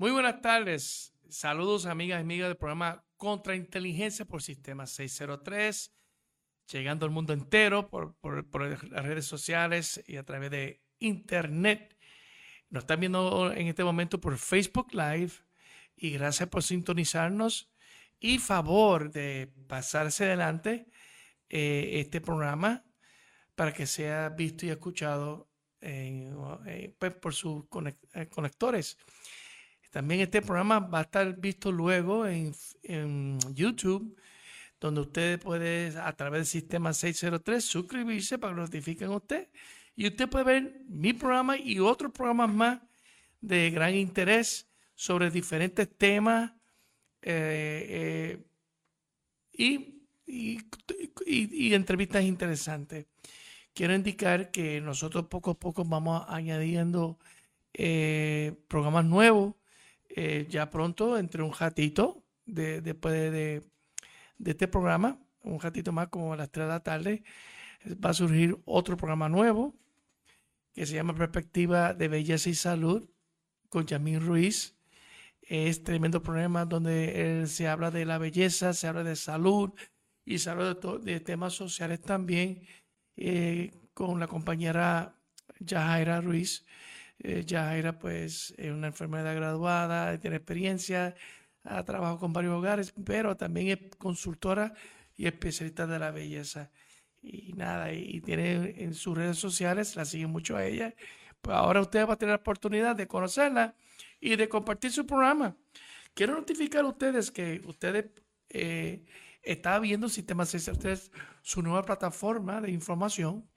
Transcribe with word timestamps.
Muy 0.00 0.12
buenas 0.12 0.40
tardes. 0.40 1.12
Saludos, 1.28 1.84
amigas 1.84 2.20
y 2.20 2.22
amigas 2.22 2.48
del 2.48 2.56
programa 2.56 3.04
Contrainteligencia 3.18 4.24
por 4.24 4.42
Sistema 4.42 4.86
603, 4.86 5.94
llegando 6.72 7.04
al 7.04 7.12
mundo 7.12 7.34
entero 7.34 7.90
por, 7.90 8.16
las 8.90 9.04
redes 9.04 9.26
sociales 9.26 10.02
y 10.06 10.16
a 10.16 10.24
través 10.24 10.50
de 10.52 10.80
Internet. 11.00 11.98
Nos 12.70 12.84
están 12.84 13.00
viendo 13.00 13.52
en 13.52 13.66
este 13.66 13.84
momento 13.84 14.18
por 14.22 14.38
Facebook 14.38 14.94
Live 14.94 15.32
y 15.94 16.12
gracias 16.12 16.48
por 16.48 16.62
sintonizarnos 16.62 17.70
y 18.18 18.38
favor 18.38 19.10
de 19.10 19.52
pasarse 19.68 20.24
adelante 20.24 20.86
eh, 21.50 22.00
este 22.00 22.22
programa 22.22 22.86
para 23.54 23.74
que 23.74 23.84
sea 23.84 24.30
visto 24.30 24.64
y 24.64 24.70
escuchado 24.70 25.50
eh, 25.82 26.96
pues, 26.98 27.12
por 27.16 27.34
sus 27.34 27.64
eh, 28.14 28.28
conectores. 28.30 28.96
También 29.90 30.20
este 30.20 30.40
programa 30.40 30.78
va 30.78 31.00
a 31.00 31.02
estar 31.02 31.36
visto 31.38 31.72
luego 31.72 32.26
en, 32.26 32.52
YouTube, 33.52 34.16
donde 34.80 35.00
usted 35.00 35.40
puede, 35.40 35.98
a 35.98 36.12
través 36.16 36.40
del 36.40 36.46
sistema 36.46 36.92
603, 36.92 37.64
suscribirse 37.64 38.38
para 38.38 38.54
que 38.54 38.60
notifiquen 38.60 39.08
a 39.10 39.16
usted. 39.16 39.48
Y 39.96 40.06
usted 40.06 40.28
puede 40.28 40.44
ver 40.44 40.82
mi 40.88 41.12
programa 41.12 41.58
y 41.58 41.80
otros 41.80 42.12
programas 42.12 42.50
más 42.50 42.80
de 43.40 43.70
gran 43.70 43.94
interés 43.94 44.68
sobre 44.94 45.30
diferentes 45.30 45.88
temas 45.98 46.52
eh, 47.22 48.42
y, 49.52 50.00
y, 50.26 51.74
entrevistas 51.74 52.22
interesantes. 52.22 53.06
Quiero 53.74 53.94
indicar 53.94 54.50
que 54.50 54.80
nosotros 54.80 55.26
poco 55.26 55.52
a 55.52 55.58
poco 55.58 55.84
vamos 55.84 56.24
añadiendo 56.28 57.18
eh, 57.74 58.54
programas 58.68 59.04
nuevos. 59.04 59.54
Eh, 60.16 60.46
ya 60.48 60.70
pronto, 60.70 61.16
entre 61.16 61.42
un 61.42 61.52
ratito, 61.52 62.24
de, 62.44 62.80
después 62.80 63.14
de, 63.14 63.62
este 64.44 64.68
programa, 64.68 65.20
un 65.42 65.60
ratito 65.60 65.92
más 65.92 66.08
como 66.08 66.32
a 66.32 66.36
las 66.36 66.50
3 66.50 66.66
de 66.66 66.72
la 66.72 66.82
tarde, 66.82 67.22
va 68.04 68.10
a 68.10 68.14
surgir 68.14 68.58
otro 68.64 68.96
programa 68.96 69.28
nuevo 69.28 69.74
que 70.74 70.86
se 70.86 70.94
llama 70.94 71.14
Perspectiva 71.14 71.94
de 71.94 72.08
Belleza 72.08 72.50
y 72.50 72.54
Salud 72.54 73.08
con 73.68 73.86
Yamín 73.86 74.20
Ruiz. 74.20 74.76
Es 75.42 75.82
tremendo 75.82 76.22
programa 76.22 76.64
donde 76.64 77.44
se 77.46 77.68
habla 77.68 77.90
de 77.90 78.04
la 78.04 78.18
belleza, 78.18 78.72
se 78.72 78.86
habla 78.86 79.02
de 79.02 79.16
salud 79.16 79.72
y 80.24 80.38
se 80.38 80.50
habla 80.50 80.74
de, 80.74 81.20
temas 81.20 81.54
sociales 81.54 82.00
también 82.00 82.66
eh, 83.16 83.72
con 83.94 84.20
la 84.20 84.26
compañera 84.26 85.16
Yajaira 85.58 86.20
Ruiz. 86.20 86.64
Eh, 87.22 87.44
Yajaira 87.44 87.98
pues 87.98 88.54
es 88.56 88.70
una 88.72 88.88
enfermedad 88.88 89.34
graduada, 89.34 90.18
tiene 90.18 90.36
experiencia, 90.36 91.14
ha 91.64 91.84
trabajado 91.84 92.18
con 92.18 92.32
varios 92.32 92.54
hogares, 92.54 92.94
pero 93.04 93.36
también 93.36 93.68
es 93.68 93.96
consultora 93.96 94.72
y 95.16 95.26
especialista 95.26 95.86
de 95.86 95.98
la 95.98 96.10
belleza. 96.10 96.70
Y 97.22 97.52
nada, 97.52 97.92
y 97.92 98.20
tiene 98.22 98.82
en 98.82 98.94
sus 98.94 99.16
redes 99.16 99.38
sociales, 99.38 99.96
la 99.96 100.06
siguen 100.06 100.30
mucho 100.30 100.56
a 100.56 100.64
ella. 100.64 100.94
Pues 101.42 101.56
ahora 101.56 101.82
usted 101.82 102.08
va 102.08 102.14
a 102.14 102.16
tener 102.16 102.32
la 102.32 102.40
oportunidad 102.40 102.96
de 102.96 103.06
conocerla 103.06 103.74
y 104.20 104.36
de 104.36 104.48
compartir 104.48 104.90
su 104.90 105.06
programa. 105.06 105.56
Quiero 106.14 106.34
notificar 106.34 106.84
a 106.84 106.88
ustedes 106.88 107.30
que 107.30 107.60
ustedes 107.66 108.06
eh, 108.48 109.04
está 109.42 109.78
viendo 109.78 110.08
Sistema 110.08 110.46
603, 110.46 111.10
su 111.42 111.62
nueva 111.62 111.82
plataforma 111.82 112.60
de 112.62 112.70
información. 112.70 113.49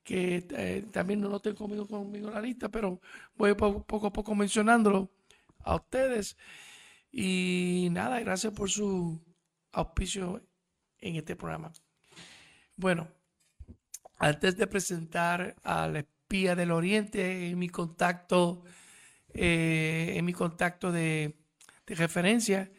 que 0.03 0.45
eh, 0.51 0.85
también 0.91 1.21
no 1.21 1.29
lo 1.29 1.39
tengo 1.39 1.57
conmigo, 1.57 1.87
conmigo 1.87 2.27
en 2.27 2.33
la 2.33 2.41
lista, 2.41 2.69
pero 2.69 2.99
voy 3.35 3.53
poco, 3.55 4.07
a 4.07 4.13
poco 4.13 4.35
mencionándolo 4.35 5.11
a 5.59 5.75
ustedes. 5.75 6.37
Y 7.11 7.87
nada, 7.91 8.19
gracias 8.19 8.53
por 8.53 8.69
su 8.69 9.21
auspicio 9.73 10.41
en 10.99 11.17
este 11.17 11.35
programa. 11.35 11.71
Bueno, 12.75 13.07
antes 14.17 14.55
de 14.55 14.67
presentar 14.67 15.55
al 15.63 15.97
espía 15.97 16.55
del 16.55 16.71
Oriente 16.71 17.49
en 17.49 17.59
mi 17.59 17.69
contacto, 17.69 18.63
eh, 19.35 20.13
en 20.15 20.25
mi 20.25 20.33
contacto 20.33 20.91
de, 20.91 21.35
referencia, 21.85 22.71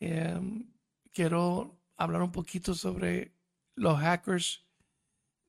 em, 0.00 0.64
quiero 1.12 1.78
hablar 1.98 2.22
un 2.22 2.32
poquito 2.32 2.74
sobre 2.74 3.32
los 3.74 3.98
hackers 3.98 4.64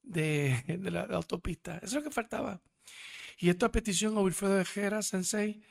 de, 0.03 0.79
la, 0.91 1.03
autopista. 1.16 1.78
Eso 1.78 1.85
es 1.85 1.93
lo 1.93 2.03
que 2.03 2.11
faltaba. 2.11 2.61
Y 3.40 3.50
esto 3.50 3.66
a 3.66 3.72
petición 3.72 4.17
a 4.17 4.22
Wilfredo 4.22 4.59
Ejera, 4.59 5.02
Sensei, 5.02 5.61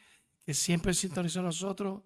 que 0.44 0.54
siempre 0.54 0.94
sintonizó 0.94 1.40
a 1.40 1.50
nosotros, 1.50 2.02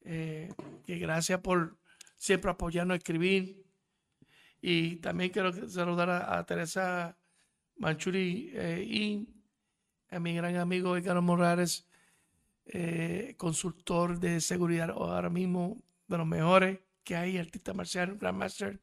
eh, 0.00 0.48
que 0.86 0.98
gracias 0.98 1.40
por 1.40 1.76
siempre 2.22 2.52
apoyarnos 2.52 2.94
a 2.94 2.98
escribir. 2.98 3.66
Y 4.60 4.96
también 4.96 5.30
quiero 5.30 5.52
saludar 5.68 6.08
a, 6.08 6.46
Teresa 6.46 7.18
Manchuri 7.78 8.52
eh, 8.54 8.84
y 8.86 9.28
a 10.08 10.20
mi 10.20 10.36
gran 10.36 10.54
amigo 10.56 10.96
Edgar 10.96 11.20
Morales, 11.20 11.88
eh, 12.66 13.34
consultor 13.36 14.20
de 14.20 14.40
seguridad 14.40 14.90
ahora 14.90 15.30
mismo 15.30 15.82
de 16.06 16.18
los 16.18 16.26
mejores 16.26 16.78
que 17.02 17.16
hay, 17.16 17.38
artista 17.38 17.74
marcial, 17.74 18.16
Grandmaster 18.16 18.80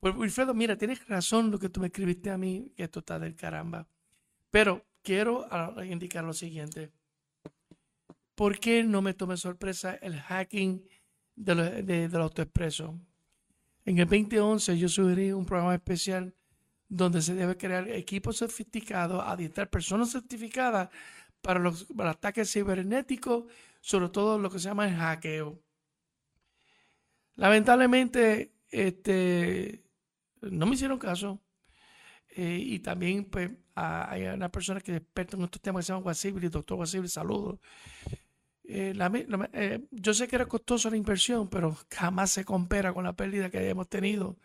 pues 0.00 0.14
Wilfredo, 0.16 0.54
mira, 0.54 0.76
tienes 0.76 1.06
razón 1.08 1.50
lo 1.50 1.58
que 1.58 1.68
tú 1.68 1.80
me 1.80 1.88
escribiste 1.88 2.30
a 2.30 2.38
mí, 2.38 2.72
que 2.76 2.84
esto 2.84 3.00
está 3.00 3.18
del 3.18 3.34
caramba. 3.34 3.88
Pero 4.50 4.86
quiero 5.02 5.46
ah, 5.50 5.74
indicar 5.84 6.22
lo 6.22 6.32
siguiente. 6.32 6.92
¿Por 8.36 8.60
qué 8.60 8.84
no 8.84 9.02
me 9.02 9.14
tome 9.14 9.36
sorpresa 9.36 9.96
el 9.96 10.20
hacking 10.20 10.86
del 11.38 11.86
de, 11.86 12.08
de, 12.08 12.18
autoexpreso? 12.18 12.98
En 13.84 13.98
el 13.98 14.06
2011 14.06 14.78
yo 14.78 14.88
sugerí 14.88 15.32
un 15.32 15.46
programa 15.46 15.74
especial 15.74 16.34
donde 16.88 17.22
se 17.22 17.34
debe 17.34 17.56
crear 17.56 17.88
equipos 17.90 18.38
sofisticados, 18.38 19.22
adiestrar 19.24 19.70
personas 19.70 20.10
certificadas 20.10 20.88
para 21.40 21.60
los, 21.60 21.86
ataques 21.98 22.52
cibernéticos, 22.52 23.44
sobre 23.80 24.08
todo 24.08 24.38
lo 24.38 24.50
que 24.50 24.58
se 24.58 24.68
llama 24.68 24.88
el 24.88 24.96
hackeo. 24.96 25.60
Lamentablemente, 27.36 28.52
este, 28.70 29.84
no 30.40 30.66
me 30.66 30.74
hicieron 30.74 30.98
caso. 30.98 31.40
Eh, 32.30 32.58
y 32.60 32.78
también 32.80 33.24
pues, 33.24 33.50
hay 33.74 34.26
una 34.26 34.50
persona 34.50 34.80
que 34.80 34.92
es 34.92 34.98
experta 34.98 35.36
en 35.36 35.44
estos 35.44 35.62
temas 35.62 35.82
que 35.82 35.86
se 35.86 35.92
llama 35.92 36.06
Wasibri, 36.06 36.48
doctor 36.48 36.78
Wasibri, 36.78 37.08
saludos. 37.08 37.58
Eh, 38.70 38.92
eh, 39.54 39.80
yo 39.90 40.12
sé 40.12 40.28
que 40.28 40.36
era 40.36 40.46
costosa 40.46 40.90
la 40.90 40.98
inversión, 40.98 41.48
pero 41.48 41.74
jamás 41.90 42.30
se 42.32 42.44
compara 42.44 42.92
con 42.92 43.04
la 43.04 43.14
pérdida 43.14 43.50
que 43.50 43.66
hemos 43.66 43.88
tenido 43.88 44.36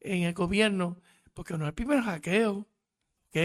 en 0.00 0.24
el 0.24 0.34
gobierno, 0.34 0.98
porque 1.32 1.56
no 1.56 1.64
es 1.64 1.68
el 1.68 1.74
primer 1.74 2.00
hackeo. 2.02 2.66
¿ok? 3.28 3.36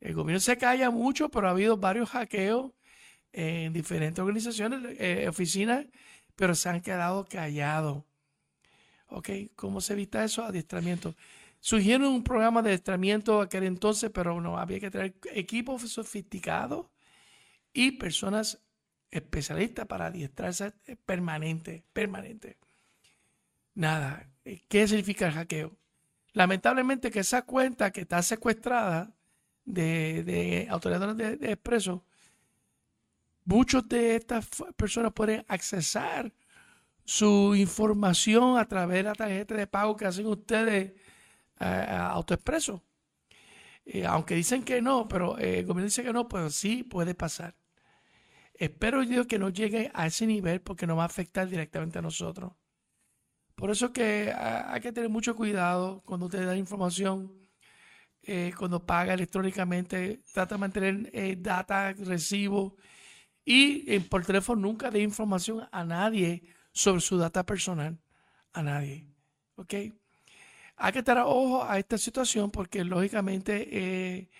El 0.00 0.14
gobierno 0.14 0.40
se 0.40 0.58
calla 0.58 0.90
mucho, 0.90 1.28
pero 1.28 1.46
ha 1.46 1.52
habido 1.52 1.76
varios 1.76 2.10
hackeos 2.10 2.72
en 3.32 3.72
diferentes 3.72 4.18
organizaciones, 4.18 4.96
eh, 4.98 5.28
oficinas, 5.28 5.86
pero 6.34 6.56
se 6.56 6.68
han 6.68 6.80
quedado 6.80 7.24
callados. 7.26 8.02
¿Ok? 9.06 9.30
¿Cómo 9.54 9.80
se 9.80 9.92
evita 9.92 10.24
eso? 10.24 10.44
Adiestramiento. 10.44 11.14
Surgieron 11.60 12.08
un 12.08 12.24
programa 12.24 12.60
de 12.60 12.70
adiestramiento 12.70 13.40
aquel 13.40 13.62
entonces, 13.64 14.10
pero 14.12 14.40
no, 14.40 14.58
había 14.58 14.80
que 14.80 14.90
tener 14.90 15.14
equipos 15.32 15.82
sofisticados 15.82 16.86
y 17.72 17.92
personas 17.92 18.61
especialistas 19.12 19.86
para 19.86 20.06
adiestrarse 20.06 20.72
permanente, 21.06 21.84
permanente. 21.92 22.58
Nada, 23.74 24.28
¿qué 24.68 24.88
significa 24.88 25.28
el 25.28 25.34
hackeo? 25.34 25.76
Lamentablemente 26.32 27.10
que 27.10 27.20
esa 27.20 27.42
cuenta 27.42 27.92
que 27.92 28.00
está 28.02 28.22
secuestrada 28.22 29.14
de, 29.64 30.24
de 30.24 30.66
autoridades 30.70 31.16
de, 31.16 31.36
de 31.36 31.52
expreso, 31.52 32.04
muchos 33.44 33.88
de 33.88 34.16
estas 34.16 34.48
personas 34.76 35.12
pueden 35.12 35.44
accesar 35.48 36.32
su 37.04 37.54
información 37.54 38.58
a 38.58 38.66
través 38.66 38.98
de 38.98 39.02
la 39.04 39.14
tarjeta 39.14 39.54
de 39.54 39.66
pago 39.66 39.96
que 39.96 40.06
hacen 40.06 40.26
ustedes 40.26 40.92
a 41.58 42.10
AutoExpreso. 42.10 42.82
Eh, 43.84 44.06
aunque 44.06 44.34
dicen 44.34 44.62
que 44.64 44.80
no, 44.80 45.08
pero 45.08 45.38
eh, 45.38 45.60
el 45.60 45.66
gobierno 45.66 45.86
dice 45.86 46.02
que 46.04 46.12
no, 46.12 46.28
pues 46.28 46.54
sí 46.54 46.82
puede 46.84 47.14
pasar. 47.14 47.54
Espero 48.62 49.02
yo 49.02 49.26
que 49.26 49.40
no 49.40 49.48
llegue 49.48 49.90
a 49.92 50.06
ese 50.06 50.24
nivel 50.24 50.60
porque 50.60 50.86
no 50.86 50.94
va 50.94 51.02
a 51.02 51.06
afectar 51.06 51.48
directamente 51.48 51.98
a 51.98 52.02
nosotros. 52.02 52.52
Por 53.56 53.72
eso 53.72 53.92
que 53.92 54.32
hay 54.32 54.80
que 54.80 54.92
tener 54.92 55.10
mucho 55.10 55.34
cuidado 55.34 56.00
cuando 56.04 56.26
usted 56.26 56.46
da 56.46 56.56
información, 56.56 57.32
eh, 58.22 58.52
cuando 58.56 58.86
paga 58.86 59.14
electrónicamente, 59.14 60.22
trata 60.32 60.54
de 60.54 60.60
mantener 60.60 61.42
data, 61.42 61.92
recibo 61.92 62.76
y 63.44 63.98
por 63.98 64.24
teléfono 64.24 64.62
nunca 64.62 64.92
dé 64.92 65.00
información 65.00 65.68
a 65.72 65.84
nadie 65.84 66.44
sobre 66.72 67.00
su 67.00 67.18
data 67.18 67.44
personal, 67.44 67.98
a 68.52 68.62
nadie. 68.62 69.08
¿Ok? 69.56 69.74
Hay 70.76 70.92
que 70.92 71.00
estar 71.00 71.18
ojo 71.18 71.64
a 71.64 71.80
esta 71.80 71.98
situación 71.98 72.52
porque 72.52 72.84
lógicamente 72.84 73.68
eh, 73.72 74.30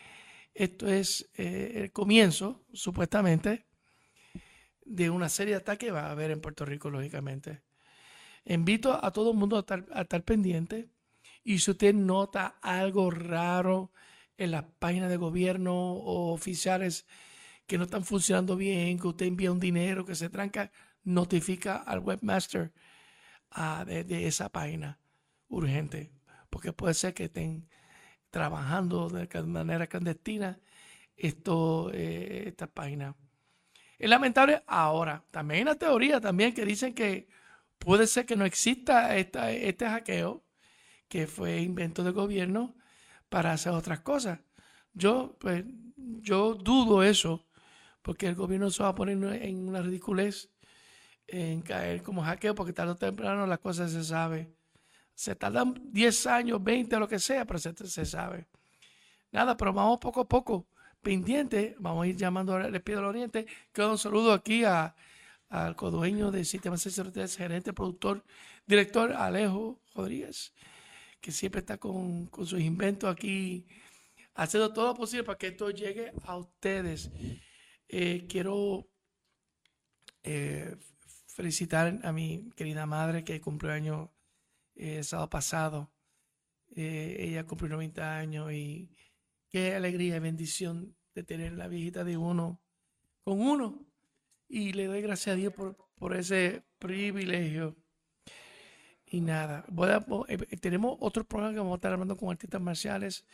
esto 0.54 0.86
es 0.86 1.28
eh, 1.34 1.72
el 1.82 1.90
comienzo, 1.90 2.64
supuestamente, 2.72 3.66
de 4.94 5.10
una 5.10 5.28
serie 5.28 5.54
de 5.54 5.60
ataques 5.60 5.88
que 5.88 5.92
va 5.92 6.06
a 6.06 6.10
haber 6.10 6.30
en 6.30 6.40
Puerto 6.40 6.64
Rico, 6.64 6.90
lógicamente. 6.90 7.62
Invito 8.44 9.04
a 9.04 9.12
todo 9.12 9.32
el 9.32 9.36
mundo 9.36 9.56
a 9.56 9.60
estar, 9.60 9.86
a 9.92 10.02
estar 10.02 10.22
pendiente 10.24 10.88
y 11.44 11.58
si 11.58 11.70
usted 11.70 11.94
nota 11.94 12.58
algo 12.62 13.10
raro 13.10 13.92
en 14.36 14.50
las 14.50 14.64
páginas 14.78 15.10
de 15.10 15.16
gobierno 15.16 15.74
o 15.74 16.32
oficiales 16.32 17.06
que 17.66 17.78
no 17.78 17.84
están 17.84 18.04
funcionando 18.04 18.56
bien, 18.56 18.98
que 18.98 19.08
usted 19.08 19.26
envía 19.26 19.52
un 19.52 19.60
dinero 19.60 20.04
que 20.04 20.14
se 20.14 20.28
tranca, 20.28 20.72
notifica 21.04 21.76
al 21.76 22.00
webmaster 22.00 22.72
ah, 23.50 23.84
de 23.86 24.26
esa 24.26 24.48
página 24.50 24.98
urgente 25.48 26.12
porque 26.52 26.74
puede 26.74 26.92
ser 26.92 27.14
que 27.14 27.24
estén 27.24 27.66
trabajando 28.30 29.08
de 29.08 29.42
manera 29.44 29.86
clandestina 29.86 30.60
esto, 31.16 31.90
eh, 31.94 32.44
esta 32.46 32.66
página. 32.66 33.16
Es 34.02 34.10
lamentable 34.10 34.62
ahora. 34.66 35.24
También 35.30 35.58
hay 35.58 35.62
una 35.62 35.78
teoría 35.78 36.20
también 36.20 36.52
que 36.52 36.64
dicen 36.64 36.94
que 36.94 37.28
puede 37.78 38.06
ser 38.06 38.26
que 38.26 38.36
no 38.36 38.44
exista 38.44 39.16
este 39.16 39.86
hackeo, 39.88 40.44
que 41.08 41.26
fue 41.26 41.60
invento 41.60 42.02
del 42.02 42.12
gobierno 42.12 42.74
para 43.28 43.52
hacer 43.52 43.72
otras 43.72 44.00
cosas. 44.00 44.40
Yo, 44.92 45.36
pues, 45.40 45.64
yo 45.96 46.54
dudo 46.54 47.02
eso, 47.02 47.46
porque 48.02 48.26
el 48.26 48.34
gobierno 48.34 48.70
se 48.70 48.82
va 48.82 48.90
a 48.90 48.94
poner 48.94 49.16
en 49.42 49.68
una 49.68 49.82
ridiculez 49.82 50.50
en 51.26 51.62
caer 51.62 52.02
como 52.02 52.22
hackeo, 52.22 52.54
porque 52.54 52.72
tarde 52.72 52.92
o 52.92 52.96
temprano 52.96 53.46
las 53.46 53.60
cosas 53.60 53.92
se 53.92 54.04
saben 54.04 54.54
se 55.14 55.36
tardan 55.36 55.74
10 55.92 56.26
años, 56.26 56.62
20, 56.62 56.98
lo 56.98 57.08
que 57.08 57.18
sea, 57.18 57.44
pero 57.44 57.58
se, 57.58 58.04
sabe. 58.04 58.48
Nada, 59.30 59.56
pero 59.56 59.72
vamos 59.72 60.00
poco 60.00 60.22
a 60.22 60.28
poco, 60.28 60.66
pendiente. 61.02 61.76
Vamos 61.78 62.04
a 62.04 62.06
ir 62.06 62.16
llamando 62.16 62.54
al 62.54 62.74
Espíritu 62.74 63.00
del 63.00 63.08
Oriente. 63.10 63.46
Que 63.72 63.82
un 63.82 63.98
saludo 63.98 64.32
aquí 64.32 64.64
a, 64.64 64.94
al 65.48 65.76
codueño 65.76 66.30
de 66.30 66.44
Sistema 66.44 66.76
603, 66.76 67.36
gerente, 67.36 67.72
productor, 67.72 68.24
director 68.66 69.12
Alejo 69.12 69.80
Rodríguez, 69.94 70.54
que 71.20 71.30
siempre 71.32 71.60
está 71.60 71.76
con, 71.78 72.30
sus 72.46 72.60
inventos 72.60 73.10
aquí, 73.10 73.66
haciendo 74.34 74.72
todo 74.72 74.88
lo 74.88 74.94
posible 74.94 75.24
para 75.24 75.38
que 75.38 75.48
esto 75.48 75.70
llegue 75.70 76.12
a 76.24 76.36
ustedes. 76.36 77.10
Eh, 77.88 78.26
quiero 78.28 78.88
eh, 80.22 80.76
felicitar 81.26 82.00
a 82.02 82.12
mi 82.12 82.50
querida 82.56 82.86
madre 82.86 83.24
que 83.24 83.40
cumplió 83.40 83.72
año 83.72 84.10
el 84.74 85.04
sábado 85.04 85.28
pasado. 85.28 85.92
Eh, 86.74 87.16
ella 87.18 87.44
cumplió 87.44 87.68
90 87.70 88.16
años 88.16 88.52
y 88.52 88.90
qué 89.52 89.74
alegría 89.74 90.16
y 90.16 90.20
bendición 90.20 90.96
de 91.14 91.22
tener 91.22 91.52
la 91.52 91.68
viejita 91.68 92.04
de 92.04 92.16
uno 92.16 92.60
con 93.22 93.40
uno. 93.40 93.86
Y 94.48 94.72
le 94.72 94.86
doy 94.86 95.02
gracias 95.02 95.34
a 95.34 95.36
Dios 95.36 95.52
por, 95.54 96.16
ese 96.16 96.64
privilegio. 96.78 97.76
Y 99.06 99.20
nada, 99.20 99.64
eh, 100.28 100.38
tenemos 100.56 100.96
otro 101.00 101.24
programa 101.24 101.52
que 101.52 101.58
vamos 101.58 101.74
a 101.74 101.76
estar 101.76 101.92
hablando 101.92 102.16
con 102.16 102.30
artistas 102.30 102.60
marciales. 102.60 103.26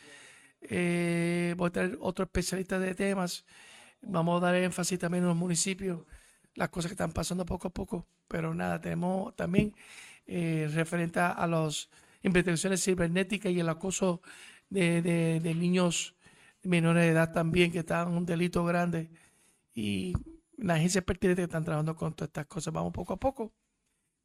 Eh, 0.61 1.55
voy 1.57 1.69
a 1.69 1.71
tener 1.71 1.97
otro 2.01 2.25
especialista 2.25 2.77
de 2.79 2.93
temas. 2.93 3.45
Vamos 4.01 4.41
a 4.41 4.45
dar 4.45 4.55
énfasis 4.55 4.99
también 4.99 5.23
en 5.23 5.29
los 5.29 5.37
municipios, 5.37 6.05
las 6.55 6.69
cosas 6.69 6.89
que 6.89 6.93
están 6.93 7.13
pasando 7.13 7.45
poco 7.45 7.69
a 7.69 7.73
poco. 7.73 8.05
Pero 8.27 8.53
nada, 8.53 8.79
tenemos 8.81 9.35
también 9.35 9.73
eh, 10.27 10.69
referente 10.73 11.19
a 11.21 11.47
las 11.47 11.89
investigaciones 12.21 12.83
cibernéticas 12.83 13.51
y 13.51 13.59
el 13.59 13.69
acoso 13.69 14.21
de, 14.69 15.41
niños 15.55 16.15
menores 16.63 17.03
de 17.03 17.09
edad 17.09 17.31
también, 17.31 17.71
que 17.71 17.79
están 17.79 18.09
un 18.09 18.25
delito 18.25 18.63
grande. 18.63 19.09
Y 19.73 20.13
las 20.57 20.77
agencias 20.77 21.03
pertinentes 21.03 21.43
que 21.43 21.49
están 21.49 21.63
trabajando 21.63 21.95
con 21.95 22.13
todas 22.13 22.29
estas 22.29 22.47
cosas. 22.47 22.73
Vamos 22.73 22.93
poco 22.93 23.13
a 23.13 23.19
poco, 23.19 23.53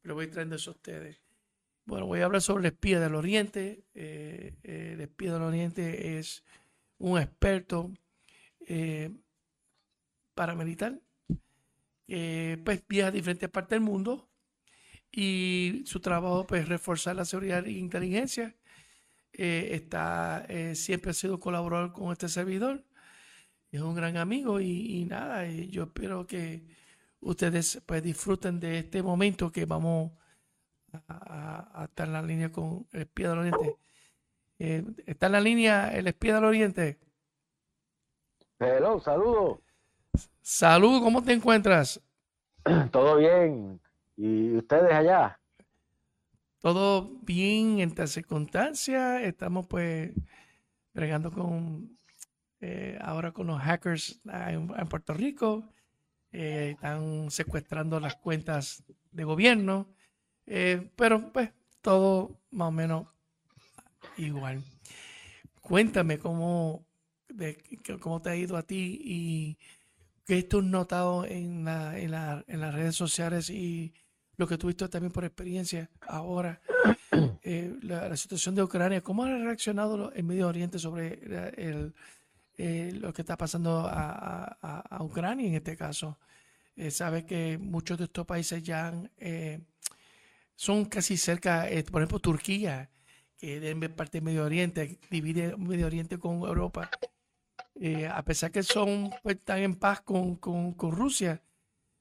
pero 0.01 0.15
voy 0.15 0.27
trayendo 0.27 0.55
eso 0.55 0.71
a 0.71 0.73
ustedes. 0.73 1.21
Bueno, 1.85 2.07
voy 2.07 2.21
a 2.21 2.25
hablar 2.25 2.41
sobre 2.41 2.67
el 2.67 2.73
espía 2.73 2.99
del 2.99 3.15
Oriente. 3.15 3.85
Eh, 3.93 4.55
eh, 4.63 4.91
el 4.93 5.01
espía 5.01 5.33
del 5.33 5.43
Oriente 5.43 6.17
es 6.17 6.43
un 6.97 7.19
experto 7.19 7.91
paramilitar 10.33 10.99
que 12.07 12.61
pues, 12.63 12.83
viaja 12.87 13.09
a 13.09 13.11
diferentes 13.11 13.49
partes 13.49 13.71
del 13.71 13.81
mundo 13.81 14.27
y 15.11 15.83
su 15.85 15.99
trabajo 15.99 16.45
pues 16.45 16.67
reforzar 16.67 17.15
la 17.15 17.25
seguridad 17.25 17.65
e 17.65 17.71
inteligencia. 17.71 18.55
Eh, 19.37 19.75
está, 19.75 20.45
eh, 20.47 20.75
siempre 20.75 21.11
ha 21.11 21.13
sido 21.13 21.39
colaborador 21.39 21.91
con 21.91 22.11
este 22.13 22.29
servidor. 22.29 22.83
Es 23.69 23.81
un 23.81 23.93
gran 23.93 24.15
amigo 24.15 24.61
y, 24.61 25.03
nada, 25.05 25.45
yo 25.45 25.83
espero 25.83 26.25
que 26.25 26.63
ustedes 27.19 27.81
pues 27.85 28.01
disfruten 28.01 28.61
de 28.61 28.79
este 28.79 29.03
momento 29.03 29.51
que 29.51 29.65
vamos 29.65 30.13
a, 31.09 31.83
estar 31.83 32.07
en 32.07 32.13
la 32.13 32.21
línea 32.21 32.49
con 32.49 32.87
el 32.93 33.01
espía 33.01 33.29
del 33.29 33.39
oriente. 33.39 33.75
Eh, 34.59 34.85
¿Está 35.05 35.25
en 35.25 35.31
la 35.33 35.41
línea 35.41 35.93
el 35.93 36.07
espía 36.07 36.35
del 36.35 36.45
oriente? 36.45 36.97
Hello, 38.57 39.01
saludo. 39.01 39.61
Saludo, 40.41 41.01
¿cómo 41.01 41.21
te 41.21 41.33
encuentras? 41.33 42.01
Todo 42.91 43.17
bien. 43.17 43.81
¿Y 44.15 44.55
ustedes 44.55 44.93
allá? 44.93 45.37
Todo 46.65 47.11
bien 47.21 47.79
en 47.79 47.89
esta 47.89 48.07
circunstancia. 48.07 49.21
Estamos 49.21 49.67
pues 49.67 50.11
bregando 50.95 51.31
con 51.31 51.95
eh, 52.59 52.97
ahora 53.01 53.31
con 53.33 53.45
los 53.45 53.61
hackers 53.61 54.19
en, 54.25 54.87
Puerto 54.89 55.13
Rico. 55.13 55.71
Eh, 56.31 56.71
están 56.73 57.29
secuestrando 57.29 57.99
las 57.99 58.15
cuentas 58.15 58.83
de 59.11 59.23
gobierno. 59.23 59.93
Eh, 60.47 60.89
pero 60.95 61.31
pues 61.31 61.51
todo 61.81 62.41
más 62.49 62.69
o 62.69 62.71
menos 62.71 63.07
igual. 64.17 64.63
cuéntame 65.61 66.17
cómo, 66.17 66.83
cómo 68.01 68.23
te 68.23 68.29
ha 68.31 68.35
ido 68.35 68.57
a 68.57 68.63
ti 68.63 68.99
y 69.03 69.59
qué 70.25 70.41
tú 70.41 70.61
has 70.61 70.65
notado 70.65 71.25
en, 71.25 71.63
la, 71.63 71.99
en, 71.99 72.09
la, 72.09 72.43
en 72.47 72.59
las 72.59 72.73
redes 72.73 72.95
sociales 72.95 73.51
y 73.51 73.93
lo 74.37 74.47
que 74.47 74.57
tú 74.57 74.67
visto 74.67 74.89
también 74.89 75.11
por 75.11 75.25
experiencia 75.25 75.89
ahora, 76.01 76.59
eh, 77.43 77.73
la, 77.81 78.15
situación 78.17 78.55
de 78.55 78.63
Ucrania, 78.63 79.01
¿cómo 79.01 79.23
ha 79.23 79.37
reaccionado 79.37 80.11
el 80.11 80.23
Medio 80.23 80.47
Oriente 80.47 80.79
sobre 80.79 81.19
el, 81.57 81.93
eh, 82.57 82.91
lo 82.93 83.13
que 83.13 83.21
está 83.21 83.37
pasando 83.37 83.87
a, 83.87 84.57
a, 84.89 85.03
Ucrania 85.03 85.47
en 85.47 85.55
este 85.55 85.75
caso? 85.77 86.17
Eh, 86.75 86.91
sabe 86.91 87.25
que 87.25 87.57
muchos 87.57 87.97
de 87.97 88.05
estos 88.05 88.25
países 88.25 88.61
ya 88.61 88.93
son 90.55 90.85
casi 90.85 91.17
cerca, 91.17 91.67
por 91.91 92.01
ejemplo, 92.01 92.19
Turquía, 92.19 92.89
que 93.37 93.59
debe 93.59 93.89
parte 93.89 94.17
del 94.17 94.25
Medio 94.25 94.43
Oriente, 94.43 94.99
divide 95.09 95.55
Medio 95.57 95.85
Oriente 95.85 96.17
con 96.17 96.39
Europa. 96.39 96.89
a 98.11 98.25
pesar 98.25 98.51
que 98.51 98.63
son 98.63 99.11
pues, 99.23 99.37
están 99.37 99.59
en 99.59 99.75
paz 99.75 100.01
con, 100.01 100.35
con, 100.35 100.73
con 100.73 100.91
Rusia, 100.91 101.41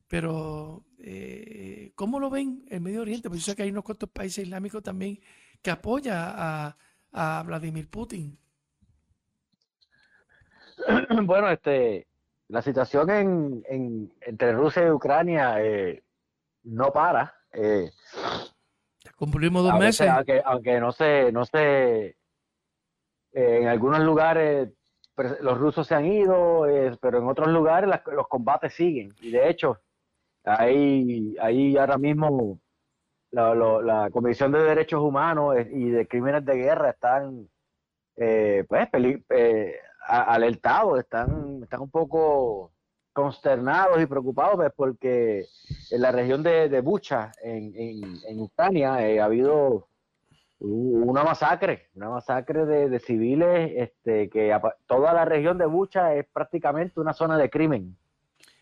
pero 0.09 0.85
eh, 1.07 1.93
¿cómo 1.95 2.19
lo 2.19 2.31
ven 2.31 2.65
el 2.71 2.81
Medio 2.81 3.03
Oriente? 3.03 3.29
Pues 3.29 3.45
yo 3.45 3.53
sé 3.53 3.57
que 3.57 3.63
hay 3.63 3.71
unos 3.71 3.85
cuantos 3.85 4.09
países 4.09 4.45
islámicos 4.45 4.83
también 4.83 5.21
que 5.61 5.71
apoyan 5.71 6.17
a, 6.17 6.77
Vladimir 7.45 7.89
Putin. 7.89 8.39
Bueno, 11.25 11.49
este, 11.51 12.09
la 12.49 12.61
situación 12.61 13.09
en, 13.11 14.13
entre 14.21 14.53
Rusia 14.53 14.87
y 14.87 14.91
Ucrania 14.91 15.63
eh, 15.63 16.03
no 16.65 16.91
para. 16.91 17.33
Eh, 17.53 17.91
Cumplimos 19.17 19.63
dos 19.63 19.79
meses. 19.79 20.09
Aunque, 20.45 20.81
no 20.81 20.91
sé, 20.91 21.31
no 21.31 21.45
sé, 21.45 22.17
en 23.33 23.69
algunos 23.69 24.01
lugares 24.01 24.71
los 25.41 25.59
rusos 25.59 25.87
se 25.87 25.95
han 25.95 26.07
ido, 26.07 26.67
pero 27.01 27.19
en 27.19 27.29
otros 27.29 27.49
lugares 27.49 27.89
los 28.13 28.27
combates 28.27 28.75
siguen. 28.75 29.15
Y 29.21 29.31
de 29.31 29.49
hecho, 29.49 29.84
Ahí, 30.45 31.35
ahí 31.41 31.77
ahora 31.77 31.97
mismo 31.97 32.61
la, 33.31 33.55
la, 33.55 34.11
Comisión 34.11 34.53
de 34.53 34.63
Derechos 34.63 35.03
Humanos 35.03 35.57
y 35.73 35.91
de 35.91 36.07
Crímenes 36.07 36.45
de 36.45 36.57
Guerra 36.57 36.91
están 36.91 37.49
eh, 38.17 38.65
pues 38.69 38.89
eh, 39.31 39.75
alertados, 40.07 41.01
están, 41.01 41.61
están 41.63 41.81
un 41.81 41.91
poco 41.91 42.73
consternados 43.13 44.03
y 44.03 44.07
preocupados 44.07 44.57
pues, 44.57 44.73
porque 44.77 45.47
en 45.91 46.03
la 46.03 46.13
región 46.13 46.43
de, 46.43 46.69
de 46.69 46.81
Bucha, 46.81 47.33
en, 47.43 47.73
en, 47.75 48.41
Ucrania, 48.41 49.09
eh, 49.09 49.21
ha 49.21 49.25
habido 49.25 49.89
una 50.61 51.25
masacre, 51.25 51.89
una 51.95 52.11
masacre 52.11 52.67
de, 52.67 52.89
de 52.89 52.99
civiles, 53.01 53.73
este, 53.77 54.29
que 54.29 54.57
toda 54.87 55.13
la 55.13 55.25
región 55.25 55.59
de 55.59 55.67
Bucha 55.67 56.15
es 56.15 56.27
prácticamente 56.33 57.01
una 57.01 57.13
zona 57.13 57.39
de 57.39 57.51
crimen 57.51 57.97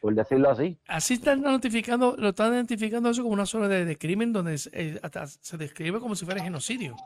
por 0.03 0.17
decirlo 0.17 0.51
así. 0.51 0.77
Así 0.89 1.15
están 1.15 1.43
notificando, 1.43 2.17
lo 2.19 2.31
están 2.31 2.53
identificando 2.53 3.09
eso 3.09 3.23
como 3.23 3.35
una 3.35 3.47
zona 3.47 3.69
de, 3.69 3.97
crimen 3.97 4.33
donde 4.33 4.57
eh, 4.73 5.01
se 5.41 5.57
describe 5.57 6.01
como 6.01 6.17
si 6.17 6.25
fuera 6.25 6.43
genocidio. 6.43 6.97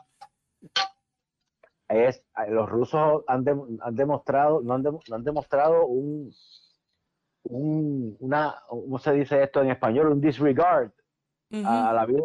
Es, 1.87 2.23
los 2.49 2.67
rusos 2.67 3.23
han, 3.27 3.45
han 3.81 3.95
demostrado, 3.95 4.61
no 4.63 4.73
han, 4.73 5.23
demostrado 5.23 5.85
un, 5.85 6.33
un, 7.43 8.17
una, 8.19 8.55
¿cómo 8.67 8.97
se 8.97 9.13
dice 9.13 9.43
esto 9.43 9.61
en 9.61 9.69
español? 9.69 10.07
Un 10.07 10.19
disregard 10.19 10.89
a, 11.53 11.93
la 11.93 12.03
vida, 12.07 12.23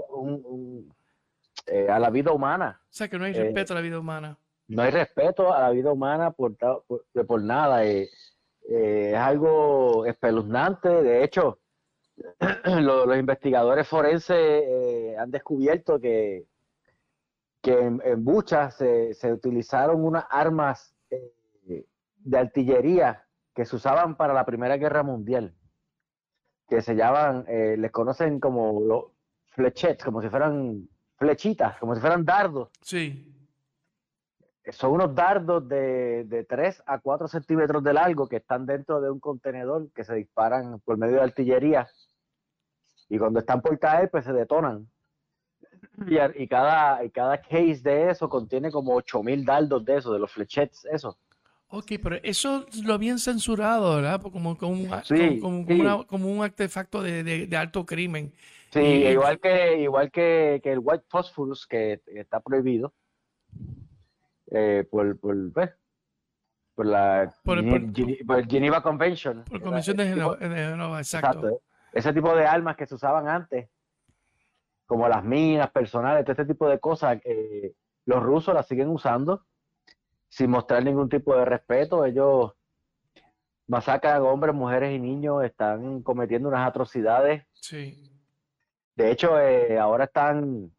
eh, 1.66 1.90
a 1.90 1.98
la 1.98 2.08
vida 2.08 2.32
humana. 2.32 2.80
O 2.84 2.86
sea, 2.88 3.08
que 3.08 3.18
no 3.18 3.26
hay 3.26 3.34
respeto 3.34 3.74
a 3.74 3.76
la 3.76 3.82
vida 3.82 3.98
humana. 3.98 4.38
No 4.68 4.80
hay 4.80 4.90
respeto 4.90 5.52
a 5.52 5.60
la 5.60 5.70
vida 5.70 5.92
humana 5.92 6.30
por, 6.30 6.56
por, 6.56 7.04
por 7.26 7.42
nada. 7.42 7.84
Eh, 7.84 8.08
eh, 8.68 9.10
es 9.12 9.18
algo 9.18 10.06
espeluznante. 10.06 10.88
De 10.88 11.24
hecho, 11.24 11.60
los, 12.64 13.16
investigadores 13.16 13.88
forenses 13.88 14.36
eh, 14.36 15.16
han 15.18 15.30
descubierto 15.30 16.00
que, 16.00 16.46
que 17.60 17.78
en, 17.78 18.24
Bucha 18.24 18.70
se, 18.70 19.14
utilizaron 19.32 20.04
unas 20.04 20.24
armas 20.30 20.94
eh, 21.10 21.86
de 22.16 22.38
artillería 22.38 23.24
que 23.54 23.64
se 23.64 23.76
usaban 23.76 24.16
para 24.16 24.34
la 24.34 24.46
Primera 24.46 24.76
Guerra 24.76 25.02
Mundial, 25.02 25.54
que 26.68 26.80
se 26.80 26.94
llaman, 26.94 27.44
les 27.46 27.90
conocen 27.90 28.40
como 28.40 28.80
los 28.80 29.04
flechettes, 29.50 30.02
como 30.02 30.22
si 30.22 30.30
fueran 30.30 30.88
flechitas, 31.16 31.78
como 31.78 31.94
si 31.94 32.00
fueran 32.00 32.24
dardos. 32.24 32.70
Sí 32.80 33.32
son 34.70 34.92
unos 34.92 35.14
dardos 35.14 35.68
de, 35.68 36.24
de 36.24 36.44
3 36.44 36.84
a 36.86 37.00
4 37.00 37.26
centímetros 37.26 37.82
de 37.82 37.92
largo 37.92 38.28
que 38.28 38.36
están 38.36 38.64
dentro 38.64 39.00
de 39.00 39.10
un 39.10 39.18
contenedor 39.18 39.90
que 39.92 40.04
se 40.04 40.14
disparan 40.14 40.78
por 40.80 40.96
medio 40.98 41.16
de 41.16 41.22
artillería 41.22 41.88
y 43.08 43.18
cuando 43.18 43.40
están 43.40 43.60
por 43.60 43.78
caer 43.78 44.08
pues 44.10 44.24
se 44.24 44.32
detonan 44.32 44.88
y, 46.06 46.46
cada, 46.46 47.04
y 47.04 47.10
cada 47.10 47.40
case 47.40 47.80
de 47.82 48.10
eso 48.10 48.28
contiene 48.28 48.70
como 48.70 48.94
8000 48.94 49.44
dardos 49.44 49.84
de 49.84 49.96
eso, 49.96 50.12
de 50.12 50.18
los 50.18 50.30
flechettes, 50.30 50.84
eso. 50.86 51.18
Ok, 51.68 51.92
pero 52.02 52.16
eso 52.22 52.66
lo 52.84 52.94
habían 52.94 53.18
censurado, 53.18 53.96
¿verdad? 53.96 54.20
Como, 54.20 54.56
como, 54.56 54.72
un, 54.72 56.06
como, 56.06 56.28
un 56.28 56.44
artefacto 56.44 57.02
de, 57.02 57.46
de, 57.46 57.56
alto 57.56 57.86
crimen. 57.86 58.32
Sí, 58.70 58.80
igual 58.80 59.40
que 59.40 59.80
igual 59.80 60.10
que, 60.10 60.60
que 60.62 60.72
el 60.72 60.80
white 60.82 61.04
phosphorus 61.08 61.66
que 61.66 62.00
está 62.06 62.40
prohibido 62.40 62.92
eh, 64.54 64.86
por, 64.90 65.18
por, 65.18 65.52
pues, 65.52 65.70
por 66.74 66.86
la 66.86 67.34
por, 67.42 67.58
Geneva 68.48 68.82
Convention. 68.82 69.44
Por 69.44 69.62
Convención 69.62 69.96
de 69.96 70.06
Genova, 70.06 70.98
exacto. 70.98 71.62
Ese 71.92 72.12
tipo 72.12 72.34
de 72.34 72.46
armas 72.46 72.76
que 72.76 72.86
se 72.86 72.94
usaban 72.94 73.28
antes, 73.28 73.68
como 74.86 75.08
las 75.08 75.24
minas 75.24 75.70
personales, 75.70 76.24
todo 76.24 76.32
este 76.32 76.46
tipo 76.46 76.68
de 76.68 76.78
cosas, 76.78 77.18
eh, 77.24 77.74
los 78.06 78.22
rusos 78.22 78.54
las 78.54 78.66
siguen 78.66 78.88
usando 78.88 79.46
sin 80.28 80.50
mostrar 80.50 80.84
ningún 80.84 81.08
tipo 81.08 81.34
de 81.34 81.44
respeto. 81.44 82.04
Ellos 82.04 82.52
masacran 83.66 84.22
hombres, 84.22 84.54
mujeres 84.54 84.94
y 84.94 84.98
niños, 84.98 85.44
están 85.44 86.02
cometiendo 86.02 86.48
unas 86.48 86.66
atrocidades. 86.66 87.44
Sí. 87.52 88.10
De 88.96 89.10
hecho, 89.10 89.38
eh, 89.38 89.78
ahora 89.78 90.04
están 90.04 90.70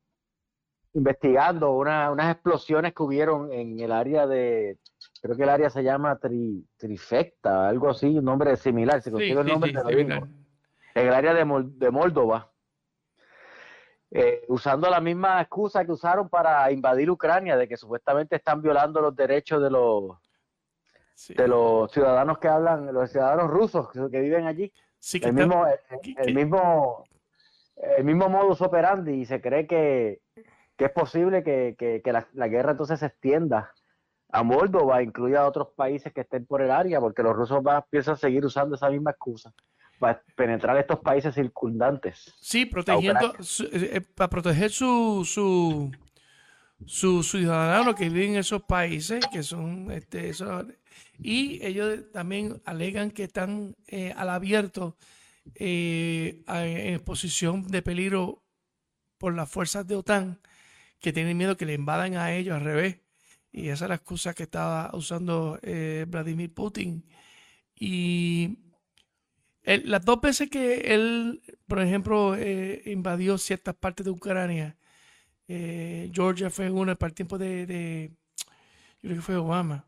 investigando 0.94 1.72
unas 1.72 2.32
explosiones 2.32 2.94
que 2.94 3.04
hubieron 3.04 3.52
en 3.52 3.80
el 3.80 3.92
área 3.92 4.28
de, 4.28 4.78
creo 5.22 5.36
que 5.36 5.44
el 5.44 5.50
área 5.50 5.70
se 5.70 5.84
llama 5.84 6.20
Trifecta, 6.78 7.68
algo 7.68 7.90
así, 7.90 8.18
un 8.18 8.26
nombre 8.26 8.56
similar, 8.56 9.02
si 9.02 9.12
consigo 9.12 9.42
el 9.42 9.48
nombre 9.48 9.72
en 10.96 11.08
el 11.08 11.14
área 11.14 11.34
de, 11.34 11.46
de 11.76 11.92
Moldova, 11.92 12.52
eh, 14.12 14.46
usando 14.48 14.90
la 14.92 15.02
misma 15.02 15.42
excusa 15.42 15.84
que 15.84 15.92
usaron 15.92 16.30
para 16.30 16.72
invadir 16.72 17.10
Ucrania, 17.10 17.58
de 17.58 17.68
que 17.68 17.78
supuestamente 17.78 18.36
están 18.36 18.62
violando 18.62 19.02
los 19.02 19.16
derechos 19.16 19.62
de 19.62 19.72
los 19.72 20.18
de 21.30 21.48
los 21.48 21.92
ciudadanos 21.92 22.38
que 22.40 22.48
hablan, 22.48 22.92
los 22.92 23.12
ciudadanos 23.12 23.50
rusos 23.50 23.90
que, 23.92 24.20
viven 24.20 24.46
allí. 24.46 24.72
el, 25.14 25.34
mismo, 25.34 25.66
el, 26.18 26.34
mismo 26.34 27.06
el 27.76 28.04
mismo 28.04 28.30
modus 28.30 28.62
operandi 28.62 29.22
y 29.22 29.26
se 29.26 29.42
cree 29.42 29.68
que 29.68 30.23
que 30.78 30.86
es 30.86 30.92
posible 30.92 31.44
que, 31.44 32.02
la, 32.34 32.48
guerra 32.48 32.72
entonces 32.72 33.00
se 33.00 33.08
extienda 33.08 33.72
a 34.30 34.44
Moldova, 34.44 35.04
incluya 35.04 35.42
a 35.42 35.48
otros 35.48 35.70
países 35.76 36.12
que 36.12 36.22
estén 36.22 36.46
por 36.46 36.62
el 36.62 36.72
área, 36.72 37.00
porque 37.00 37.22
los 37.22 37.36
rusos 37.36 37.62
van, 37.62 37.84
piensan 37.90 38.18
seguir 38.18 38.44
usando 38.46 38.76
esa 38.76 38.90
misma 38.90 39.12
excusa 39.12 39.54
para 40.00 40.24
penetrar 40.36 40.76
estos 40.78 41.00
países 41.00 41.36
circundantes. 41.36 42.34
Sí, 42.42 42.66
protegiendo, 42.66 43.34
eh, 43.34 43.92
eh, 43.94 44.02
para 44.02 44.30
proteger 44.30 44.72
su, 44.72 45.24
su, 45.24 45.92
su 46.86 47.22
ciudadanos 47.22 47.94
que 47.94 48.10
viven 48.10 48.32
en 48.32 48.40
esos 48.40 48.64
países, 48.64 49.24
que 49.32 49.44
son, 49.44 49.92
este, 49.92 50.32
y 51.20 51.64
ellos 51.64 52.12
también 52.12 52.60
alegan 52.66 53.12
que 53.12 53.24
están 53.24 53.76
eh, 53.88 54.14
al 54.18 54.30
abierto 54.30 54.98
en 55.56 56.94
exposición 56.96 57.68
de 57.68 57.82
peligro 57.82 58.42
por 59.20 59.36
las 59.36 59.50
fuerzas 59.50 59.86
de 59.86 59.96
OTAN 59.96 60.40
que 61.04 61.12
tienen 61.12 61.38
miedo 61.38 61.58
que 61.58 61.66
le 61.66 61.74
invadan 61.74 62.16
a 62.16 62.34
ellos 62.34 62.56
al 62.56 62.64
revés. 62.64 62.98
Y 63.52 63.68
esa 63.68 63.86
es 63.86 63.90
la 63.90 63.96
excusa 63.96 64.34
que 64.34 64.44
estaba 64.44 64.90
usando 64.94 65.60
eh, 65.62 66.06
Vladimir 66.08 66.54
Putin. 66.54 67.06
Y 67.78 68.58
las 69.64 70.06
dos 70.06 70.22
veces 70.22 70.50
que 70.50 70.94
él, 70.96 71.42
por 71.68 71.82
ejemplo, 71.82 72.36
eh, 72.38 72.84
invadió 72.86 73.38
ciertas 73.38 73.76
partes 73.76 74.06
de 74.06 74.12
Ucrania, 74.12 74.78
eh, 75.50 76.10
Georgia 76.14 76.50
fue 76.50 76.72
una 76.72 76.96
para 76.96 77.10
el 77.10 77.16
tiempo 77.16 77.38
de, 77.38 78.12
yo 79.02 79.10
creo 79.10 79.16
que 79.18 79.22
fue 79.22 79.36
Obama. 79.36 79.86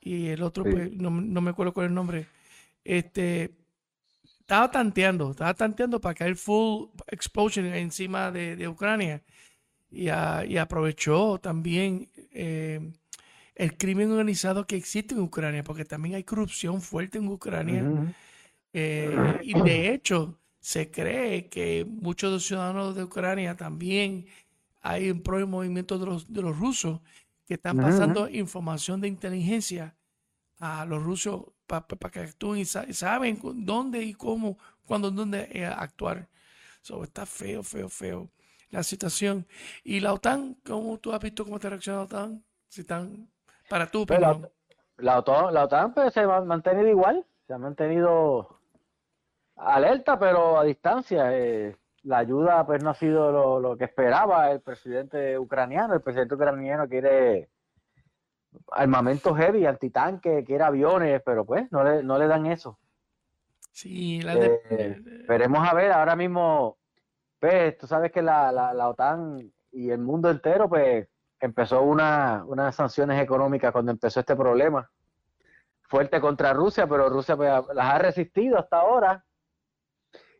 Y 0.00 0.26
el 0.28 0.42
otro, 0.42 0.64
pues, 0.64 0.92
no, 0.92 1.10
me 1.12 1.50
acuerdo 1.50 1.72
cuál 1.72 1.86
es 1.86 1.90
el 1.90 1.94
nombre. 1.94 2.26
Este, 2.82 3.52
estaba 4.40 4.68
tanteando, 4.68 5.30
estaba 5.30 5.54
tanteando 5.54 6.00
para 6.00 6.14
caer 6.16 6.34
full 6.34 6.88
exposure 7.06 7.78
encima 7.80 8.32
de, 8.32 8.56
de 8.56 8.66
Ucrania 8.66 9.22
y, 9.90 10.08
aprovechó 10.08 11.38
también 11.38 12.08
eh, 12.32 12.92
el 13.56 13.76
crimen 13.76 14.10
organizado 14.10 14.66
que 14.66 14.76
existe 14.76 15.14
en 15.14 15.20
Ucrania, 15.20 15.64
porque 15.64 15.84
también 15.84 16.14
hay 16.14 16.24
corrupción 16.24 16.80
fuerte 16.80 17.18
en 17.18 17.28
Ucrania. 17.28 18.14
Eh, 18.72 19.40
y 19.42 19.60
de 19.60 19.92
hecho, 19.92 20.38
se 20.60 20.90
cree 20.90 21.48
que 21.48 21.84
muchos 21.88 22.30
de 22.30 22.34
los 22.34 22.46
ciudadanos 22.46 22.94
de 22.94 23.04
Ucrania 23.04 23.56
también 23.56 24.26
hay 24.80 25.10
un 25.10 25.22
pro 25.22 25.44
movimiento 25.46 25.98
de 25.98 26.06
los, 26.06 26.32
de 26.32 26.42
los 26.42 26.58
rusos 26.58 27.00
que 27.46 27.54
están 27.54 27.76
pasando 27.76 28.28
información 28.28 29.00
de 29.00 29.08
inteligencia 29.08 29.96
a 30.60 30.84
los 30.84 31.02
rusos 31.02 31.46
para 31.66 31.84
que 32.12 32.20
actúen 32.20 32.60
y 32.60 32.64
saben 32.64 33.40
dónde 33.56 34.02
y 34.04 34.14
cómo, 34.14 34.56
cuándo, 34.84 35.10
dónde 35.10 35.48
eh, 35.52 35.66
actuar. 35.66 36.28
So, 36.82 37.02
está 37.02 37.26
feo, 37.26 37.62
feo, 37.62 37.88
feo 37.88 38.30
la 38.70 38.82
situación. 38.82 39.46
¿Y 39.84 40.00
la 40.00 40.12
OTAN? 40.12 40.56
¿Cómo 40.66 40.98
tú 40.98 41.12
has 41.12 41.20
visto 41.20 41.44
cómo 41.44 41.58
te 41.58 41.68
reacciona 41.68 41.98
la 41.98 42.04
OTAN? 42.04 42.44
Si 42.68 42.82
están 42.82 43.28
para 43.68 43.86
tu 43.90 44.06
pues 44.06 44.20
la, 44.20 44.38
la, 44.98 45.18
OTAN, 45.18 45.54
la 45.54 45.64
OTAN 45.64 45.94
pues, 45.94 46.12
se 46.12 46.20
ha 46.20 46.40
mantenido 46.40 46.88
igual, 46.88 47.24
se 47.46 47.52
ha 47.52 47.58
mantenido 47.58 48.60
alerta, 49.56 50.18
pero 50.18 50.58
a 50.58 50.64
distancia. 50.64 51.36
Eh, 51.36 51.76
la 52.02 52.18
ayuda 52.18 52.64
pues 52.64 52.82
no 52.82 52.90
ha 52.90 52.94
sido 52.94 53.30
lo, 53.30 53.60
lo, 53.60 53.76
que 53.76 53.84
esperaba 53.84 54.50
el 54.50 54.60
presidente 54.60 55.38
ucraniano. 55.38 55.94
El 55.94 56.00
presidente 56.00 56.34
ucraniano 56.34 56.88
quiere 56.88 57.50
armamento 58.72 59.34
heavy, 59.34 59.66
antitanque, 59.66 60.44
quiere 60.44 60.64
aviones, 60.64 61.22
pero 61.24 61.44
pues 61.44 61.70
no 61.70 61.84
le, 61.84 62.02
no 62.02 62.18
le 62.18 62.26
dan 62.26 62.46
eso. 62.46 62.78
Sí, 63.72 64.20
la 64.22 64.34
eh, 64.34 65.00
veremos 65.28 65.66
a 65.66 65.74
ver, 65.74 65.92
ahora 65.92 66.16
mismo, 66.16 66.78
pues 67.40 67.76
tú 67.78 67.86
sabes 67.86 68.12
que 68.12 68.22
la, 68.22 68.52
la, 68.52 68.88
OTAN 68.88 69.50
y 69.72 69.90
el 69.90 69.98
mundo 69.98 70.30
entero 70.30 70.68
pues 70.68 71.08
empezó 71.40 71.82
una, 71.82 72.44
unas 72.46 72.74
sanciones 72.74 73.20
económicas 73.20 73.72
cuando 73.72 73.92
empezó 73.92 74.20
este 74.20 74.36
problema 74.36 74.88
fuerte 75.90 76.20
contra 76.20 76.52
Rusia, 76.52 76.86
pero 76.86 77.08
Rusia 77.08 77.36
pues, 77.36 77.50
las 77.74 77.94
ha 77.94 77.98
resistido 77.98 78.58
hasta 78.58 78.78
ahora. 78.78 79.24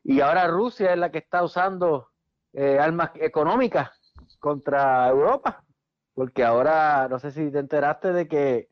Y 0.04 0.20
ahora 0.20 0.46
Rusia 0.46 0.92
es 0.92 0.98
la 0.98 1.10
que 1.10 1.18
está 1.18 1.42
usando 1.42 2.08
eh, 2.52 2.78
armas 2.78 3.10
económicas 3.16 3.90
contra 4.38 5.08
Europa, 5.08 5.64
porque 6.14 6.44
ahora 6.44 7.08
no 7.10 7.18
sé 7.18 7.32
si 7.32 7.50
te 7.50 7.58
enteraste 7.58 8.12
de 8.12 8.28
que 8.28 8.68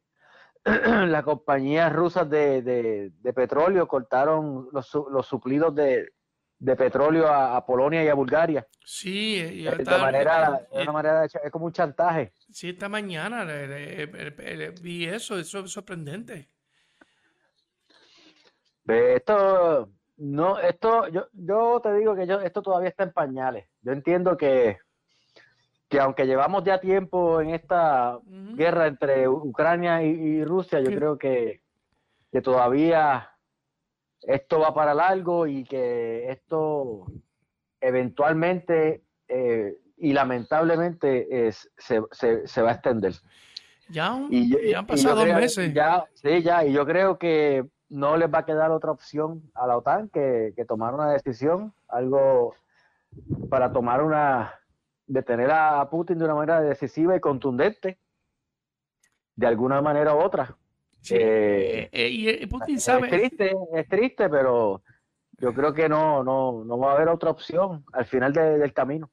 las 0.64 1.24
compañías 1.24 1.92
rusas 1.92 2.30
de, 2.30 3.12
petróleo 3.34 3.88
cortaron 3.88 4.68
los, 4.70 4.94
los 5.10 5.26
suplidos 5.26 5.74
de, 5.74 6.12
petróleo 6.60 7.28
a, 7.28 7.64
Polonia 7.64 8.02
y 8.02 8.08
a 8.08 8.14
Bulgaria. 8.14 8.66
Sí, 8.84 9.36
y 9.36 9.62
de, 9.64 9.98
manera, 9.98 10.66
de 10.72 10.82
una 10.82 10.92
manera 10.92 11.24
es 11.24 11.50
como 11.50 11.66
un 11.66 11.72
chantaje. 11.72 12.32
Sí, 12.50 12.70
esta 12.70 12.88
mañana 12.88 13.44
vi 14.80 15.06
eso, 15.06 15.38
eso 15.38 15.60
es 15.60 15.70
sorprendente. 15.70 16.48
Esto, 18.86 19.90
no, 20.16 20.58
esto, 20.58 21.08
yo, 21.08 21.28
yo 21.32 21.80
te 21.82 21.92
digo 21.94 22.16
que 22.16 22.26
yo, 22.26 22.40
esto 22.40 22.62
todavía 22.62 22.88
está 22.88 23.04
en 23.04 23.12
pañales. 23.12 23.68
Yo 23.82 23.92
entiendo 23.92 24.36
que, 24.36 24.78
que 25.88 26.00
aunque 26.00 26.26
llevamos 26.26 26.64
ya 26.64 26.80
tiempo 26.80 27.40
en 27.40 27.50
esta 27.50 28.18
guerra 28.24 28.86
entre 28.86 29.28
Ucrania 29.28 30.02
y, 30.02 30.42
Rusia, 30.44 30.80
yo 30.80 30.90
creo 30.90 31.18
que, 31.18 31.62
que 32.32 32.40
todavía 32.40 33.30
esto 34.22 34.60
va 34.60 34.74
para 34.74 34.94
largo 34.94 35.46
y 35.46 35.64
que 35.64 36.30
esto 36.30 37.06
eventualmente 37.80 39.02
eh, 39.28 39.76
y 39.96 40.12
lamentablemente 40.12 41.48
es, 41.48 41.70
se, 41.76 42.02
se, 42.12 42.62
va 42.62 42.70
a 42.70 42.74
extender. 42.74 43.14
Ya, 43.88 44.20
ya 44.30 44.78
han 44.80 44.86
pasado 44.86 45.24
meses. 45.24 45.72
Ya, 45.74 46.04
sí, 46.14 46.42
ya, 46.42 46.64
y 46.64 46.72
yo 46.72 46.86
creo 46.86 47.18
que 47.18 47.66
no 47.88 48.16
les 48.16 48.32
va 48.32 48.40
a 48.40 48.46
quedar 48.46 48.70
otra 48.70 48.90
opción 48.90 49.42
a 49.54 49.66
la 49.66 49.76
OTAN 49.76 50.08
que, 50.08 50.52
tomar 50.66 50.94
una 50.94 51.10
decisión, 51.10 51.72
algo 51.88 52.54
para 53.48 53.72
tomar 53.72 54.02
una, 54.02 54.54
detener 55.06 55.50
a 55.50 55.88
Putin 55.90 56.18
de 56.18 56.24
una 56.26 56.34
manera 56.34 56.60
decisiva 56.60 57.16
y 57.16 57.20
contundente, 57.20 57.98
de 59.36 59.46
alguna 59.46 59.80
manera 59.80 60.14
u 60.14 60.20
otra. 60.20 60.56
Eh, 61.10 61.88
eh, 61.92 62.08
y 62.08 62.46
Putin 62.46 62.80
sabe. 62.80 63.06
Es 63.06 63.30
triste, 63.30 63.56
es 63.74 63.88
triste, 63.88 64.28
pero 64.28 64.82
yo 65.38 65.54
creo 65.54 65.72
que 65.72 65.88
no, 65.88 66.24
no, 66.24 66.64
no 66.64 66.78
va 66.78 66.92
a 66.92 66.96
haber 66.96 67.08
otra 67.08 67.30
opción 67.30 67.84
al 67.92 68.06
final 68.06 68.32
del 68.32 68.72
camino. 68.72 69.10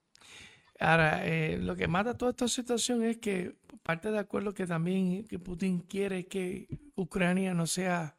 Ahora, 0.79 1.25
eh, 1.25 1.57
lo 1.57 1.75
que 1.75 1.87
mata 1.87 2.17
toda 2.17 2.31
esta 2.31 2.47
situación 2.47 3.03
es 3.03 3.17
que 3.17 3.55
parte 3.83 4.11
de 4.11 4.19
acuerdo 4.19 4.53
que 4.53 4.67
también 4.67 5.25
que 5.25 5.39
Putin 5.39 5.79
quiere 5.79 6.25
que 6.27 6.67
Ucrania 6.95 7.53
no 7.53 7.65
sea 7.65 8.15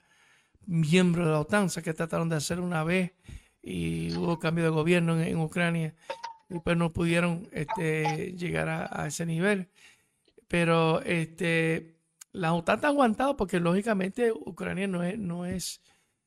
miembro 0.64 1.26
de 1.26 1.32
la 1.32 1.40
OTAN, 1.40 1.68
que 1.68 1.92
trataron 1.92 2.28
de 2.28 2.36
hacer 2.36 2.60
una 2.60 2.82
vez 2.82 3.12
y 3.62 4.16
hubo 4.16 4.38
cambio 4.38 4.64
de 4.64 4.70
gobierno 4.70 5.20
en, 5.20 5.38
Ucrania 5.38 5.94
y 6.48 6.60
pues 6.60 6.76
no 6.76 6.92
pudieron 6.92 7.48
este, 7.52 8.32
llegar 8.32 8.68
a, 8.68 9.06
ese 9.06 9.26
nivel. 9.26 9.68
Pero 10.48 11.02
este, 11.02 11.95
la 12.36 12.52
OTAN 12.52 12.76
está 12.76 12.88
aguantado 12.88 13.36
porque 13.36 13.58
lógicamente 13.58 14.30
Ucrania 14.30 14.86
no 14.86 15.02
es, 15.02 15.18
no 15.18 15.46
es 15.46 15.80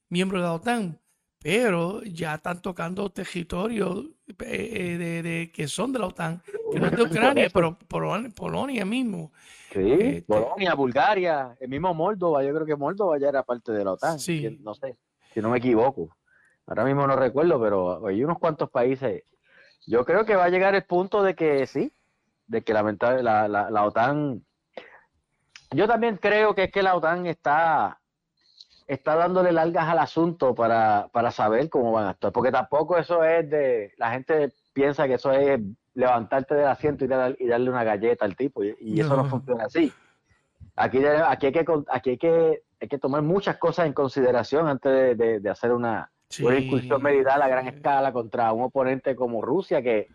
miembro 0.10 0.39
de 0.39 0.43
la 0.43 0.54
OTAN, 0.54 1.00
pero 1.41 2.02
ya 2.04 2.36
están 2.36 2.62
tocando 2.62 3.10
territorios 3.12 4.06
eh, 4.39 4.98
de, 4.98 5.24
de, 5.24 5.52
que 5.52 5.67
son 5.67 5.93
de 5.93 6.00
la 6.00 6.08
OTAN, 6.08 6.41
que 6.72 6.80
no 6.80 6.88
es 6.88 6.98
de 6.98 7.04
Ucrania, 7.04 7.50
pero 7.54 7.78
Polonia 7.88 8.86
mismo. 8.86 9.32
Sí, 9.72 9.80
este, 9.80 10.22
Polonia, 10.24 10.74
Bulgaria, 10.74 11.56
el 11.60 11.69
mismo 11.69 11.93
Moldova, 11.93 12.43
yo 12.43 12.54
creo 12.54 12.65
que 12.65 12.76
Moldova 12.76 13.19
ya 13.19 13.30
era 13.30 13.43
parte 13.43 13.72
de 13.72 13.86
la 13.86 13.93
OTAN, 13.93 14.19
sí. 14.19 14.58
no 14.62 14.74
sé, 14.74 14.98
si 15.32 15.41
no 15.41 15.50
me 15.50 15.60
equivoco. 15.60 16.10
Ahora 16.65 16.86
mismo 16.86 17.06
no 17.06 17.15
recuerdo, 17.15 17.62
pero 17.62 18.06
hay 18.08 18.24
unos 18.24 18.39
cuantos 18.39 18.69
países. 18.69 19.24
Yo 19.88 20.06
creo 20.06 20.26
que 20.26 20.36
va 20.36 20.45
a 20.45 20.50
llegar 20.50 20.76
el 20.76 20.84
punto 20.84 21.24
de 21.24 21.36
que 21.36 21.65
sí, 21.67 21.91
de 22.48 22.63
que 22.63 22.74
la, 22.74 22.84
la, 23.22 23.48
la 23.48 23.86
OTAN... 23.86 24.43
Yo 25.71 25.88
también 25.88 26.17
creo 26.17 26.55
que 26.55 26.65
es 26.65 26.71
que 26.71 26.84
la 26.84 26.95
OTAN 26.95 27.25
está 27.25 27.99
está 28.89 29.15
dándole 29.15 29.51
largas 29.51 29.88
al 29.88 29.99
asunto 29.99 30.55
para, 30.55 31.10
para 31.12 31.29
saber 31.29 31.69
cómo 31.69 31.91
van 31.91 32.08
a 32.08 32.10
actuar, 32.10 32.34
porque 32.34 32.51
tampoco 32.51 32.97
eso 32.97 33.23
es 33.23 33.47
de, 33.47 33.93
la 33.97 34.10
gente 34.12 34.51
piensa 34.73 35.08
que 35.08 35.13
eso 35.13 35.32
es 35.32 35.62
levantarte 35.93 36.55
del 36.55 36.67
asiento 36.67 37.05
y, 37.05 37.08
darle 37.08 37.69
una 37.69 37.84
galleta 37.84 38.25
al 38.25 38.36
tipo, 38.36 38.63
y, 38.63 38.99
eso 38.99 39.15
no 39.15 39.25
funciona 39.25 39.65
así. 39.65 39.93
Aquí, 40.75 41.05
aquí, 41.05 41.45
hay, 41.45 41.51
que, 41.51 41.65
aquí 41.88 42.10
hay, 42.10 42.17
que, 42.17 42.63
hay 42.82 42.88
que 42.88 42.97
tomar 42.97 43.21
muchas 43.21 43.58
cosas 43.58 43.86
en 43.86 43.93
consideración 43.93 44.67
antes 44.67 45.15
de, 45.15 45.49
hacer 45.49 45.71
una, 45.71 46.10
incursión 46.39 47.03
medida 47.03 47.36
a 47.36 47.47
gran 47.47 47.67
escala 47.67 48.12
contra 48.12 48.51
un 48.53 48.63
oponente 48.63 49.15
como 49.15 49.43
Rusia, 49.43 49.84
que, 49.84 50.08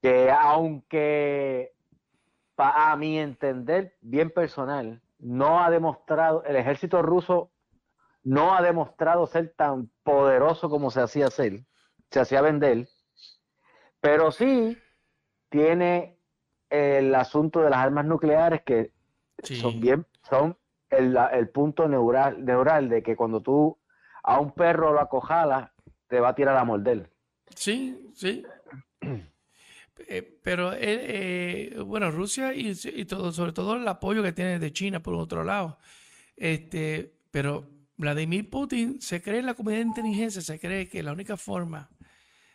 que 0.00 0.30
aunque 0.30 1.72
a 2.58 2.96
mi 2.96 3.18
entender 3.18 3.96
bien 4.00 4.30
personal, 4.30 5.00
no 5.18 5.62
ha 5.62 5.70
demostrado, 5.70 6.42
el 6.44 6.56
ejército 6.56 7.02
ruso 7.02 7.50
no 8.24 8.54
ha 8.54 8.62
demostrado 8.62 9.26
ser 9.26 9.54
tan 9.56 9.90
poderoso 10.02 10.68
como 10.68 10.90
se 10.90 11.00
hacía 11.00 11.26
hacer, 11.26 11.64
se 12.10 12.20
hacía 12.20 12.42
vender, 12.42 12.88
pero 14.00 14.30
sí 14.30 14.76
tiene 15.48 16.18
el 16.70 17.14
asunto 17.14 17.60
de 17.60 17.70
las 17.70 17.78
armas 17.78 18.04
nucleares 18.04 18.62
que 18.62 18.92
son 19.42 19.80
bien, 19.80 20.06
son 20.28 20.56
el, 20.90 21.48
punto 21.50 21.88
neural, 21.88 22.44
neural 22.44 22.88
de 22.88 23.02
que 23.02 23.16
cuando 23.16 23.40
tú 23.40 23.78
a 24.22 24.40
un 24.40 24.52
perro 24.52 24.92
lo 24.92 25.00
acojalas, 25.00 25.70
te 26.08 26.20
va 26.20 26.30
a 26.30 26.34
tirar 26.34 26.56
a 26.56 26.64
morder. 26.64 27.10
Sí, 27.54 28.10
sí. 28.14 28.44
Eh, 30.06 30.22
pero, 30.42 30.72
eh, 30.72 30.78
eh, 30.80 31.80
bueno, 31.80 32.10
Rusia 32.10 32.54
y, 32.54 32.72
y, 32.84 33.04
todo, 33.04 33.32
sobre 33.32 33.52
todo 33.52 33.76
el 33.76 33.88
apoyo 33.88 34.22
que 34.22 34.32
tiene 34.32 34.58
de 34.58 34.72
China 34.72 35.02
por 35.02 35.14
otro 35.14 35.44
lado. 35.44 35.78
Este, 36.36 37.12
pero 37.30 37.68
Vladimir 37.96 38.48
Putin 38.48 39.00
se 39.00 39.20
cree 39.20 39.40
en 39.40 39.46
la 39.46 39.54
comunidad 39.54 39.80
de 39.80 39.88
inteligencia, 39.88 40.40
se 40.40 40.58
cree 40.58 40.88
que 40.88 41.02
la 41.02 41.12
única 41.12 41.36
forma 41.36 41.90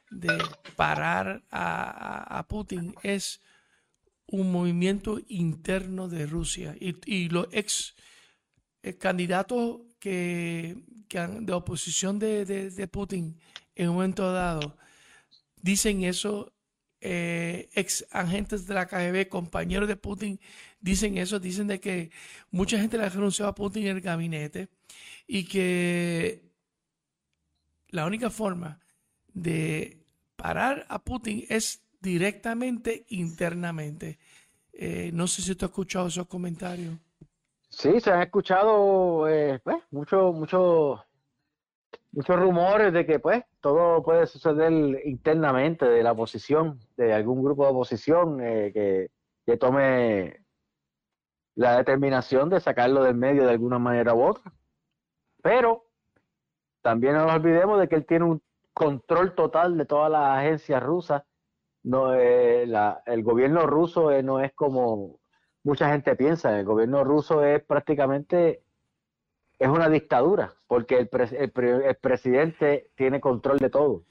de 0.09 0.37
parar 0.75 1.43
a, 1.51 2.45
Putin 2.47 2.95
es 3.03 3.41
un 4.27 4.51
movimiento 4.51 5.19
interno 5.27 6.07
de 6.07 6.25
Rusia. 6.25 6.75
Y, 6.79 7.29
los 7.29 7.47
ex 7.51 7.95
candidatos 8.99 9.81
que, 9.99 10.77
de 11.09 11.53
oposición 11.53 12.19
de, 12.19 12.89
Putin 12.91 13.37
en 13.75 13.89
un 13.89 13.95
momento 13.95 14.31
dado 14.31 14.77
dicen 15.61 16.03
eso, 16.03 16.52
eh, 17.05 17.69
ex 17.73 18.07
agentes 18.11 18.65
de 18.65 18.73
la 18.73 18.87
KGB, 18.87 19.27
compañeros 19.27 19.89
de 19.89 19.97
Putin, 19.97 20.39
dicen 20.79 21.17
eso, 21.17 21.37
dicen 21.37 21.67
de 21.67 21.81
que 21.81 22.11
mucha 22.49 22.79
gente 22.79 22.97
le 22.97 23.03
ha 23.03 23.09
renunciado 23.09 23.51
a 23.51 23.55
Putin 23.55 23.87
en 23.87 23.97
el 23.97 24.01
gabinete 24.01 24.69
y 25.27 25.43
que 25.43 26.41
la 27.89 28.05
única 28.05 28.29
forma 28.29 28.79
de 29.33 29.97
parar 30.37 30.85
a 30.87 31.03
Putin 31.03 31.45
es 31.49 31.83
directamente 31.99 33.05
internamente. 33.09 34.17
Eh, 34.71 35.11
no 35.13 35.27
sé 35.27 35.41
si 35.41 35.55
tú 35.55 35.65
has 35.65 35.71
escuchado 35.71 36.07
esos 36.07 36.27
comentarios. 36.27 36.95
Sí, 37.67 37.99
se 37.99 38.11
han 38.11 38.21
escuchado 38.21 39.27
eh, 39.27 39.59
pues, 39.61 39.77
muchos 39.91 40.33
mucho, 40.33 41.03
muchos 42.13 42.39
rumores 42.39 42.93
de 42.93 43.05
que 43.05 43.19
pues 43.19 43.43
todo 43.59 44.03
puede 44.03 44.27
suceder 44.27 44.71
internamente 45.05 45.85
de 45.85 46.03
la 46.03 46.11
oposición, 46.13 46.79
de 46.95 47.13
algún 47.13 47.43
grupo 47.43 47.65
de 47.65 47.71
oposición 47.71 48.39
eh, 48.41 48.71
que, 49.45 49.57
tome 49.57 50.45
la 51.55 51.77
determinación 51.77 52.49
de 52.49 52.59
sacarlo 52.59 53.03
del 53.03 53.15
medio 53.15 53.43
de 53.45 53.51
alguna 53.51 53.77
manera 53.77 54.13
u 54.13 54.23
otra. 54.23 54.51
Pero 55.41 55.85
también 56.81 57.15
no 57.15 57.25
nos 57.25 57.35
olvidemos 57.35 57.79
de 57.79 57.89
que 57.89 57.95
él 57.95 58.05
tiene 58.05 58.25
un 58.25 58.41
control 58.73 59.35
total 59.35 59.77
de 59.77 59.85
todas 59.85 60.11
las 60.11 60.39
agencias 60.39 60.81
rusas. 60.81 61.23
No, 61.83 62.13
eh, 62.13 62.63
el 63.05 63.23
gobierno 63.23 63.67
ruso 63.67 64.11
eh, 64.11 64.23
no 64.23 64.39
es 64.39 64.53
como 64.53 65.19
mucha 65.63 65.89
gente 65.89 66.15
piensa. 66.15 66.57
El 66.57 66.65
gobierno 66.65 67.03
ruso 67.03 67.43
es 67.43 67.63
prácticamente 67.63 68.62
es 69.63 69.69
una 69.69 69.89
dictadura, 69.89 70.53
porque 70.67 70.97
el, 70.97 71.09
el, 71.37 71.95
presidente 71.95 72.89
tiene 72.95 73.19
control 73.19 73.59
de 73.59 73.69
todo. 73.69 74.03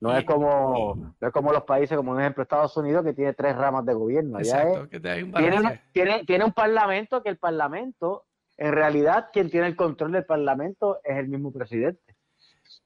No 0.00 0.16
es 0.16 0.24
como 0.24 1.14
no 1.20 1.28
es 1.28 1.32
como 1.32 1.52
los 1.52 1.64
países, 1.64 1.96
como 1.96 2.12
por 2.12 2.20
ejemplo 2.20 2.42
Estados 2.42 2.74
Unidos, 2.76 3.04
que 3.04 3.12
tiene 3.12 3.34
tres 3.34 3.54
ramas 3.54 3.84
de 3.84 3.94
gobierno. 3.94 4.38
Exacto, 4.38 4.88
tiene, 4.88 5.82
tiene, 5.92 6.24
tiene 6.24 6.44
un 6.44 6.52
parlamento 6.52 7.22
que 7.22 7.28
el 7.28 7.36
parlamento 7.36 8.24
en 8.60 8.72
realidad 8.72 9.28
quien 9.32 9.50
tiene 9.50 9.68
el 9.68 9.74
control 9.74 10.12
del 10.12 10.26
Parlamento 10.26 11.00
es 11.02 11.16
el 11.16 11.28
mismo 11.28 11.50
presidente. 11.50 12.14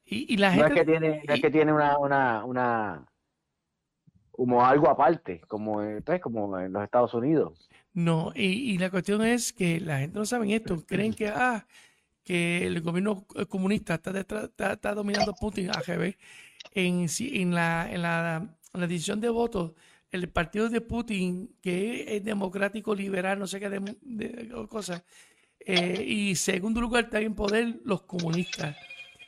Y, 0.06 0.36
la 0.36 0.52
gente... 0.52 0.68
No 0.68 0.74
es 0.74 0.80
que 0.80 0.86
tiene, 0.86 1.22
que 1.40 1.50
tiene 1.50 1.72
una, 1.72 1.98
una, 1.98 2.44
una, 2.44 3.06
como 4.30 4.64
algo 4.64 4.88
aparte, 4.88 5.40
como, 5.48 5.82
pues, 6.04 6.20
como 6.20 6.58
en 6.60 6.72
los 6.72 6.84
Estados 6.84 7.12
Unidos. 7.14 7.68
No, 7.92 8.32
y, 8.34 8.78
la 8.78 8.90
cuestión 8.90 9.22
es 9.22 9.52
que 9.52 9.80
la 9.80 9.98
gente 9.98 10.16
no 10.16 10.24
sabe 10.24 10.54
esto, 10.54 10.76
creen 10.86 11.12
que, 11.12 11.28
ah, 11.28 11.66
que 12.24 12.66
el 12.66 12.80
gobierno 12.80 13.26
comunista 13.48 13.94
está, 13.94 14.50
está, 14.72 14.94
dominando 14.94 15.34
Putin, 15.34 15.70
AGB, 15.70 16.16
en, 16.72 17.06
en, 17.18 17.54
la, 17.54 17.88
en, 17.92 18.02
la, 18.02 18.56
en 18.72 18.80
decisión 18.80 19.20
de 19.20 19.28
votos, 19.28 19.72
el 20.10 20.28
partido 20.30 20.68
de 20.68 20.80
Putin, 20.80 21.56
que 21.60 22.16
es 22.16 22.24
democrático, 22.24 22.94
liberal, 22.94 23.38
no 23.38 23.46
sé 23.46 23.60
qué 23.60 23.68
de, 23.68 23.96
de 24.00 24.48
cosas, 24.68 25.04
eh, 25.66 26.04
y 26.06 26.34
segundo 26.34 26.80
lugar, 26.80 27.04
está 27.04 27.20
en 27.20 27.34
poder 27.34 27.80
los 27.84 28.02
comunistas. 28.02 28.76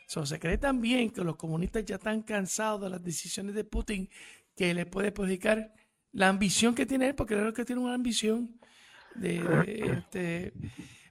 se 0.06 0.38
cree 0.38 0.58
también 0.58 1.10
que 1.10 1.22
los 1.24 1.36
comunistas 1.36 1.84
ya 1.84 1.96
están 1.96 2.22
cansados 2.22 2.82
de 2.82 2.90
las 2.90 3.02
decisiones 3.02 3.54
de 3.54 3.64
Putin, 3.64 4.08
que 4.54 4.74
le 4.74 4.86
puede 4.86 5.12
perjudicar 5.12 5.72
la 6.12 6.28
ambición 6.28 6.74
que 6.74 6.86
tiene 6.86 7.08
él, 7.08 7.14
porque 7.14 7.34
creo 7.34 7.52
que 7.52 7.64
tiene 7.64 7.82
una 7.82 7.94
ambición. 7.94 8.58
De, 9.14 9.40
este, 9.98 10.52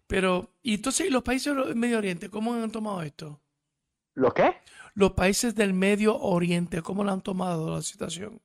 pero, 0.08 0.50
y 0.62 0.76
entonces, 0.76 1.12
los 1.12 1.24
países 1.24 1.56
del 1.56 1.76
Medio 1.76 1.98
Oriente, 1.98 2.30
¿cómo 2.30 2.54
han 2.54 2.72
tomado 2.72 3.02
esto? 3.02 3.40
¿Lo 4.14 4.34
qué? 4.34 4.58
Los 4.94 5.12
países 5.12 5.56
del 5.56 5.74
Medio 5.74 6.18
Oriente, 6.18 6.82
¿cómo 6.82 7.04
lo 7.04 7.12
han 7.12 7.22
tomado 7.22 7.76
la 7.76 7.82
situación? 7.82 8.42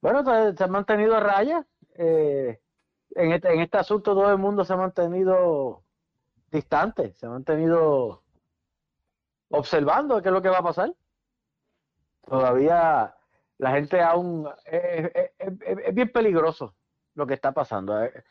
Bueno, 0.00 0.24
se 0.24 0.62
han 0.62 0.70
mantenido 0.70 1.16
a 1.16 1.20
raya. 1.20 1.66
Eh, 1.94 2.60
en 3.16 3.32
este, 3.32 3.52
en 3.52 3.60
este 3.60 3.78
asunto 3.78 4.14
todo 4.14 4.30
el 4.30 4.38
mundo 4.38 4.64
se 4.64 4.72
ha 4.72 4.76
mantenido 4.76 5.82
distante, 6.50 7.12
se 7.14 7.26
ha 7.26 7.30
mantenido 7.30 8.22
observando 9.50 10.22
qué 10.22 10.28
es 10.28 10.32
lo 10.32 10.42
que 10.42 10.48
va 10.48 10.58
a 10.58 10.62
pasar. 10.62 10.94
Todavía 12.26 13.14
la 13.58 13.70
gente 13.72 14.00
aún 14.00 14.48
es, 14.66 15.94
bien 15.94 16.12
peligroso 16.12 16.74
lo 17.14 17.26
que 17.26 17.34
está 17.34 17.52
pasando 17.52 18.00
eh, 18.04 18.24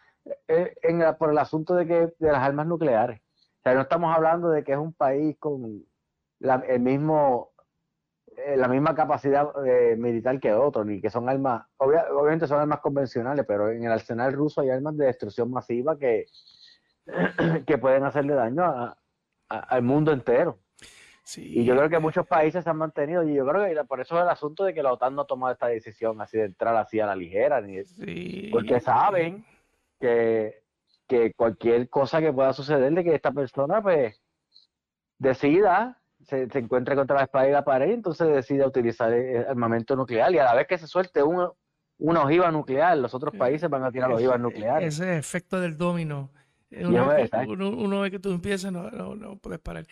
eh, 0.48 0.76
en, 0.82 1.04
por 1.18 1.32
el 1.32 1.38
asunto 1.38 1.76
de 1.76 1.88
que 1.88 2.14
de 2.18 2.32
las 2.32 2.44
armas 2.44 2.68
nucleares. 2.68 3.20
O 3.20 3.62
sea, 3.64 3.74
no 3.74 3.82
estamos 3.82 4.16
hablando 4.16 4.50
de 4.50 4.64
que 4.64 4.74
es 4.74 4.78
un 4.78 4.94
país 4.94 5.36
con 5.40 5.84
el 6.40 6.80
mismo 6.80 7.52
eh, 8.38 8.56
la 8.56 8.68
misma 8.68 8.94
capacidad 8.94 9.50
eh, 9.66 9.96
militar 9.98 10.40
que 10.40 10.54
otros, 10.54 10.86
ni 10.86 11.02
que 11.02 11.10
son 11.10 11.28
armas, 11.28 11.64
obviamente 11.78 12.46
son 12.46 12.60
armas 12.60 12.82
convencionales, 12.82 13.44
pero 13.48 13.72
en 13.72 13.84
el 13.84 13.92
arsenal 13.92 14.32
ruso 14.32 14.62
hay 14.62 14.70
armas 14.70 14.96
de 14.96 15.08
destrucción 15.08 15.50
masiva 15.50 15.98
que, 15.98 16.26
que 17.66 17.78
pueden 17.80 18.04
hacerle 18.04 18.36
daño 18.36 18.96
al 19.50 19.82
mundo 19.82 20.12
entero. 20.12 20.60
Y 21.36 21.66
yo 21.66 21.76
creo 21.76 21.90
que 21.90 22.00
muchos 22.00 22.28
países 22.28 22.64
se 22.64 22.70
han 22.70 22.78
mantenido, 22.78 23.24
y 23.24 23.34
yo 23.34 23.46
creo 23.46 23.66
que 23.66 23.84
por 23.86 24.00
eso 24.00 24.16
es 24.16 24.24
el 24.24 24.30
asunto 24.30 24.64
de 24.66 24.74
que 24.74 24.84
la 24.84 24.94
OTAN 24.94 25.16
no 25.16 25.24
ha 25.24 25.28
tomado 25.28 25.54
esta 25.54 25.68
decisión 25.68 26.22
así 26.22 26.38
de 26.38 26.46
entrar 26.46 26.76
así 26.76 27.00
a 27.00 27.08
la 27.08 27.16
ligera, 27.16 27.60
ni 27.60 27.82
porque 28.52 28.80
saben 28.80 29.44
que, 30.00 30.64
que 31.08 31.34
cualquier 31.34 31.90
cosa 31.90 32.20
que 32.20 32.34
pueda 32.34 32.54
suceder 32.54 32.94
de 32.94 33.04
que 33.04 33.16
esta 33.16 33.32
persona 33.32 33.82
pues 33.82 34.22
decida 35.18 36.00
se, 36.24 36.50
se 36.50 36.60
encuentra 36.60 36.96
contra 36.96 37.18
la 37.18 37.24
espada 37.24 37.48
y 37.48 37.52
la 37.52 37.64
pared, 37.64 37.92
entonces 37.92 38.28
decide 38.28 38.66
utilizar 38.66 39.14
el 39.14 39.46
armamento 39.46 39.96
nuclear 39.96 40.34
y 40.34 40.40
a 40.40 40.44
la 40.44 40.56
vez 40.56 40.68
que 40.68 40.78
se 40.78 40.88
suelte 40.88 41.24
un, 41.24 41.50
una 42.00 42.24
ojiva 42.24 42.52
nuclear, 42.52 42.98
los 42.98 43.14
otros 43.14 43.36
países 43.36 43.70
van 43.70 43.84
a 43.84 43.92
tirar 43.92 44.12
ojivas 44.12 44.40
nucleares. 44.40 44.96
Ese 44.96 45.18
efecto 45.18 45.60
del 45.60 45.78
domino. 45.78 46.30
Uno, 46.70 47.08
ve, 47.08 47.30
uno, 47.48 48.02
ve 48.02 48.12
que 48.12 48.20
tú 48.20 48.30
empiezas, 48.32 48.74
no, 48.74 48.92
no, 48.92 49.38
puedes 49.38 49.60
parar. 49.60 49.86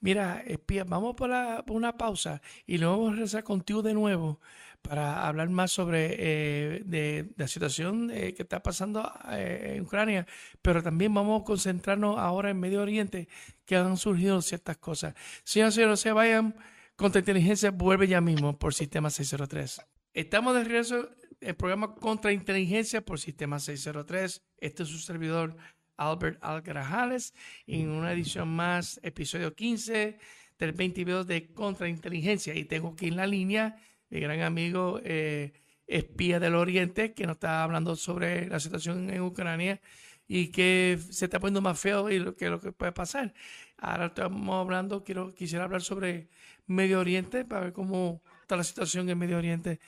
Mira, 0.00 0.42
espía, 0.44 0.82
vamos 0.82 1.14
por, 1.14 1.30
la, 1.30 1.62
por 1.64 1.76
una 1.76 1.96
pausa 1.96 2.42
y 2.66 2.78
luego 2.78 2.96
vamos 2.96 3.10
a 3.10 3.12
regresar 3.12 3.44
contigo 3.44 3.80
de 3.80 3.94
nuevo 3.94 4.40
para 4.88 5.26
hablar 5.26 5.48
más 5.48 5.72
sobre 5.72 6.14
eh, 6.18 7.24
la 7.36 7.48
situación 7.48 8.10
eh, 8.10 8.34
que 8.34 8.42
está 8.42 8.62
pasando 8.62 9.12
eh, 9.30 9.74
en 9.76 9.82
Ucrania, 9.82 10.26
pero 10.62 10.82
también 10.82 11.12
vamos 11.12 11.42
a 11.42 11.44
concentrarnos 11.44 12.18
ahora 12.18 12.50
en 12.50 12.60
Medio 12.60 12.82
Oriente, 12.82 13.28
que 13.64 13.76
han 13.76 13.96
surgido 13.96 14.40
ciertas 14.42 14.76
cosas. 14.76 15.14
Señoras 15.44 15.74
y 15.74 15.76
señores, 15.76 16.00
se 16.00 16.12
vayan. 16.12 16.54
Contrainteligencia 16.96 17.70
vuelve 17.70 18.06
ya 18.06 18.20
mismo 18.20 18.58
por 18.58 18.72
Sistema 18.72 19.10
603. 19.10 19.82
Estamos 20.14 20.54
de 20.54 20.64
regreso 20.64 21.10
el 21.40 21.54
programa 21.54 21.94
Contrainteligencia 21.94 23.04
por 23.04 23.20
Sistema 23.20 23.58
603. 23.58 24.42
Este 24.58 24.82
es 24.82 24.88
su 24.88 24.98
servidor 24.98 25.56
Albert 25.96 26.38
Algarajales 26.42 27.34
en 27.66 27.90
una 27.90 28.12
edición 28.12 28.48
más, 28.48 28.98
episodio 29.02 29.54
15 29.54 30.18
del 30.58 30.72
22 30.72 31.26
de 31.26 31.52
Contrainteligencia. 31.52 32.54
Y 32.54 32.64
tengo 32.64 32.88
aquí 32.88 33.08
en 33.08 33.16
la 33.16 33.26
línea 33.26 33.76
mi 34.10 34.20
gran 34.20 34.40
amigo 34.40 35.00
eh, 35.04 35.52
espía 35.86 36.40
del 36.40 36.54
Oriente, 36.54 37.14
que 37.14 37.26
nos 37.26 37.36
está 37.36 37.62
hablando 37.62 37.96
sobre 37.96 38.48
la 38.48 38.60
situación 38.60 39.10
en 39.10 39.22
Ucrania 39.22 39.80
y 40.28 40.50
que 40.50 40.98
se 41.10 41.26
está 41.26 41.38
poniendo 41.38 41.60
más 41.60 41.78
feo 41.78 42.10
y 42.10 42.18
lo 42.18 42.34
que, 42.34 42.50
lo 42.50 42.60
que 42.60 42.72
puede 42.72 42.92
pasar. 42.92 43.32
Ahora 43.78 44.06
estamos 44.06 44.60
hablando, 44.60 45.04
quiero, 45.04 45.34
quisiera 45.34 45.64
hablar 45.64 45.82
sobre 45.82 46.28
Medio 46.66 47.00
Oriente 47.00 47.44
para 47.44 47.62
ver 47.62 47.72
cómo 47.72 48.22
está 48.42 48.56
la 48.56 48.64
situación 48.64 49.08
en 49.08 49.18
Medio 49.18 49.38
Oriente. 49.38 49.80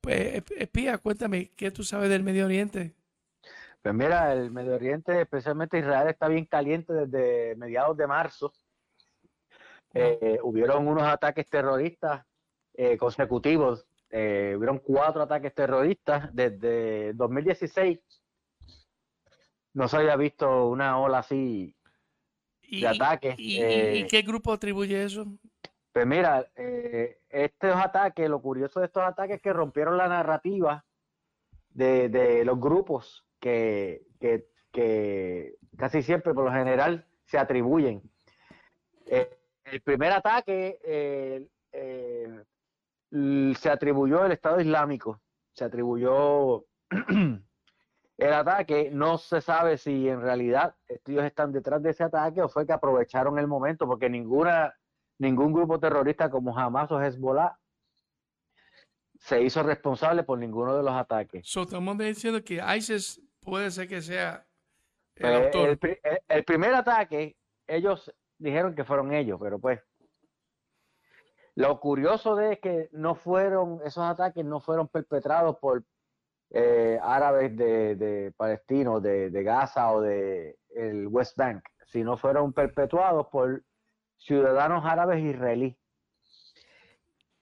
Pues, 0.00 0.42
espía, 0.56 0.98
cuéntame, 0.98 1.50
¿qué 1.56 1.70
tú 1.70 1.82
sabes 1.82 2.10
del 2.10 2.22
Medio 2.22 2.46
Oriente? 2.46 2.94
Pues 3.82 3.94
mira, 3.94 4.32
el 4.32 4.50
Medio 4.50 4.74
Oriente, 4.74 5.20
especialmente 5.20 5.78
Israel, 5.78 6.08
está 6.08 6.26
bien 6.28 6.46
caliente 6.46 6.92
desde 6.92 7.54
mediados 7.56 7.96
de 7.96 8.06
marzo. 8.06 8.52
Eh, 9.94 10.38
hubieron 10.42 10.88
unos 10.88 11.04
ataques 11.04 11.48
terroristas 11.48 12.26
eh, 12.78 12.98
consecutivos. 12.98 13.86
Eh, 14.10 14.54
hubieron 14.54 14.80
cuatro 14.80 15.22
ataques 15.22 15.54
terroristas 15.54 16.28
desde 16.34 17.14
2016. 17.14 17.98
No 19.72 19.88
se 19.88 19.96
había 19.96 20.14
visto 20.16 20.68
una 20.68 21.00
ola 21.00 21.20
así 21.20 21.74
de 22.70 22.86
ataques. 22.86 23.34
¿Y, 23.38 23.62
eh, 23.62 24.06
qué 24.10 24.20
grupo 24.20 24.52
atribuye 24.52 25.02
eso? 25.02 25.24
Pues 25.90 26.06
mira, 26.06 26.46
estos 27.30 27.76
ataques, 27.76 28.28
lo 28.28 28.42
curioso 28.42 28.80
de 28.80 28.86
estos 28.86 29.02
ataques 29.02 29.36
es 29.36 29.42
que 29.42 29.54
rompieron 29.54 29.96
la 29.96 30.08
narrativa 30.08 30.84
de, 31.70 32.42
los 32.44 32.60
grupos 32.60 33.24
que, 33.40 34.02
casi 35.78 36.02
siempre, 36.02 36.34
por 36.34 36.44
lo 36.44 36.52
general, 36.52 37.06
se 37.24 37.38
atribuyen. 37.38 38.02
el 39.06 39.80
primer 39.80 40.12
ataque 40.12 41.48
se 43.56 43.70
atribuyó 43.70 44.24
el 44.24 44.32
Estado 44.32 44.60
Islámico, 44.60 45.20
se 45.52 45.64
atribuyó 45.64 46.64
el 48.18 48.32
ataque. 48.32 48.90
No 48.92 49.18
se 49.18 49.40
sabe 49.40 49.78
si 49.78 50.08
en 50.08 50.20
realidad 50.20 50.74
ellos 51.04 51.24
están 51.24 51.52
detrás 51.52 51.82
de 51.82 51.90
ese 51.90 52.04
ataque 52.04 52.42
o 52.42 52.48
fue 52.48 52.66
que 52.66 52.72
aprovecharon 52.72 53.38
el 53.38 53.46
momento, 53.46 53.86
porque 53.86 54.08
ninguna, 54.08 54.74
ningún 55.18 55.52
grupo 55.52 55.78
terrorista 55.78 56.30
como 56.30 56.56
Hamas 56.56 56.90
o 56.90 57.00
Hezbollah 57.00 57.58
se 59.18 59.42
hizo 59.42 59.62
responsable 59.62 60.22
por 60.22 60.38
ninguno 60.38 60.76
de 60.76 60.82
los 60.82 60.92
ataques. 60.92 61.48
So, 61.48 61.62
estamos 61.62 61.96
diciendo 61.98 62.42
que 62.44 62.62
ISIS 62.76 63.20
puede 63.40 63.70
ser 63.70 63.88
que 63.88 64.02
sea 64.02 64.46
el, 65.14 65.26
eh, 65.26 65.44
autor. 65.44 65.78
el 66.28 66.44
primer 66.44 66.74
ataque, 66.74 67.36
ellos 67.66 68.12
dijeron 68.38 68.74
que 68.74 68.84
fueron 68.84 69.14
ellos, 69.14 69.38
pero 69.40 69.58
pues 69.58 69.80
lo 71.56 71.80
curioso 71.80 72.36
de 72.36 72.52
es 72.52 72.60
que 72.60 72.88
no 72.92 73.14
fueron, 73.14 73.80
esos 73.82 74.04
ataques 74.04 74.44
no 74.44 74.60
fueron 74.60 74.88
perpetrados 74.88 75.56
por 75.56 75.84
eh, 76.50 76.98
árabes 77.02 77.56
de, 77.56 77.96
de 77.96 78.32
palestinos, 78.36 79.02
de, 79.02 79.30
de, 79.30 79.42
Gaza 79.42 79.90
o 79.90 80.02
de 80.02 80.58
el 80.68 81.08
West 81.08 81.36
Bank, 81.36 81.64
sino 81.86 82.18
fueron 82.18 82.52
perpetuados 82.52 83.28
por 83.28 83.64
ciudadanos 84.18 84.84
árabes 84.84 85.24
israelíes. 85.24 85.76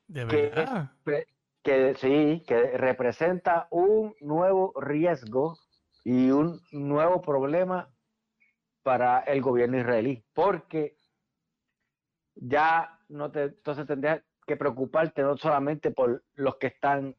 ¿De 0.07 0.24
verdad? 0.24 0.92
Que, 1.05 1.27
que 1.64 1.94
sí, 1.96 2.44
que 2.46 2.79
representa 2.79 3.66
un 3.70 4.14
nuevo 4.20 4.72
riesgo 4.81 5.57
y 6.05 6.31
un 6.31 6.61
nuevo 6.70 7.20
problema 7.20 7.92
para 8.85 9.20
el 9.20 9.42
gobierno 9.42 9.79
israelí, 9.79 10.24
porque 10.35 10.96
ya 12.37 12.93
no 13.09 13.31
te, 13.31 13.45
entonces 13.45 13.87
tendrías 13.87 14.23
que 14.47 14.57
preocuparte 14.57 15.23
no 15.23 15.37
solamente 15.37 15.90
por 15.90 16.25
los 16.35 16.57
que 16.57 16.69
están 16.69 17.17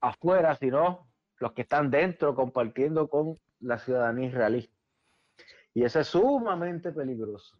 afuera, 0.00 0.56
sino 0.56 1.08
los 1.38 1.52
que 1.52 1.62
están 1.62 1.90
dentro 1.90 2.34
compartiendo 2.34 3.08
con 3.08 3.38
la 3.60 3.78
ciudadanía 3.78 4.28
israelí. 4.28 4.70
Y 5.74 5.84
eso 5.84 6.00
es 6.00 6.06
sumamente 6.08 6.92
peligroso. 6.92 7.58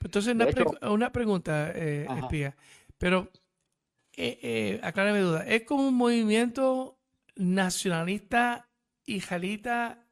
Entonces, 0.00 0.34
una, 0.34 0.90
una 0.90 1.12
pregunta, 1.12 1.70
eh, 1.74 2.06
espía, 2.18 2.56
pero 2.98 3.28
eh, 4.16 4.38
eh, 4.42 4.80
aclárame 4.82 5.20
duda, 5.20 5.46
¿es 5.46 5.64
como 5.64 5.88
un 5.88 5.94
movimiento 5.94 6.98
nacionalista 7.36 8.68
israelita 9.04 10.06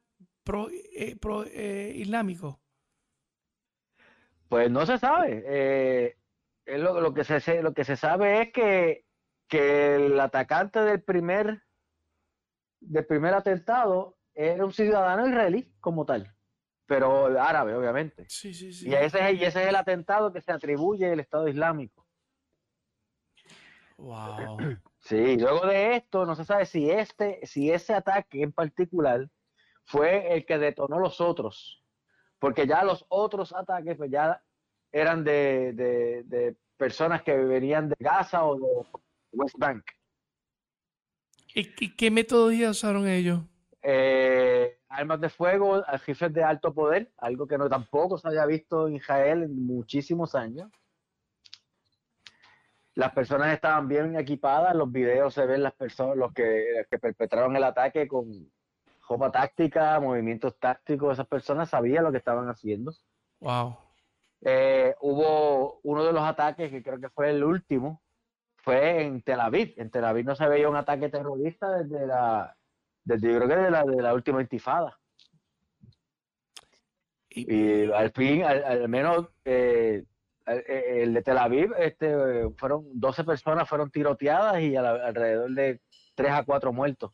pro, 0.44 0.68
eh, 0.70 1.16
pro 1.16 1.44
eh, 1.44 1.92
islámico? 1.96 2.60
Pues 4.48 4.70
no 4.70 4.84
se 4.86 4.98
sabe. 4.98 5.44
Eh, 5.46 6.16
lo, 6.78 7.00
lo, 7.00 7.14
que 7.14 7.24
se, 7.24 7.62
lo 7.62 7.72
que 7.72 7.84
se 7.84 7.96
sabe 7.96 8.42
es 8.42 8.52
que, 8.52 9.06
que 9.48 9.96
el 9.96 10.20
atacante 10.20 10.80
del 10.80 11.02
primer, 11.02 11.62
del 12.80 13.06
primer 13.06 13.34
atentado 13.34 14.16
era 14.34 14.64
un 14.64 14.72
ciudadano 14.72 15.26
israelí 15.28 15.72
como 15.80 16.04
tal, 16.04 16.34
pero 16.86 17.26
árabe, 17.40 17.74
obviamente. 17.74 18.24
Sí, 18.28 18.54
sí, 18.54 18.72
sí. 18.72 18.88
Y 18.88 18.94
ese, 18.94 19.32
y 19.32 19.44
ese 19.44 19.62
es 19.62 19.68
el 19.68 19.76
atentado 19.76 20.32
que 20.32 20.40
se 20.40 20.52
atribuye 20.52 21.12
al 21.12 21.20
Estado 21.20 21.48
Islámico. 21.48 22.06
Wow. 23.96 24.58
Sí, 25.02 25.38
luego 25.38 25.66
de 25.66 25.96
esto 25.96 26.26
no 26.26 26.34
se 26.34 26.44
sabe 26.44 26.66
si 26.66 26.90
este, 26.90 27.40
si 27.46 27.70
ese 27.70 27.94
ataque 27.94 28.42
en 28.42 28.52
particular 28.52 29.30
fue 29.86 30.34
el 30.34 30.44
que 30.44 30.58
detonó 30.58 31.00
los 31.00 31.22
otros, 31.22 31.82
porque 32.38 32.66
ya 32.66 32.84
los 32.84 33.06
otros 33.08 33.54
ataques 33.54 33.96
pues 33.96 34.10
ya 34.10 34.42
eran 34.92 35.24
de, 35.24 35.72
de, 35.74 36.22
de 36.24 36.56
personas 36.76 37.22
que 37.22 37.36
venían 37.36 37.88
de 37.88 37.96
Gaza 37.98 38.44
o 38.44 38.58
de 38.58 38.66
West 39.32 39.56
Bank. 39.58 39.84
¿Y, 41.54 41.68
y 41.84 41.96
qué 41.96 42.10
metodología 42.10 42.70
usaron 42.70 43.06
ellos? 43.06 43.40
Eh, 43.82 44.78
armas 44.88 45.20
de 45.20 45.28
fuego, 45.28 45.82
jefes 46.04 46.32
de 46.32 46.44
alto 46.44 46.74
poder, 46.74 47.12
algo 47.16 47.46
que 47.46 47.58
no 47.58 47.68
tampoco 47.68 48.18
se 48.18 48.28
había 48.28 48.46
visto 48.46 48.88
en 48.88 48.96
Israel 48.96 49.42
en 49.44 49.66
muchísimos 49.66 50.34
años. 50.34 50.70
Las 52.94 53.12
personas 53.12 53.54
estaban 53.54 53.88
bien 53.88 54.16
equipadas, 54.18 54.74
los 54.74 54.90
videos 54.90 55.32
se 55.32 55.46
ven 55.46 55.62
las 55.62 55.72
personas, 55.74 56.16
los 56.16 56.32
que, 56.32 56.74
los 56.76 56.86
que 56.88 56.98
perpetraron 56.98 57.56
el 57.56 57.64
ataque 57.64 58.06
con 58.06 58.50
ropa 59.08 59.30
táctica, 59.30 59.98
movimientos 59.98 60.58
tácticos, 60.58 61.14
esas 61.14 61.26
personas 61.26 61.70
sabían 61.70 62.04
lo 62.04 62.12
que 62.12 62.18
estaban 62.18 62.48
haciendo. 62.48 62.92
Wow. 63.40 63.76
Eh, 64.42 64.94
hubo 65.00 65.80
uno 65.82 66.04
de 66.04 66.12
los 66.12 66.22
ataques, 66.22 66.70
que 66.70 66.82
creo 66.82 67.00
que 67.00 67.10
fue 67.10 67.30
el 67.30 67.44
último, 67.44 68.02
fue 68.56 69.02
en 69.02 69.22
Tel 69.22 69.40
Aviv. 69.40 69.74
En 69.76 69.90
Tel 69.90 70.04
Aviv 70.04 70.24
no 70.24 70.34
se 70.34 70.48
veía 70.48 70.68
un 70.68 70.76
ataque 70.76 71.08
terrorista 71.08 71.82
desde 71.82 72.06
la, 72.06 72.56
desde 73.04 73.32
yo 73.32 73.36
creo 73.36 73.48
que 73.48 73.56
de 73.56 73.70
la, 73.70 73.84
de 73.84 74.02
la 74.02 74.14
última 74.14 74.40
intifada. 74.40 74.98
Y, 77.28 77.54
y 77.54 77.92
al 77.92 78.10
fin, 78.12 78.42
al, 78.42 78.64
al 78.64 78.88
menos 78.88 79.28
eh, 79.44 80.04
el 80.46 81.14
de 81.14 81.22
Tel 81.22 81.38
Aviv, 81.38 81.72
este, 81.78 82.50
fueron 82.56 82.86
12 82.94 83.24
personas 83.24 83.68
fueron 83.68 83.90
tiroteadas 83.90 84.60
y 84.60 84.76
alrededor 84.76 85.50
de 85.52 85.80
3 86.14 86.32
a 86.32 86.44
4 86.44 86.72
muertos. 86.72 87.12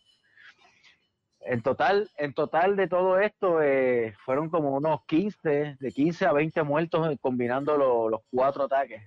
En 1.48 1.62
total, 1.62 2.11
en 2.16 2.35
total 2.35 2.74
de 2.74 2.88
todo 2.88 3.20
esto 3.20 3.62
eh, 3.62 4.14
fueron 4.24 4.50
como 4.50 4.74
unos 4.74 5.04
15, 5.06 5.76
de 5.78 5.92
15 5.92 6.26
a 6.26 6.32
20 6.32 6.62
muertos 6.64 7.09
eh, 7.09 7.18
combinando 7.20 7.76
lo, 7.76 8.09
los 8.09 8.22
cuatro 8.30 8.64
ataques 8.64 9.02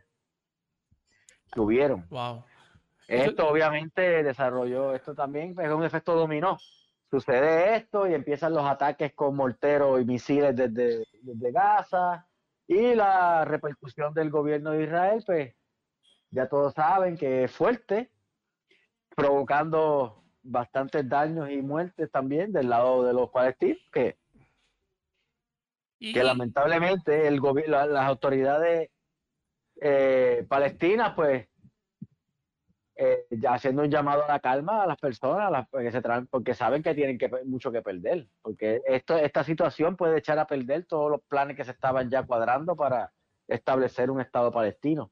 que 1.51 1.59
hubieron. 1.59 2.07
Wow. 2.09 2.45
Esto 3.09 3.49
obviamente 3.49 4.23
desarrolló, 4.23 4.93
esto 4.93 5.13
también 5.13 5.53
es 5.59 5.71
un 5.71 5.83
efecto 5.83 6.15
dominó. 6.15 6.57
Sucede 7.11 7.75
esto 7.75 8.07
y 8.07 8.13
empiezan 8.13 8.53
los 8.53 8.65
ataques 8.65 9.13
con 9.13 9.35
morteros 9.35 9.99
y 9.99 10.05
misiles 10.05 10.55
desde, 10.55 11.05
desde 11.21 11.51
Gaza 11.51 12.25
y 12.67 12.93
la 12.95 13.43
repercusión 13.43 14.13
del 14.13 14.29
gobierno 14.29 14.71
de 14.71 14.83
Israel, 14.83 15.23
pues 15.25 15.55
ya 16.29 16.47
todos 16.47 16.73
saben 16.73 17.17
que 17.17 17.45
es 17.45 17.51
fuerte, 17.51 18.11
provocando 19.15 20.18
bastantes 20.41 21.07
daños 21.07 21.49
y 21.49 21.61
muertes 21.61 22.09
también 22.11 22.51
del 22.51 22.69
lado 22.69 23.03
de 23.03 23.13
los 23.13 23.29
palestinos, 23.29 23.77
que, 23.91 24.17
Y- 25.99 26.13
que 26.13 26.23
lamentablemente 26.23 27.27
el 27.27 27.41
la- 27.67 27.85
las 27.85 28.05
autoridades 28.05 28.89
eh, 29.81 30.45
palestinas, 30.49 31.13
pues, 31.15 31.47
eh, 32.95 33.25
ya 33.31 33.53
haciendo 33.53 33.83
un 33.83 33.89
llamado 33.89 34.25
a 34.25 34.27
la 34.27 34.39
calma 34.41 34.83
a 34.83 34.87
las 34.87 34.97
personas, 34.97 35.47
a 35.47 35.49
las- 35.49 35.69
porque, 35.69 35.89
se 35.91 36.01
tra- 36.01 36.27
porque 36.29 36.53
saben 36.53 36.83
que 36.83 36.93
tienen 36.93 37.17
que, 37.17 37.29
mucho 37.45 37.71
que 37.71 37.81
perder, 37.81 38.27
porque 38.41 38.81
esto, 38.85 39.15
esta 39.17 39.43
situación 39.45 39.95
puede 39.95 40.17
echar 40.17 40.37
a 40.37 40.47
perder 40.47 40.85
todos 40.85 41.09
los 41.09 41.21
planes 41.21 41.55
que 41.55 41.63
se 41.63 41.71
estaban 41.71 42.09
ya 42.09 42.23
cuadrando 42.23 42.75
para 42.75 43.13
establecer 43.47 44.11
un 44.11 44.19
Estado 44.19 44.51
palestino. 44.51 45.11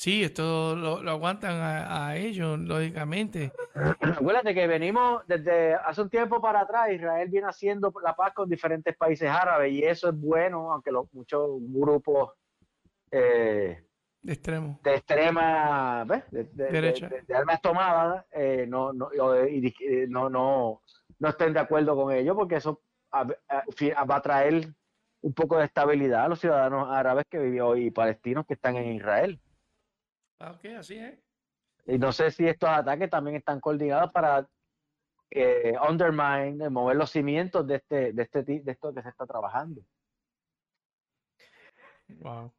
Sí, 0.00 0.22
esto 0.22 0.76
lo, 0.76 1.02
lo 1.02 1.10
aguantan 1.10 1.56
a, 1.56 2.06
a 2.06 2.16
ellos, 2.16 2.56
lógicamente. 2.56 3.50
Acuérdate 4.00 4.54
que 4.54 4.68
venimos 4.68 5.26
desde 5.26 5.74
hace 5.74 6.02
un 6.02 6.08
tiempo 6.08 6.40
para 6.40 6.60
atrás, 6.60 6.92
Israel 6.92 7.28
viene 7.28 7.48
haciendo 7.48 7.92
la 8.04 8.14
paz 8.14 8.32
con 8.32 8.48
diferentes 8.48 8.96
países 8.96 9.28
árabes 9.28 9.72
y 9.72 9.82
eso 9.82 10.10
es 10.10 10.14
bueno, 10.20 10.72
aunque 10.72 10.92
los, 10.92 11.12
muchos 11.12 11.50
grupos 11.62 12.30
eh, 13.10 13.82
De 14.22 14.32
extremo. 14.32 14.78
de 14.84 14.94
extrema 14.94 16.04
¿ves? 16.04 16.22
De, 16.30 16.44
de- 16.44 16.70
Derecha. 16.70 17.08
de- 17.08 17.22
de 17.22 17.34
armas 17.34 17.60
tomadas 17.60 18.24
eh, 18.30 18.66
no, 18.68 18.92
no, 18.92 19.08
y 19.48 19.74
no, 20.08 20.30
no, 20.30 20.80
no 21.18 21.28
estén 21.28 21.52
de 21.52 21.58
acuerdo 21.58 21.96
con 21.96 22.12
ello 22.14 22.36
porque 22.36 22.54
eso 22.54 22.82
a- 23.10 23.26
a- 23.48 23.64
fi- 23.74 23.90
va 24.08 24.14
a 24.14 24.22
traer 24.22 24.68
un 25.22 25.32
poco 25.34 25.58
de 25.58 25.64
estabilidad 25.64 26.26
a 26.26 26.28
los 26.28 26.38
ciudadanos 26.38 26.86
árabes 26.88 27.24
que 27.28 27.40
viven 27.40 27.78
y 27.82 27.90
palestinos 27.90 28.46
que 28.46 28.54
están 28.54 28.76
en 28.76 28.92
Israel. 28.92 29.40
Ah, 30.40 30.52
ok, 30.52 30.64
así 30.78 30.96
es. 30.98 31.18
Y 31.86 31.98
no 31.98 32.12
sé 32.12 32.30
si 32.30 32.46
estos 32.46 32.68
ataques 32.68 33.08
también 33.10 33.36
están 33.36 33.60
coordinados 33.60 34.12
para 34.12 34.46
eh, 35.30 35.74
undermine, 35.88 36.64
eh, 36.66 36.70
mover 36.70 36.96
los 36.96 37.10
cimientos 37.10 37.66
de 37.66 37.76
este, 37.76 38.12
de 38.12 38.22
este 38.22 38.42
de 38.42 38.62
esto 38.72 38.92
que 38.94 39.02
se 39.02 39.08
está 39.08 39.26
trabajando. 39.26 39.82
Wow. 42.08 42.52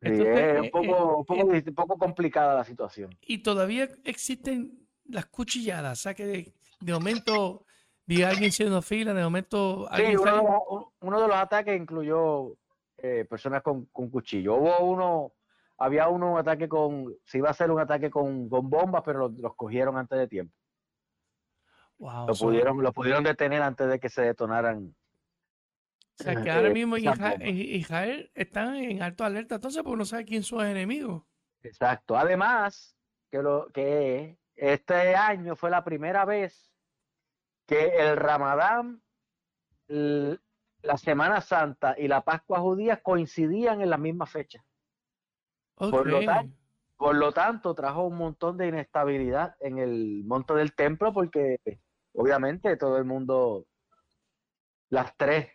Entonces, 0.00 0.36
es 0.54 0.60
un 0.60 0.66
eh, 0.66 0.70
poco, 0.70 1.16
un 1.18 1.24
poco, 1.24 1.52
eh, 1.54 1.64
un 1.66 1.74
poco 1.74 1.98
complicada 1.98 2.54
la 2.54 2.64
situación. 2.64 3.16
Y 3.20 3.38
todavía 3.38 3.88
existen 4.04 4.86
las 5.04 5.26
cuchilladas, 5.26 5.98
o 6.00 6.02
sea 6.02 6.14
que 6.14 6.26
de, 6.26 6.54
de 6.80 6.92
momento 6.92 7.64
vi 8.06 8.22
a 8.22 8.28
alguien 8.30 8.50
haciendo 8.50 8.82
fila, 8.82 9.14
de 9.14 9.22
momento 9.22 9.88
Sí, 9.96 10.16
uno 10.16 10.24
de, 10.24 10.42
los, 10.42 10.44
un- 10.68 10.86
uno 11.00 11.20
de 11.22 11.28
los 11.28 11.36
ataques 11.36 11.78
incluyó 11.80 12.56
eh, 12.98 13.24
personas 13.28 13.62
con, 13.62 13.86
con 13.86 14.10
cuchillo. 14.10 14.56
Hubo 14.56 14.78
uno, 14.80 15.32
había 15.78 16.08
uno 16.08 16.32
un 16.32 16.38
ataque 16.38 16.68
con, 16.68 17.14
se 17.24 17.38
iba 17.38 17.48
a 17.48 17.50
hacer 17.52 17.70
un 17.70 17.80
ataque 17.80 18.10
con, 18.10 18.48
con 18.48 18.68
bombas, 18.70 19.02
pero 19.04 19.20
los, 19.28 19.38
los 19.38 19.54
cogieron 19.54 19.96
antes 19.96 20.18
de 20.18 20.28
tiempo. 20.28 20.54
Wow, 21.98 22.26
Lo 22.28 22.34
so- 22.34 22.46
pudieron, 22.46 22.82
lo 22.82 22.92
pudieron 22.92 23.24
detener 23.24 23.62
antes 23.62 23.88
de 23.88 23.98
que 23.98 24.08
se 24.08 24.22
detonaran. 24.22 24.94
o 26.20 26.22
sea 26.22 26.42
que 26.42 26.50
ahora 26.50 26.68
eh, 26.68 26.72
mismo 26.74 26.96
esas 26.96 27.16
Isra- 27.18 27.30
bombas. 27.32 27.48
Israel 27.48 28.30
está 28.34 28.78
en 28.78 29.02
alto 29.02 29.24
alerta, 29.24 29.54
entonces 29.56 29.82
porque 29.82 29.96
no 29.98 30.04
sabe 30.04 30.24
quién 30.24 30.42
son 30.42 30.58
los 30.58 30.66
enemigos. 30.68 31.22
Exacto. 31.62 32.16
Además, 32.16 32.96
que, 33.30 33.42
lo, 33.42 33.68
que 33.72 34.38
este 34.54 35.14
año 35.16 35.56
fue 35.56 35.70
la 35.70 35.84
primera 35.84 36.24
vez 36.24 36.70
que 37.66 37.86
el 37.98 38.16
Ramadán, 38.16 39.02
la 39.88 40.96
Semana 40.98 41.40
Santa 41.40 41.94
y 41.98 42.08
la 42.08 42.22
Pascua 42.22 42.60
judía 42.60 43.02
coincidían 43.02 43.80
en 43.80 43.90
la 43.90 43.98
misma 43.98 44.26
fecha. 44.26 44.64
Por 45.90 46.06
lo 46.06 46.18
tanto, 46.26 46.56
Por 46.96 47.16
lo 47.16 47.32
tanto, 47.32 47.74
trajo 47.74 48.04
un 48.06 48.16
montón 48.16 48.56
de 48.56 48.68
inestabilidad 48.68 49.54
en 49.60 49.78
el 49.78 50.22
monto 50.24 50.54
del 50.54 50.74
templo 50.74 51.12
porque 51.12 51.58
obviamente 52.14 52.76
todo 52.78 52.96
el 52.96 53.04
mundo, 53.04 53.66
las 54.88 55.14
tres 55.16 55.48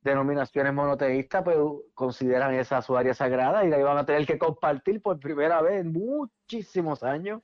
denominaciones 0.00 0.74
monoteístas, 0.74 1.42
pues 1.44 1.56
consideran 1.94 2.52
esa 2.54 2.82
su 2.82 2.96
área 2.96 3.14
sagrada 3.14 3.64
y 3.64 3.68
la 3.70 3.78
iban 3.78 3.96
a 3.96 4.04
tener 4.04 4.26
que 4.26 4.38
compartir 4.38 5.00
por 5.00 5.18
primera 5.18 5.62
vez 5.62 5.80
en 5.80 5.92
muchísimos 5.92 7.02
años. 7.02 7.40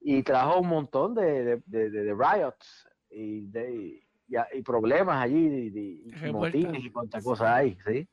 Y 0.00 0.22
trajo 0.22 0.60
un 0.60 0.68
montón 0.68 1.14
de, 1.14 1.44
de, 1.44 1.62
de- 1.66 1.90
de 1.90 2.14
riots 2.14 2.88
y, 3.10 3.46
de, 3.50 4.00
y, 4.52 4.62
problemas 4.62 5.22
allí, 5.22 5.70
y, 5.74 6.12
motines 6.32 6.84
y 6.84 6.90
cuántas 6.90 7.22
cosas 7.24 7.48
hay, 7.50 7.78
¿sí? 7.86 8.08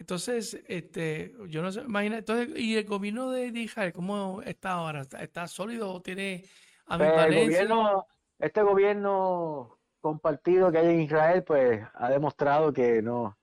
Entonces, 0.00 0.58
este, 0.66 1.34
yo 1.48 1.60
no 1.60 1.70
sé, 1.70 1.82
imagina, 1.82 2.16
entonces, 2.16 2.58
¿y 2.58 2.74
el 2.74 2.86
gobierno 2.86 3.30
de 3.32 3.48
Israel 3.48 3.92
cómo 3.92 4.40
está 4.40 4.72
ahora? 4.72 5.02
¿Está, 5.02 5.46
sólido 5.46 5.92
o 5.92 6.00
tiene 6.00 6.46
pues, 6.86 7.00
el 7.26 7.44
gobierno, 7.44 8.06
Este 8.38 8.62
gobierno 8.62 9.78
compartido 10.00 10.72
que 10.72 10.78
hay 10.78 10.86
en 10.86 11.00
Israel, 11.02 11.44
pues 11.44 11.82
ha 11.92 12.08
demostrado 12.08 12.72
que 12.72 13.02
no, 13.02 13.36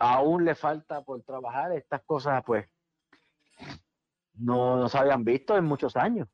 aún 0.00 0.44
le 0.44 0.56
falta 0.56 1.02
por 1.04 1.22
trabajar. 1.22 1.70
Estas 1.70 2.02
cosas, 2.02 2.42
pues, 2.44 2.66
no, 4.34 4.76
no 4.76 4.88
se 4.88 4.98
habían 4.98 5.22
visto 5.22 5.56
en 5.56 5.66
muchos 5.66 5.94
años. 5.94 6.26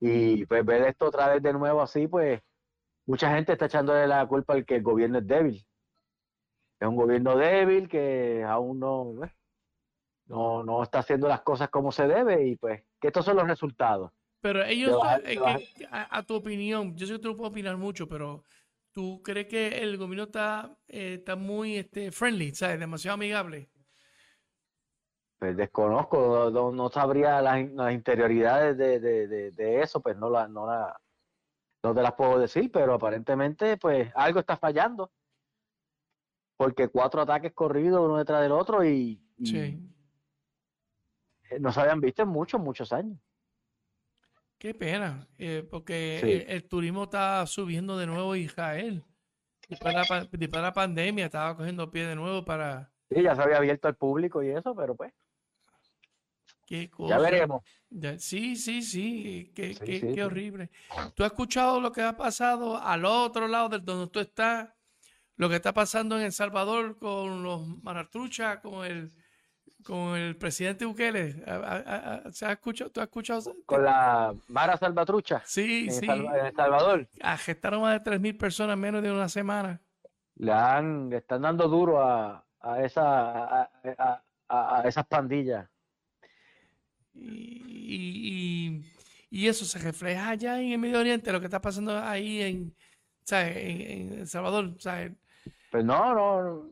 Y 0.00 0.46
pues 0.46 0.64
ver 0.64 0.84
esto 0.84 1.08
otra 1.08 1.28
vez 1.28 1.42
de 1.42 1.52
nuevo 1.52 1.82
así, 1.82 2.08
pues 2.08 2.40
mucha 3.04 3.30
gente 3.34 3.52
está 3.52 3.66
echándole 3.66 4.06
la 4.06 4.26
culpa 4.26 4.54
al 4.54 4.64
que 4.64 4.76
el 4.76 4.82
gobierno 4.82 5.18
es 5.18 5.26
débil. 5.26 5.68
Es 6.80 6.86
un 6.86 6.96
gobierno 6.96 7.36
débil 7.36 7.88
que 7.88 8.44
aún 8.44 8.78
no, 8.78 9.14
no, 10.26 10.62
no 10.62 10.82
está 10.82 11.00
haciendo 11.00 11.26
las 11.26 11.40
cosas 11.42 11.68
como 11.70 11.90
se 11.90 12.06
debe 12.06 12.46
y 12.46 12.56
pues 12.56 12.84
que 13.00 13.08
estos 13.08 13.24
son 13.24 13.36
los 13.36 13.48
resultados. 13.48 14.12
Pero 14.40 14.64
ellos, 14.64 15.00
a, 15.90 16.22
tu 16.22 16.36
opinión, 16.36 16.96
yo 16.96 17.06
sé 17.06 17.14
que 17.14 17.18
tú 17.18 17.28
no 17.28 17.36
puedes 17.36 17.50
opinar 17.50 17.76
mucho, 17.76 18.08
pero 18.08 18.44
¿tú 18.92 19.20
crees 19.22 19.48
que 19.48 19.68
el 19.78 19.96
gobierno 19.96 20.24
está, 20.24 20.76
eh, 20.86 21.14
está 21.18 21.34
muy 21.34 21.76
este, 21.76 22.12
friendly, 22.12 22.54
¿sabes? 22.54 22.78
Demasiado 22.78 23.14
amigable. 23.14 23.68
Pues 25.38 25.56
desconozco, 25.56 26.50
no, 26.50 26.88
sabría 26.88 27.40
las, 27.40 27.92
interioridades 27.92 28.76
de, 28.76 29.80
eso, 29.82 30.00
pues 30.00 30.16
no, 30.16 30.30
la, 30.30 30.48
no, 30.48 30.66
la, 30.66 31.00
no 31.82 31.94
te 31.94 32.02
las 32.02 32.14
puedo 32.14 32.38
decir, 32.40 32.70
pero 32.72 32.94
aparentemente 32.94 33.76
pues 33.76 34.10
algo 34.14 34.40
está 34.40 34.56
fallando. 34.56 35.12
Porque 36.58 36.88
cuatro 36.88 37.22
ataques 37.22 37.52
corridos 37.54 38.00
uno 38.04 38.18
detrás 38.18 38.42
del 38.42 38.52
otro 38.52 38.84
y, 38.84 39.22
no 41.60 41.72
se 41.72 41.80
habían 41.80 42.00
visto 42.00 42.22
en 42.22 42.28
muchos, 42.28 42.60
muchos 42.60 42.92
años. 42.92 43.18
Qué 44.58 44.74
pena, 44.74 45.28
eh, 45.38 45.66
porque 45.70 46.44
el, 46.48 46.64
turismo 46.68 47.04
está 47.04 47.46
subiendo 47.46 47.96
de 47.96 48.08
nuevo 48.08 48.34
Israel. 48.34 49.04
Después 49.68 49.94
de 49.94 50.48
la, 50.48 50.62
la 50.62 50.72
pandemia 50.72 51.26
estaba 51.26 51.56
cogiendo 51.56 51.90
pie 51.92 52.06
de 52.06 52.16
nuevo 52.16 52.44
para... 52.44 52.90
Sí, 53.08 53.22
ya 53.22 53.36
se 53.36 53.42
había 53.42 53.58
abierto 53.58 53.86
al 53.86 53.94
público 53.94 54.42
y 54.42 54.48
eso, 54.50 54.74
pero 54.74 54.96
pues... 54.96 55.12
Qué 56.66 56.90
cosa. 56.90 57.14
Ya 57.14 57.18
veremos. 57.20 57.62
sí, 58.18 58.56
sí, 58.56 58.82
sí. 58.82 59.52
Qué, 59.54 59.74
qué, 59.74 60.24
horrible. 60.24 60.70
¿Tú 61.14 61.22
has 61.22 61.30
escuchado 61.30 61.80
lo 61.80 61.92
que 61.92 62.02
ha 62.02 62.16
pasado 62.16 62.76
al 62.76 63.04
otro 63.04 63.48
lado 63.48 63.70
del 63.70 63.84
donde 63.84 64.08
tú 64.08 64.18
estás? 64.20 64.68
Lo 65.38 65.48
que 65.48 65.56
está 65.56 65.72
pasando 65.72 66.18
en 66.18 66.26
El 66.26 66.32
Salvador 66.32 66.98
con 66.98 67.42
los 67.42 67.66
marartruchas, 67.82 68.58
con 68.58 68.84
el 68.84 69.12
con 69.84 70.16
el 70.16 70.36
presidente 70.36 70.84
Bukele. 70.84 71.42
¿Se 72.32 72.44
ha 72.44 72.52
escuchado? 72.52 72.90
¿Tú 72.90 73.00
has 73.00 73.06
escuchado? 73.06 73.54
Con 73.64 73.84
la 73.84 74.34
Mara 74.48 74.76
Salvatrucha. 74.76 75.40
Sí, 75.46 75.90
sí. 75.90 76.04
en 76.04 76.46
El 76.46 76.54
Salvador. 76.54 77.08
Agestaron 77.22 77.82
más 77.82 78.04
de 78.04 78.10
3.000 78.10 78.36
personas 78.36 78.74
en 78.74 78.80
menos 78.80 79.02
de 79.02 79.10
una 79.10 79.28
semana. 79.30 79.80
Le, 80.36 80.52
han, 80.52 81.10
están 81.12 81.42
dando 81.42 81.68
duro 81.68 82.02
a, 82.02 82.44
a, 82.60 82.82
esa, 82.82 83.62
a, 83.62 84.20
a 84.48 84.82
esas 84.86 85.06
pandillas. 85.06 85.68
Y, 87.14 88.84
eso 89.30 89.64
se 89.64 89.78
refleja 89.78 90.30
allá 90.30 90.60
en 90.60 90.72
el 90.72 90.78
Medio 90.78 91.00
Oriente, 91.00 91.32
lo 91.32 91.40
que 91.40 91.46
está 91.46 91.60
pasando 91.60 91.96
ahí 91.98 92.42
en, 92.42 92.76
en, 93.30 94.12
El 94.20 94.26
Salvador. 94.26 94.76
Pues 95.70 95.84
no, 95.84 96.14
no, 96.14 96.70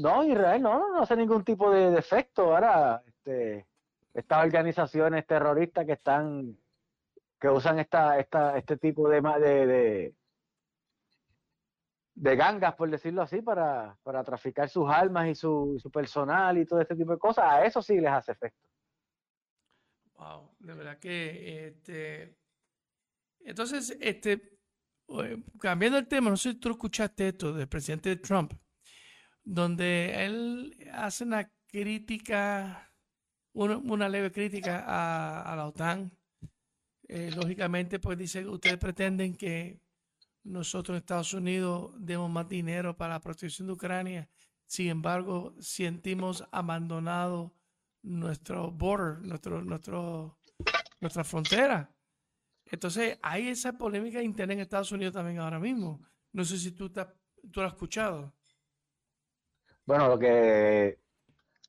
no, 0.00 0.24
Israel 0.24 0.62
no, 0.62 0.92
no, 0.92 1.02
hace 1.02 1.16
ningún 1.16 1.44
tipo 1.44 1.70
de 1.70 1.90
defecto. 1.90 2.54
Ahora, 2.54 3.02
este, 3.06 3.66
estas 4.14 4.44
organizaciones 4.44 5.26
terroristas 5.26 5.84
que 5.86 5.92
están, 5.92 6.56
que 7.38 7.48
usan 7.48 7.78
esta, 7.78 8.18
esta, 8.18 8.56
este 8.56 8.76
tipo 8.76 9.08
de, 9.08 9.20
de, 9.20 10.14
de, 12.14 12.36
gangas, 12.36 12.74
por 12.74 12.90
decirlo 12.90 13.22
así, 13.22 13.42
para, 13.42 13.96
para 14.02 14.24
traficar 14.24 14.68
sus 14.68 14.88
armas 14.88 15.28
y 15.28 15.34
su, 15.34 15.78
su 15.80 15.90
personal 15.90 16.58
y 16.58 16.66
todo 16.66 16.80
este 16.80 16.96
tipo 16.96 17.12
de 17.12 17.18
cosas, 17.18 17.44
a 17.44 17.64
eso 17.64 17.82
sí 17.82 18.00
les 18.00 18.10
hace 18.10 18.32
efecto. 18.32 18.68
Wow, 20.14 20.54
de 20.58 20.74
verdad 20.74 20.98
que 20.98 21.68
este 21.68 22.40
entonces, 23.44 23.96
este 24.00 24.49
cambiando 25.58 25.98
el 25.98 26.06
tema, 26.06 26.30
no 26.30 26.36
sé 26.36 26.52
si 26.52 26.58
tú 26.58 26.70
escuchaste 26.70 27.28
esto 27.28 27.52
del 27.52 27.68
presidente 27.68 28.16
Trump, 28.16 28.52
donde 29.42 30.24
él 30.24 30.88
hace 30.92 31.24
una 31.24 31.50
crítica, 31.66 32.92
una, 33.52 34.08
leve 34.08 34.30
crítica 34.30 34.84
a, 34.86 35.56
la 35.56 35.66
OTAN. 35.66 36.12
Eh, 37.08 37.32
lógicamente, 37.34 37.98
pues 37.98 38.16
dice 38.18 38.42
que 38.42 38.48
ustedes 38.48 38.78
pretenden 38.78 39.36
que 39.36 39.80
nosotros 40.44 40.94
en 40.94 41.00
Estados 41.00 41.34
Unidos 41.34 41.92
demos 41.98 42.30
más 42.30 42.48
dinero 42.48 42.96
para 42.96 43.14
la 43.14 43.20
protección 43.20 43.66
de 43.66 43.74
Ucrania. 43.74 44.28
Sin 44.66 44.88
embargo, 44.88 45.54
sentimos 45.58 46.44
abandonado 46.52 47.52
nuestro 48.02 48.70
border, 48.70 49.26
nuestro, 49.26 49.62
nuestro, 49.62 50.38
nuestra 51.00 51.24
frontera. 51.24 51.92
Entonces, 52.70 53.18
hay 53.22 53.48
esa 53.48 53.72
polémica 53.72 54.22
interna 54.22 54.54
en 54.54 54.60
Estados 54.60 54.92
Unidos 54.92 55.14
también 55.14 55.38
ahora 55.38 55.58
mismo. 55.58 56.00
No 56.32 56.44
sé 56.44 56.56
si 56.56 56.72
tú, 56.72 56.88
tú 56.90 57.60
lo 57.60 57.66
has 57.66 57.72
escuchado. 57.72 58.32
Bueno, 59.84 60.08
lo 60.08 60.18
que, 60.18 61.00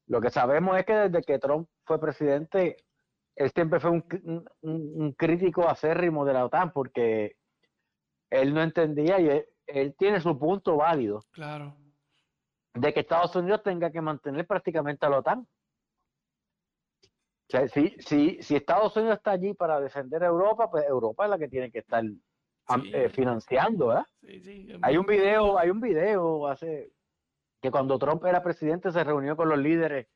lo 0.08 0.22
que 0.22 0.30
sabemos 0.30 0.78
es 0.78 0.86
que 0.86 0.94
desde 0.94 1.24
que 1.24 1.40
Trump 1.40 1.68
fue 1.86 2.00
presidente, 2.00 2.78
él 3.36 3.52
siempre 3.52 3.80
fue 3.80 3.90
un, 3.90 4.46
un, 4.62 5.14
crítico 5.14 5.68
acérrimo 5.68 6.24
de 6.24 6.34
la 6.34 6.46
OTAN 6.46 6.72
porque 6.72 7.38
él 8.30 8.54
no 8.54 8.62
entendía 8.62 9.20
y 9.20 9.28
él, 9.28 9.46
él, 9.66 9.96
tiene 9.98 10.22
su 10.22 10.38
punto 10.38 10.78
válido. 10.78 11.24
Claro. 11.32 11.76
De 12.76 12.94
que 12.94 13.00
Estados 13.00 13.36
Unidos 13.36 13.64
tenga 13.64 13.92
que 13.92 14.02
mantener 14.02 14.46
prácticamente 14.46 15.06
a 15.06 15.10
la 15.10 15.20
OTAN 15.20 15.48
si, 17.52 17.96
si, 18.00 18.42
si 18.42 18.56
Estados 18.56 18.96
Unidos 18.96 19.18
está 19.18 19.32
allí 19.32 19.54
para 19.54 19.80
defender 19.80 20.24
a 20.24 20.28
Europa, 20.28 20.70
pues 20.70 20.86
Europa 20.86 21.26
es 21.26 21.30
la 21.30 21.38
que 21.38 21.48
tiene 21.48 21.72
que 21.72 21.80
estar 21.80 22.04
eh, 22.94 23.10
financiando, 23.10 23.94
hay 24.82 24.98
un 24.98 25.06
video, 25.06 25.58
hay 25.58 25.70
un 25.70 25.82
video 25.82 26.48
hace 26.48 26.92
que 27.62 27.70
cuando 27.70 28.00
Trump 28.00 28.24
era 28.26 28.42
presidente 28.42 28.92
se 28.92 29.04
reunió 29.04 29.36
con 29.36 29.50
los 29.50 29.60
líderes 29.60 30.08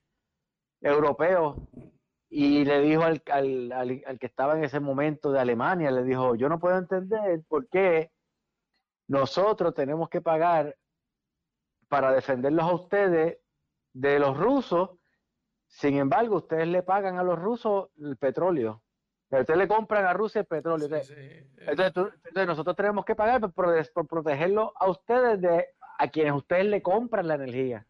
europeos 0.81 1.57
y 2.29 2.65
le 2.65 2.79
dijo 2.81 3.03
al, 3.03 3.21
al, 3.31 3.71
al, 3.71 4.19
que 4.19 4.25
estaba 4.25 4.57
en 4.57 4.63
ese 4.63 4.79
momento 4.79 5.31
de 5.31 5.39
Alemania, 5.39 5.91
le 5.91 6.03
dijo, 6.03 6.35
yo 6.35 6.49
no 6.49 6.59
puedo 6.59 6.77
entender 6.77 7.43
por 7.47 7.67
qué 7.67 8.11
nosotros 9.07 9.73
tenemos 9.73 10.09
que 10.09 10.21
pagar 10.21 10.75
para 11.87 12.11
defenderlos 12.11 12.65
a 12.65 12.73
ustedes 12.73 13.37
de 13.93 14.19
los 14.19 14.37
rusos 14.37 14.94
sin 15.75 15.97
embargo, 15.97 16.37
ustedes 16.37 16.67
le 16.69 16.83
pagan 16.83 17.19
a 17.19 17.23
los 17.23 17.37
rusos 17.37 17.89
el 17.99 18.15
petróleo. 18.15 18.81
Ustedes 19.29 19.57
le 19.57 19.67
compran 19.67 20.05
a 20.05 20.13
Rusia 20.13 20.39
el 20.39 20.47
petróleo. 20.47 20.87
Entonces, 20.87 22.47
nosotros 22.47 22.77
tenemos 22.77 23.03
que 23.03 23.13
pagar 23.13 23.41
por, 23.41 23.91
por, 23.91 24.07
protegerlo 24.07 24.71
a 24.79 24.89
ustedes 24.89 25.41
de 25.41 25.65
a 25.99 26.07
quienes 26.07 26.31
ustedes 26.31 26.65
le 26.67 26.81
compran 26.81 27.27
la 27.27 27.35
energía. 27.35 27.85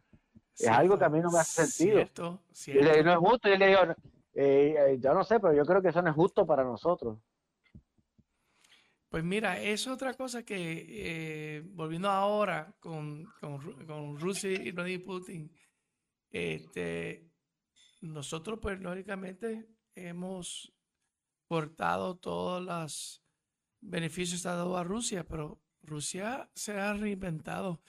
es 0.57 0.67
algo 0.67 0.97
que 0.97 1.05
a 1.05 1.09
mí 1.09 1.19
no 1.19 1.29
me 1.29 1.37
hace 1.37 1.67
sentido. 1.67 1.97
Cierto, 1.97 2.41
cierto. 2.51 3.03
no 3.03 3.11
es 3.11 3.17
justo. 3.17 3.49
Yo 3.49 3.55
le 3.55 3.67
digo, 3.67 3.81
eh, 4.33 4.75
eh, 4.77 4.97
yo 4.99 5.13
no 5.13 5.23
sé, 5.23 5.39
pero 5.39 5.53
yo 5.53 5.63
creo 5.63 5.79
que 5.79 5.89
eso 5.89 6.01
no 6.01 6.09
es 6.09 6.15
justo 6.15 6.43
para 6.47 6.63
nosotros. 6.63 7.19
Pues 9.09 9.23
mira, 9.23 9.61
es 9.61 9.85
otra 9.85 10.15
cosa 10.15 10.41
que, 10.41 10.85
eh, 10.89 11.61
volviendo 11.67 12.09
ahora 12.09 12.73
con, 12.79 13.25
con, 13.39 13.85
con 13.85 14.19
Rusia 14.19 14.49
y 14.49 14.71
Vladimir 14.71 15.05
Putin, 15.05 15.51
este, 16.31 17.34
nosotros, 18.05 18.59
pues, 18.61 18.79
lógicamente, 18.79 19.67
hemos 19.95 20.73
cortado 21.47 22.17
todos 22.17 22.63
los 22.63 23.23
beneficios 23.81 24.43
dado 24.43 24.77
a 24.77 24.83
Rusia, 24.83 25.27
pero 25.27 25.61
Rusia 25.83 26.49
se 26.55 26.73
ha 26.79 26.93
reinventado. 26.93 27.81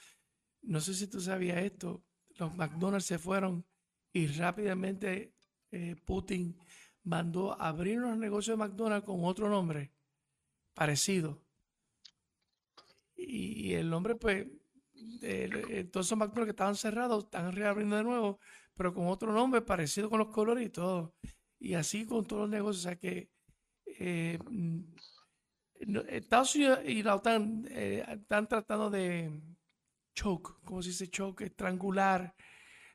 No 0.61 0.79
sé 0.81 0.93
si 0.93 1.07
tú 1.07 1.19
sabías 1.19 1.63
esto. 1.63 2.03
Los 2.37 2.55
McDonald's 2.55 3.05
se 3.05 3.17
fueron 3.17 3.65
y 4.13 4.27
rápidamente 4.27 5.33
eh, 5.71 5.95
Putin 6.05 6.57
mandó 7.03 7.53
a 7.53 7.69
abrir 7.69 7.99
unos 7.99 8.17
negocios 8.17 8.57
de 8.57 8.63
McDonald's 8.65 9.05
con 9.05 9.23
otro 9.23 9.49
nombre 9.49 9.91
parecido. 10.73 11.41
Y, 13.15 13.73
el 13.73 13.89
nombre, 13.89 14.15
pues, 14.15 14.45
todos 15.91 16.05
esos 16.05 16.17
McDonald's 16.17 16.45
que 16.45 16.51
estaban 16.51 16.75
cerrados 16.75 17.25
están 17.25 17.51
reabriendo 17.51 17.95
de 17.95 18.03
nuevo 18.03 18.39
pero 18.77 18.93
con 18.93 19.07
otro 19.07 19.33
nombre 19.33 19.61
parecido 19.61 20.09
con 20.09 20.19
los 20.19 20.29
colores 20.29 20.65
y 20.65 20.69
todo. 20.69 21.15
Y 21.59 21.73
así 21.73 22.05
con 22.05 22.25
todos 22.25 22.43
los 22.43 22.49
negocios. 22.49 22.85
O 22.85 22.89
sea 22.89 22.95
que 22.97 23.31
eh, 23.85 24.37
mm, 24.49 24.81
Estados 26.09 26.55
Unidos 26.55 26.79
y 26.85 27.03
la 27.03 27.15
OTAN 27.15 27.67
eh, 27.71 28.05
están 28.07 28.47
tratando 28.47 28.89
de 28.89 29.41
choke, 30.13 30.59
como 30.63 30.81
se 30.81 30.89
dice 30.89 31.09
choke, 31.09 31.41
estrangular 31.41 32.35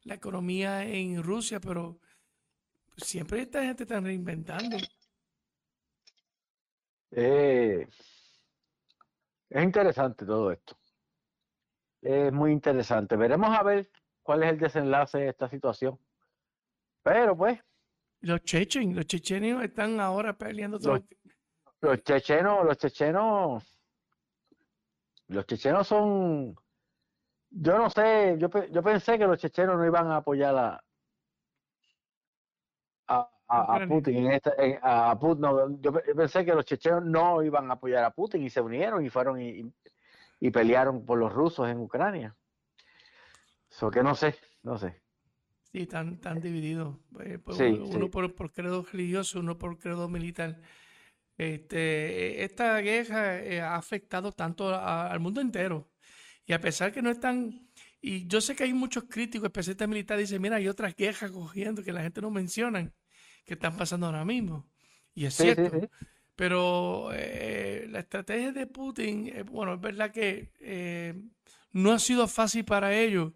la 0.04 0.14
economía 0.14 0.84
en 0.84 1.22
Rusia, 1.22 1.60
pero 1.60 2.00
siempre 2.96 3.42
esta 3.42 3.62
gente 3.62 3.84
está 3.84 4.00
reinventando. 4.00 4.76
Eh, 7.12 7.86
es 9.48 9.62
interesante 9.62 10.24
todo 10.24 10.50
esto. 10.50 10.76
Es 12.00 12.32
muy 12.32 12.50
interesante. 12.50 13.16
Veremos 13.16 13.56
a 13.56 13.62
ver 13.62 13.90
cuál 14.22 14.42
es 14.42 14.50
el 14.50 14.58
desenlace 14.58 15.18
de 15.18 15.28
esta 15.28 15.48
situación. 15.48 15.98
Pero 17.02 17.36
pues. 17.36 17.58
Los 18.20 18.42
chechen, 18.42 18.94
los 18.94 19.06
chechenos 19.06 19.64
están 19.64 19.98
ahora 20.00 20.36
peleando 20.36 20.78
todo. 20.78 21.02
Los, 21.80 22.02
chechenos, 22.04 22.64
los 22.64 22.78
chechenos, 22.78 23.80
los 25.26 25.46
chechenos 25.46 25.86
son, 25.88 26.54
yo 27.50 27.78
no 27.78 27.90
sé, 27.90 28.36
yo, 28.38 28.48
yo 28.70 28.82
pensé 28.82 29.18
que 29.18 29.26
los 29.26 29.40
chechenos 29.40 29.76
no 29.76 29.84
iban 29.84 30.06
a 30.06 30.18
apoyar 30.18 30.56
a, 30.56 30.84
a, 33.52 33.86
Putin 33.86 34.26
en 34.26 34.32
esta, 34.32 34.52
a 34.82 35.18
Putin, 35.18 35.82
yo, 35.82 35.92
pensé 35.92 36.44
que 36.44 36.54
los 36.54 36.64
chechenos 36.64 37.04
no 37.04 37.42
iban 37.42 37.70
a 37.70 37.74
apoyar 37.74 38.04
a 38.04 38.10
Putin 38.10 38.42
y 38.42 38.50
se 38.50 38.60
unieron 38.60 39.04
y 39.04 39.10
fueron 39.10 39.40
y, 39.40 39.70
pelearon 40.50 41.04
por 41.04 41.18
los 41.18 41.32
rusos 41.32 41.68
en 41.68 41.78
Ucrania. 41.78 42.34
Eso 43.72 43.90
que 43.90 44.02
no 44.02 44.14
sé, 44.14 44.34
no 44.62 44.76
sé. 44.76 45.00
Sí, 45.72 45.82
están, 45.82 46.20
tan 46.20 46.40
divididos. 46.40 46.98
Eh, 47.20 47.38
pues, 47.42 47.58
uno 47.58 48.10
Por, 48.10 48.34
por, 48.34 48.52
credo 48.52 48.84
religioso, 48.84 49.40
uno 49.40 49.56
por 49.56 49.78
credo 49.78 50.08
militar. 50.08 50.60
Este, 51.38 52.44
esta 52.44 52.78
guerra 52.80 53.38
eh, 53.40 53.62
ha 53.62 53.76
afectado 53.76 54.32
tanto 54.32 54.74
al 54.74 55.18
mundo 55.20 55.40
entero. 55.40 55.90
Y 56.44 56.52
a 56.52 56.60
pesar 56.60 56.92
que 56.92 57.00
no 57.00 57.10
están, 57.10 57.66
y 58.02 58.26
yo 58.26 58.42
sé 58.42 58.54
que 58.54 58.64
hay 58.64 58.74
muchos 58.74 59.04
críticos, 59.04 59.46
especialistas 59.46 59.88
militares, 59.88 60.28
dicen, 60.28 60.42
mira, 60.42 60.56
hay 60.56 60.68
otras 60.68 60.94
guerras 60.94 61.30
cogiendo 61.30 61.82
que 61.82 61.92
la 61.92 62.02
gente 62.02 62.20
no 62.20 62.30
menciona 62.30 62.92
que 63.46 63.54
están 63.54 63.76
pasando 63.76 64.06
ahora 64.06 64.26
mismo. 64.26 64.68
Y 65.14 65.24
es 65.24 65.34
cierto. 65.34 65.88
Pero 66.36 67.10
eh, 67.14 67.86
la 67.88 68.00
estrategia 68.00 68.52
de 68.52 68.66
Putin, 68.66 69.28
eh, 69.28 69.42
bueno, 69.44 69.74
es 69.74 69.80
verdad 69.80 70.10
que 70.10 70.50
no 71.72 71.92
ha 71.92 71.98
sido 71.98 72.28
fácil 72.28 72.64
para 72.64 72.94
ellos, 72.94 73.32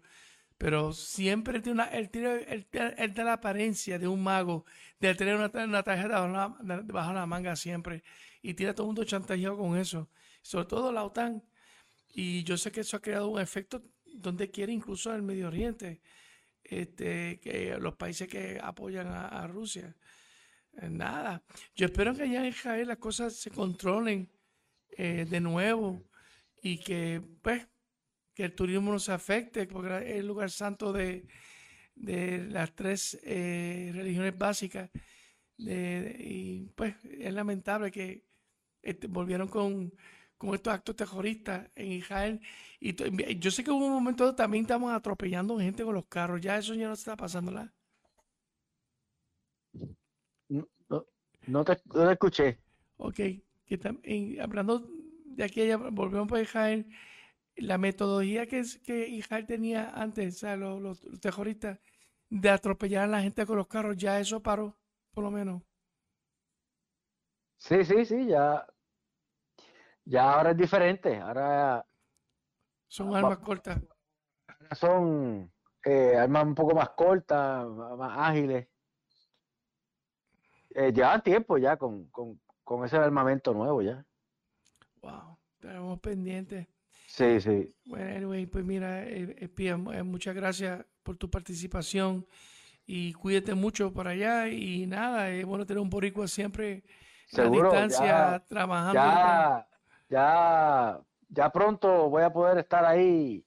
pero 0.57 0.93
siempre 0.93 1.59
tiene 1.59 1.81
una, 1.81 1.85
él, 1.85 2.09
tiene, 2.09 2.45
él, 2.47 3.13
la 3.15 3.33
apariencia 3.33 3.99
de 3.99 4.07
un 4.07 4.23
mago, 4.23 4.65
de 4.99 5.13
tener 5.15 5.35
una, 5.35 5.49
tarjeta 5.83 6.19
bajo 6.21 7.13
la, 7.13 7.25
manga 7.25 7.55
siempre, 7.55 8.03
y 8.41 8.53
tiene 8.53 8.71
a 8.71 8.73
todo 8.73 8.85
el 8.85 8.89
mundo 8.89 9.03
chantajeado 9.03 9.57
con 9.57 9.77
eso, 9.77 10.09
sobre 10.41 10.65
todo 10.65 10.91
la 10.91 11.03
OTAN. 11.03 11.43
Y 12.13 12.43
yo 12.43 12.57
sé 12.57 12.71
que 12.71 12.81
eso 12.81 12.97
ha 12.97 13.01
creado 13.01 13.27
un 13.27 13.39
efecto 13.39 13.83
donde 14.05 14.49
quiere, 14.49 14.73
incluso 14.73 15.11
en 15.11 15.17
el 15.17 15.21
Medio 15.21 15.47
Oriente 15.47 16.01
este, 16.69 17.39
que 17.39 17.77
los 17.79 17.95
países 17.95 18.27
que 18.27 18.59
apoyan 18.61 19.07
a, 19.07 19.47
Rusia. 19.47 19.95
Eh, 20.73 20.89
nada. 20.89 21.43
Yo 21.75 21.85
espero 21.85 22.13
que 22.13 22.23
allá 22.23 22.39
en 22.39 22.47
Israel 22.47 22.87
las 22.87 22.97
cosas 22.97 23.33
se 23.35 23.51
controlen 23.51 24.29
eh, 24.89 25.25
de 25.29 25.39
nuevo 25.39 26.03
y 26.61 26.79
que, 26.79 27.21
pues, 27.41 27.67
que 28.37 28.45
el 28.45 28.53
turismo 28.53 28.91
no 28.91 28.99
se 28.99 29.11
afecte, 29.11 29.65
porque 29.67 29.97
es 29.97 30.15
el 30.17 30.27
lugar 30.27 30.51
santo 30.51 30.93
de, 30.93 31.25
las 31.95 32.75
tres 32.75 33.19
eh, 33.23 33.91
religiones 33.93 34.37
básicas. 34.37 34.89
y 35.57 36.67
pues 36.75 36.95
es 37.03 37.33
lamentable 37.33 37.91
que 37.91 38.23
este, 38.83 39.07
volvieron 39.07 39.47
con 39.47 39.91
con 40.37 40.53
estos 40.53 40.73
actos 40.73 40.95
terroristas 40.95 41.69
en 41.75 41.93
Israel. 41.93 42.39
Y 42.79 42.95
yo 43.39 43.51
sé 43.51 43.63
que 43.63 43.71
hubo 43.71 43.85
un 43.85 43.93
momento 43.93 44.35
también 44.35 44.65
estamos 44.65 44.93
atropellando 44.93 45.59
gente 45.59 45.83
con 45.83 45.95
los 45.95 46.05
carros. 46.05 46.41
Ya 46.41 46.57
eso 46.57 46.73
ya 46.75 46.87
no 46.87 46.93
está 46.93 47.15
pasando, 47.15 47.51
¿la? 47.51 47.73
No, 51.47 51.63
te, 51.63 51.77
escuché. 52.11 52.59
Ok, 52.97 53.15
que 53.65 54.37
hablando 54.41 54.87
de 55.25 55.43
aquella, 55.43 55.77
volvemos 55.77 56.27
para 56.27 56.41
Israel, 56.41 56.85
la 57.57 57.77
metodología 57.77 58.47
que, 58.47 58.63
que 58.85 59.07
Israel 59.07 59.45
tenía 59.45 59.89
antes, 59.89 60.35
o 60.35 60.39
sea, 60.39 60.55
los, 60.55 60.81
los 60.81 61.01
terroristas, 61.19 61.79
de 62.29 62.49
atropellar 62.49 63.05
a 63.05 63.07
la 63.07 63.21
gente 63.21 63.45
con 63.45 63.57
los 63.57 63.67
carros, 63.67 63.95
ya 63.97 64.19
eso 64.19 64.41
paró, 64.41 64.75
por 65.13 65.23
lo 65.23 65.31
menos. 65.31 65.63
Sí, 67.57 67.83
sí, 67.83 68.05
sí, 68.05 68.27
ya 68.27 68.65
ya 70.07 70.33
ahora 70.33 70.51
es 70.51 70.57
diferente, 70.57 71.19
ahora... 71.19 71.85
Son 72.87 73.13
armas 73.13 73.39
cortas. 73.39 73.81
Son 74.71 75.51
eh, 75.83 76.15
armas 76.15 76.45
un 76.45 76.55
poco 76.55 76.73
más 76.73 76.89
cortas, 76.91 77.67
más 77.67 78.17
ágiles. 78.17 78.67
Eh, 80.69 80.93
llevan 80.93 81.21
tiempo 81.21 81.57
ya 81.57 81.75
con, 81.75 82.09
ese 82.85 82.95
armamento 82.95 83.53
nuevo 83.53 83.81
ya. 83.81 84.05
Wow, 85.01 85.37
tenemos 85.59 85.99
pendientes. 85.99 86.67
Sí, 87.17 87.41
sí. 87.41 87.75
Bueno, 87.85 88.15
anyway, 88.15 88.45
pues 88.45 88.63
mira, 88.63 89.03
eh, 89.03 89.35
eh 89.39 90.03
muchas 90.03 90.35
gracias 90.35 90.85
por 91.01 91.17
tu 91.17 91.31
participación 91.31 92.27
y 92.85 93.13
cuídate 93.13 93.55
mucho 93.55 93.91
por 93.91 94.07
allá 94.07 94.47
y 94.49 94.85
nada, 94.85 95.31
es 95.31 95.43
bueno 95.43 95.65
tener 95.65 95.81
un 95.81 95.89
boricua 95.89 96.27
siempre 96.27 96.83
a 97.35 97.49
distancia, 97.49 98.43
trabajando 98.47 99.65
ya, 100.09 101.01
ya 101.29 101.49
pronto 101.51 102.07
voy 102.07 102.21
a 102.21 102.31
poder 102.31 102.59
estar 102.59 102.85
ahí 102.85 103.43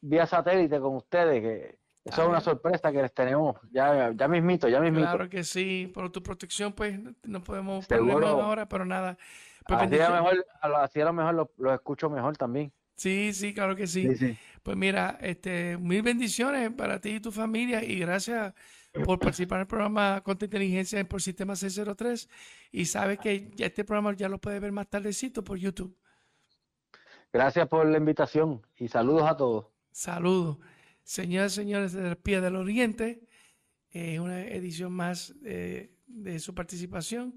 vía 0.00 0.26
satélite 0.26 0.80
con 0.80 0.96
ustedes, 0.96 1.42
que 1.42 1.78
eso 2.04 2.22
es 2.22 2.28
una 2.28 2.40
sorpresa 2.40 2.90
que 2.90 3.02
les 3.02 3.12
tenemos. 3.12 3.56
Ya, 3.70 4.12
ya 4.12 4.28
mismito, 4.28 4.66
ya 4.66 4.80
mismito. 4.80 5.08
Claro 5.08 5.28
que 5.28 5.44
sí, 5.44 5.90
por 5.92 6.10
tu 6.10 6.22
protección, 6.22 6.72
pues 6.72 6.98
no 7.22 7.42
podemos 7.44 7.86
ponerlo 7.86 8.28
ahora, 8.28 8.66
pero 8.66 8.86
nada. 8.86 9.18
Pues 9.66 9.80
así, 9.80 9.98
a 9.98 10.10
lo 10.10 10.14
mejor, 10.16 10.46
así 10.76 11.00
a 11.00 11.04
lo 11.06 11.12
mejor 11.14 11.50
lo, 11.56 11.74
escucho 11.74 12.10
mejor 12.10 12.36
también. 12.36 12.72
Sí, 12.96 13.32
sí, 13.32 13.52
claro 13.52 13.74
que 13.76 13.86
sí. 13.86 14.08
Pues 14.62 14.76
mira, 14.76 15.18
este, 15.20 15.76
mil 15.76 16.02
bendiciones 16.02 16.70
para 16.72 17.00
ti 17.00 17.10
y 17.10 17.20
tu 17.20 17.32
familia 17.32 17.84
y 17.84 17.98
gracias 17.98 18.54
por 19.04 19.18
participar 19.18 19.58
en 19.58 19.62
el 19.62 19.66
programa 19.66 20.22
Contra 20.22 20.46
Inteligencia 20.46 21.06
por 21.08 21.20
Sistema 21.20 21.56
603 21.56 22.28
y 22.70 22.84
sabe 22.86 23.18
que 23.18 23.50
ya 23.54 23.66
este 23.66 23.84
programa 23.84 24.14
ya 24.14 24.28
lo 24.28 24.40
puede 24.40 24.60
ver 24.60 24.72
más 24.72 24.88
tardecito 24.88 25.42
por 25.42 25.58
YouTube. 25.58 25.96
Gracias 27.32 27.66
por 27.68 27.84
la 27.86 27.98
invitación 27.98 28.64
y 28.76 28.86
saludos 28.86 29.28
a 29.28 29.36
todos. 29.36 29.66
Saludos. 29.90 30.58
Señoras 31.02 31.52
y 31.52 31.56
señores 31.56 31.92
de 31.92 32.16
Pie 32.16 32.40
del 32.40 32.56
Oriente, 32.56 33.26
eh, 33.90 34.20
una 34.20 34.40
edición 34.46 34.92
más 34.92 35.34
eh, 35.44 35.90
de 36.06 36.38
su 36.38 36.54
participación, 36.54 37.36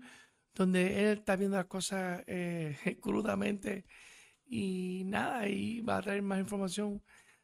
donde 0.53 1.01
él 1.11 1.17
está 1.17 1.35
viendo 1.35 1.57
las 1.57 1.65
cosas 1.65 2.23
eh, 2.27 2.77
crudamente 3.01 3.85
y 4.47 5.03
nada, 5.05 5.47
y 5.47 5.81
va 5.81 5.97
a 5.97 6.01
traer 6.01 6.21
más 6.21 6.39
información 6.39 7.01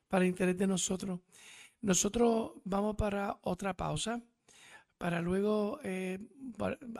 para 0.08 0.26
el 0.26 0.30
interés 0.30 0.58
de 0.58 0.68
nosotros. 0.68 1.20
Nosotros 1.82 2.54
vamos 2.64 2.96
para 2.96 3.38
otra 3.42 3.76
pausa 3.76 4.22
para 4.98 5.22
luego 5.22 5.82
eh, 5.84 6.18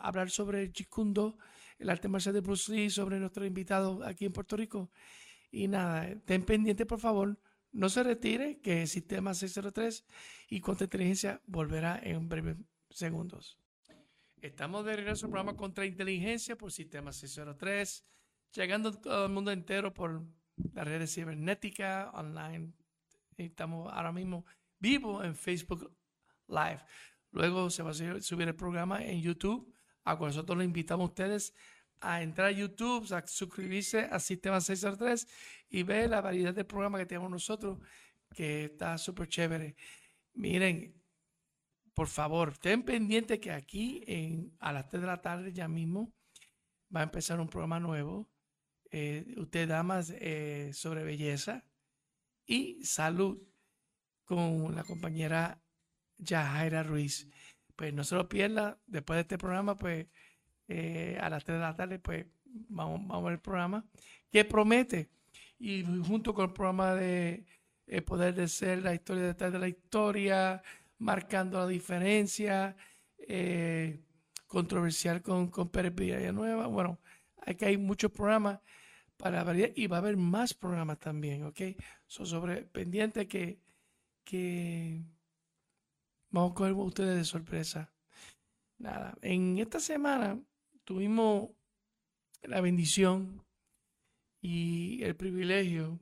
hablar 0.02 0.28
sobre 0.28 0.70
Chikundo, 0.72 1.38
el 1.78 1.88
arte 1.88 2.06
marcial 2.06 2.34
de 2.34 2.42
Bruce 2.42 2.70
Lee, 2.70 2.90
sobre 2.90 3.18
nuestro 3.18 3.46
invitado 3.46 4.04
aquí 4.04 4.26
en 4.26 4.32
Puerto 4.32 4.58
Rico. 4.58 4.90
Y 5.50 5.68
nada, 5.68 6.14
ten 6.26 6.44
pendiente 6.44 6.84
por 6.84 7.00
favor, 7.00 7.38
no 7.72 7.88
se 7.88 8.02
retire, 8.02 8.60
que 8.60 8.82
el 8.82 8.88
Sistema 8.88 9.32
603 9.32 10.04
y 10.50 10.56
Inteligencia 10.56 11.40
volverá 11.46 11.98
en 12.02 12.28
breves 12.28 12.58
segundos. 12.90 13.58
Estamos 14.42 14.84
de 14.84 14.96
regreso 14.96 15.24
al 15.24 15.32
programa 15.32 15.56
Contra 15.56 15.86
Inteligencia 15.86 16.56
por 16.56 16.72
Sistema 16.72 17.10
603, 17.10 18.04
llegando 18.54 18.90
a 18.90 18.92
todo 18.92 19.26
el 19.26 19.32
mundo 19.32 19.50
entero 19.50 19.92
por 19.92 20.22
las 20.72 20.86
redes 20.86 21.14
cibernéticas, 21.14 22.08
online. 22.14 22.72
Estamos 23.36 23.92
ahora 23.92 24.12
mismo 24.12 24.46
vivo 24.78 25.22
en 25.24 25.34
Facebook 25.34 25.92
Live. 26.46 26.80
Luego 27.32 27.68
se 27.68 27.82
va 27.82 27.90
a 27.90 27.94
subir 27.94 28.48
el 28.48 28.54
programa 28.54 29.04
en 29.04 29.20
YouTube. 29.20 29.72
A 30.04 30.14
nosotros 30.14 30.56
los 30.56 30.64
invitamos 30.64 31.04
a 31.04 31.08
ustedes 31.08 31.54
a 32.00 32.22
entrar 32.22 32.48
a 32.48 32.52
YouTube, 32.52 33.12
a 33.12 33.26
suscribirse 33.26 34.00
a 34.10 34.20
Sistema 34.20 34.60
603 34.60 35.26
y 35.70 35.82
ver 35.82 36.10
la 36.10 36.20
variedad 36.20 36.54
de 36.54 36.64
programas 36.64 37.00
que 37.00 37.06
tenemos 37.06 37.30
nosotros, 37.30 37.78
que 38.34 38.66
está 38.66 38.98
súper 38.98 39.28
chévere. 39.28 39.74
Miren, 40.34 40.94
por 41.94 42.08
favor, 42.08 42.50
estén 42.50 42.82
pendientes 42.82 43.38
que 43.38 43.52
aquí 43.52 44.04
en, 44.06 44.54
a 44.60 44.72
las 44.72 44.88
3 44.88 45.00
de 45.00 45.06
la 45.06 45.22
tarde 45.22 45.52
ya 45.52 45.66
mismo 45.66 46.12
va 46.94 47.00
a 47.00 47.04
empezar 47.04 47.40
un 47.40 47.48
programa 47.48 47.80
nuevo. 47.80 48.28
Eh, 48.96 49.34
usted 49.38 49.66
damas 49.66 50.14
eh, 50.20 50.70
sobre 50.72 51.02
belleza 51.02 51.64
y 52.46 52.84
salud 52.84 53.42
con 54.24 54.72
la 54.76 54.84
compañera 54.84 55.60
Yajaira 56.18 56.84
Ruiz. 56.84 57.28
Pues 57.74 57.92
no 57.92 58.04
se 58.04 58.14
lo 58.14 58.28
pierda, 58.28 58.78
después 58.86 59.16
de 59.16 59.22
este 59.22 59.36
programa, 59.36 59.76
pues 59.76 60.06
eh, 60.68 61.18
a 61.20 61.28
las 61.28 61.44
3 61.44 61.58
de 61.58 61.60
la 61.60 61.74
tarde, 61.74 61.98
pues 61.98 62.26
vamos, 62.44 63.10
a 63.10 63.20
ver 63.20 63.32
el 63.32 63.40
programa, 63.40 63.84
que 64.30 64.44
promete. 64.44 65.10
Y 65.58 65.82
junto 66.06 66.32
con 66.32 66.44
el 66.44 66.52
programa 66.52 66.94
de 66.94 67.46
el 67.88 68.04
Poder 68.04 68.32
de 68.32 68.46
Ser, 68.46 68.84
la 68.84 68.94
historia 68.94 69.24
detrás 69.24 69.52
de 69.52 69.58
la 69.58 69.66
historia, 69.66 70.62
marcando 70.98 71.58
la 71.58 71.66
diferencia, 71.66 72.76
eh, 73.18 74.04
controversial 74.46 75.20
con, 75.20 75.48
con 75.48 75.68
Pérez 75.68 76.32
Nueva 76.32 76.68
Bueno, 76.68 77.00
aquí 77.44 77.64
hay 77.64 77.76
muchos 77.76 78.12
programas 78.12 78.60
y 79.74 79.86
va 79.86 79.96
a 79.96 80.00
haber 80.00 80.16
más 80.16 80.52
programas 80.52 80.98
también, 80.98 81.44
¿ok? 81.44 81.60
Son 82.06 82.26
sobre 82.26 82.62
pendiente 82.62 83.26
que, 83.26 83.58
que 84.22 85.02
vamos 86.30 86.52
a 86.52 86.54
coger 86.54 86.72
ustedes 86.74 87.16
de 87.16 87.24
sorpresa. 87.24 87.92
Nada, 88.78 89.16
en 89.22 89.58
esta 89.58 89.80
semana 89.80 90.38
tuvimos 90.84 91.50
la 92.42 92.60
bendición 92.60 93.42
y 94.42 95.02
el 95.02 95.16
privilegio 95.16 95.98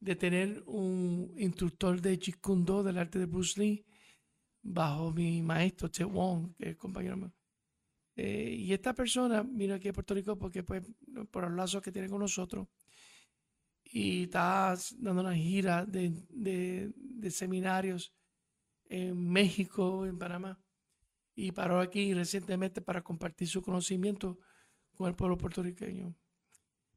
de 0.00 0.14
tener 0.14 0.62
un 0.66 1.32
instructor 1.38 2.00
de 2.00 2.18
Jeet 2.18 2.38
del 2.84 2.98
arte 2.98 3.18
de 3.18 3.26
Bruce 3.26 3.58
Lee 3.58 3.86
bajo 4.62 5.10
mi 5.10 5.42
maestro 5.42 5.88
Che 5.88 6.04
Wong, 6.04 6.54
que 6.56 6.70
es 6.70 6.76
compañero 6.76 7.16
mío. 7.16 7.35
Eh, 8.16 8.56
y 8.58 8.72
esta 8.72 8.94
persona 8.94 9.44
vino 9.46 9.74
aquí 9.74 9.88
a 9.88 9.92
Puerto 9.92 10.14
Rico 10.14 10.38
porque 10.38 10.62
pues 10.62 10.82
por 11.30 11.44
los 11.44 11.52
lazos 11.52 11.82
que 11.82 11.92
tiene 11.92 12.08
con 12.08 12.20
nosotros 12.20 12.66
y 13.84 14.24
está 14.24 14.74
dando 14.98 15.20
una 15.20 15.34
gira 15.34 15.84
de, 15.84 16.12
de 16.30 17.30
seminarios 17.30 18.14
en 18.88 19.30
México, 19.30 20.06
en 20.06 20.18
Panamá 20.18 20.58
y 21.36 21.52
paró 21.52 21.80
aquí 21.80 22.14
recientemente 22.14 22.80
para 22.80 23.04
compartir 23.04 23.46
su 23.46 23.62
conocimiento 23.62 24.38
con 24.94 25.08
el 25.08 25.14
pueblo 25.14 25.36
puertorriqueño. 25.36 26.16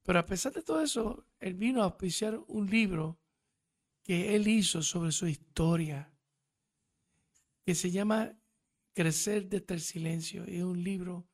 Pero 0.04 0.20
a 0.20 0.26
pesar 0.26 0.54
de 0.54 0.64
todo 0.64 0.82
eso, 0.82 1.28
él 1.40 1.56
vino 1.56 1.82
a 1.82 1.86
auspiciar 1.86 2.40
un 2.48 2.70
libro 2.70 3.20
que 4.02 4.36
él 4.36 4.48
hizo 4.48 4.82
sobre 4.82 5.12
su 5.12 5.28
historia, 5.28 6.12
que 7.66 7.76
se 7.76 7.92
llama 7.92 8.39
Crecer 9.00 9.48
desde 9.48 9.76
el 9.76 9.80
silencio. 9.80 10.44
Es 10.44 10.62
un 10.62 10.84
libro 10.84 11.26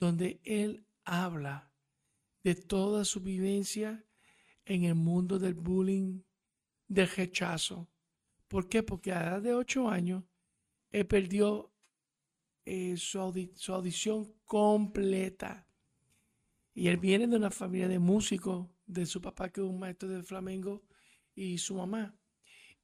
donde 0.00 0.40
él 0.42 0.84
habla 1.04 1.72
de 2.42 2.56
toda 2.56 3.04
su 3.04 3.20
vivencia 3.20 4.04
en 4.64 4.82
el 4.82 4.96
mundo 4.96 5.38
del 5.38 5.54
bullying, 5.54 6.22
del 6.88 7.08
rechazo. 7.08 7.88
¿Por 8.48 8.68
qué? 8.68 8.82
Porque 8.82 9.12
a 9.12 9.20
la 9.20 9.28
edad 9.28 9.42
de 9.42 9.54
ocho 9.54 9.88
años, 9.88 10.24
él 10.90 11.06
perdió 11.06 11.72
eh, 12.64 12.96
su, 12.96 13.20
audición 13.20 14.34
completa. 14.44 15.68
Y 16.74 16.88
él 16.88 16.96
viene 16.96 17.28
de 17.28 17.36
una 17.36 17.52
familia 17.52 17.86
de 17.86 18.00
músicos, 18.00 18.66
de 18.86 19.06
su 19.06 19.20
papá 19.20 19.50
que 19.50 19.60
es 19.60 19.66
un 19.68 19.78
maestro 19.78 20.08
de 20.08 20.24
flamenco 20.24 20.82
y 21.32 21.58
su 21.58 21.76
mamá. 21.76 22.18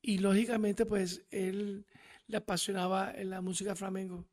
Y 0.00 0.18
lógicamente 0.18 0.86
pues 0.86 1.26
él 1.32 1.84
le 2.26 2.36
apasionaba 2.36 3.12
la 3.24 3.40
música 3.40 3.74
flamenco, 3.74 4.26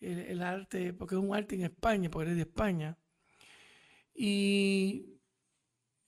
el, 0.00 0.42
arte, 0.42 0.92
porque 0.92 1.14
es 1.14 1.20
un 1.20 1.34
arte 1.34 1.54
en 1.54 1.62
España, 1.62 2.10
porque 2.10 2.30
es 2.30 2.36
de 2.36 2.42
España. 2.42 2.98
Y 4.14 5.18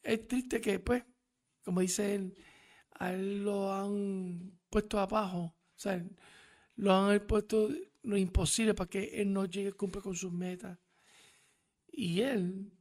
es 0.02 0.28
triste 0.28 0.60
que 0.60 0.78
pues, 0.78 1.04
como 1.64 1.80
dice 1.80 2.14
él, 2.14 2.34
a 2.92 3.12
él 3.12 3.44
lo 3.44 3.72
han 3.72 4.58
puesto 4.70 4.98
abajo, 4.98 5.38
o 5.38 5.78
sea, 5.78 6.04
lo 6.76 6.92
han 6.92 7.26
puesto 7.26 7.68
lo 8.02 8.16
imposible 8.16 8.74
para 8.74 8.88
que 8.88 9.20
él 9.20 9.32
no 9.32 9.46
llegue 9.46 9.70
a 9.70 9.72
cumplir 9.72 10.02
con 10.02 10.14
sus 10.14 10.32
metas. 10.32 10.78
Y 11.90 12.20
él 12.20 12.72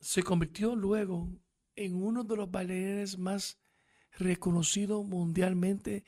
se 0.00 0.22
convirtió 0.22 0.76
luego 0.76 1.28
en 1.76 1.94
uno 1.94 2.24
de 2.24 2.36
los 2.36 2.50
bailarines 2.50 3.18
más 3.18 3.58
reconocidos 4.18 5.04
mundialmente 5.06 6.04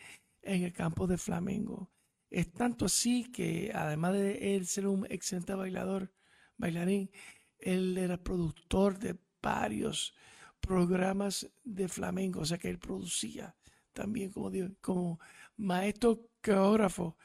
en 0.47 0.63
el 0.63 0.73
campo 0.73 1.07
de 1.07 1.19
flamenco. 1.19 1.91
Es 2.31 2.53
tanto 2.53 2.87
así 2.87 3.31
que 3.31 3.71
además 3.75 4.15
de 4.15 4.57
él 4.57 4.67
ser 4.67 4.87
un 4.87 5.07
excelente 5.11 5.55
bailador, 5.55 6.13
bailarín, 6.57 7.11
él 7.59 7.97
era 7.99 8.17
productor 8.23 8.99
de 8.99 9.17
varios 9.43 10.15
programas 10.61 11.49
de 11.65 11.89
flamenco, 11.89 12.41
o 12.41 12.45
sea 12.45 12.59
que 12.59 12.69
él 12.69 12.79
producía 12.79 13.57
también 13.93 14.31
como, 14.31 14.51
como 14.81 15.21
maestro 15.57 16.29
coreógrafo 16.43 17.17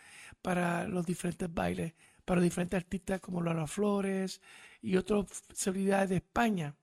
para 0.42 0.88
los 0.88 1.06
diferentes 1.06 1.54
bailes, 1.54 1.94
para 2.26 2.42
diferentes 2.42 2.78
artistas 2.78 3.20
como 3.20 3.42
Lola 3.42 3.68
Flores 3.68 4.42
y 4.82 4.96
otras 4.96 5.44
celebridades 5.54 6.10
de 6.10 6.16
España. 6.18 6.76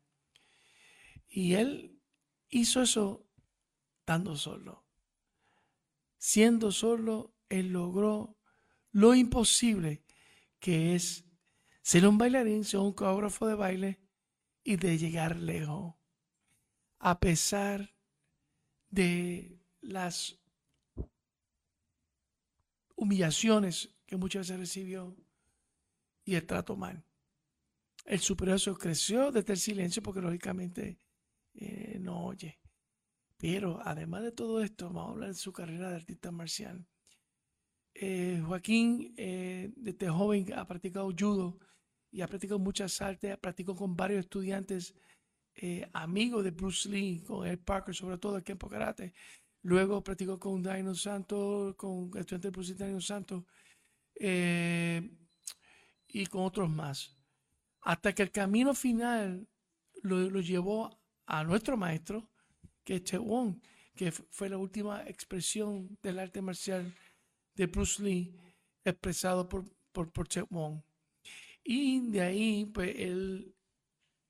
Y 1.28 1.54
él 1.54 1.98
hizo 2.50 2.82
eso 2.82 3.26
estando 4.00 4.36
solo. 4.36 4.87
Siendo 6.18 6.72
solo, 6.72 7.34
él 7.48 7.68
logró 7.68 8.36
lo 8.90 9.14
imposible 9.14 10.04
que 10.58 10.94
es 10.94 11.24
ser 11.82 12.06
un 12.06 12.18
bailarín, 12.18 12.64
ser 12.64 12.80
un 12.80 12.92
coreógrafo 12.92 13.46
de 13.46 13.54
baile 13.54 14.00
y 14.64 14.76
de 14.76 14.98
llegar 14.98 15.36
lejos. 15.36 15.94
A 16.98 17.20
pesar 17.20 17.94
de 18.90 19.62
las 19.80 20.38
humillaciones 22.96 23.94
que 24.04 24.16
muchas 24.16 24.48
veces 24.48 24.58
recibió 24.58 25.16
y 26.24 26.34
el 26.34 26.46
trato 26.46 26.76
mal. 26.76 27.04
El 28.04 28.20
superior 28.20 28.60
creció 28.78 29.30
desde 29.30 29.52
el 29.52 29.58
silencio 29.58 30.02
porque 30.02 30.20
lógicamente 30.20 30.98
eh, 31.54 31.98
no 32.00 32.24
oye. 32.26 32.58
Pero 33.38 33.80
además 33.82 34.22
de 34.24 34.32
todo 34.32 34.62
esto, 34.62 34.86
vamos 34.86 35.08
a 35.08 35.12
hablar 35.12 35.28
de 35.30 35.34
su 35.34 35.52
carrera 35.52 35.90
de 35.90 35.96
artista 35.96 36.30
marcial. 36.30 36.84
Eh, 37.94 38.42
Joaquín 38.46 39.14
eh, 39.16 39.72
desde 39.76 40.10
joven 40.10 40.52
ha 40.54 40.66
practicado 40.66 41.10
judo 41.18 41.58
y 42.10 42.20
ha 42.20 42.26
practicado 42.26 42.58
muchas 42.58 43.00
artes, 43.00 43.32
ha 43.32 43.36
practicado 43.36 43.76
con 43.76 43.96
varios 43.96 44.20
estudiantes 44.20 44.94
amigos 45.92 46.44
de 46.44 46.52
Bruce 46.52 46.88
Lee, 46.88 47.20
con 47.26 47.44
Ed 47.44 47.58
Parker, 47.58 47.92
sobre 47.92 48.16
todo 48.16 48.36
el 48.36 48.44
campo 48.44 48.68
karate, 48.68 49.12
Luego 49.62 50.02
practicó 50.02 50.38
con 50.38 50.62
Dino 50.62 50.94
Santos, 50.94 51.74
con 51.74 52.10
estudiantes 52.16 52.78
de 52.78 52.86
Dino 52.86 53.00
Santos 53.00 53.44
eh, 54.14 55.10
y 56.06 56.26
con 56.26 56.44
otros 56.44 56.70
más. 56.70 57.16
Hasta 57.82 58.14
que 58.14 58.22
el 58.22 58.30
camino 58.30 58.74
final 58.74 59.48
lo, 60.02 60.40
llevó 60.40 61.00
a 61.26 61.42
nuestro 61.44 61.76
maestro, 61.76 62.30
que 62.88 63.02
Che 63.02 63.18
Wong, 63.18 63.60
que 63.94 64.10
fue 64.10 64.48
la 64.48 64.56
última 64.56 65.02
expresión 65.06 65.98
del 66.02 66.18
arte 66.18 66.40
marcial 66.40 66.94
de 67.54 67.66
Bruce 67.66 68.02
Lee 68.02 68.34
expresado 68.82 69.46
por, 69.46 69.66
por, 69.92 70.10
por 70.10 70.26
Che 70.26 70.40
Wong. 70.48 70.80
Y 71.62 72.00
de 72.08 72.22
ahí, 72.22 72.64
pues 72.64 72.94
él 72.96 73.54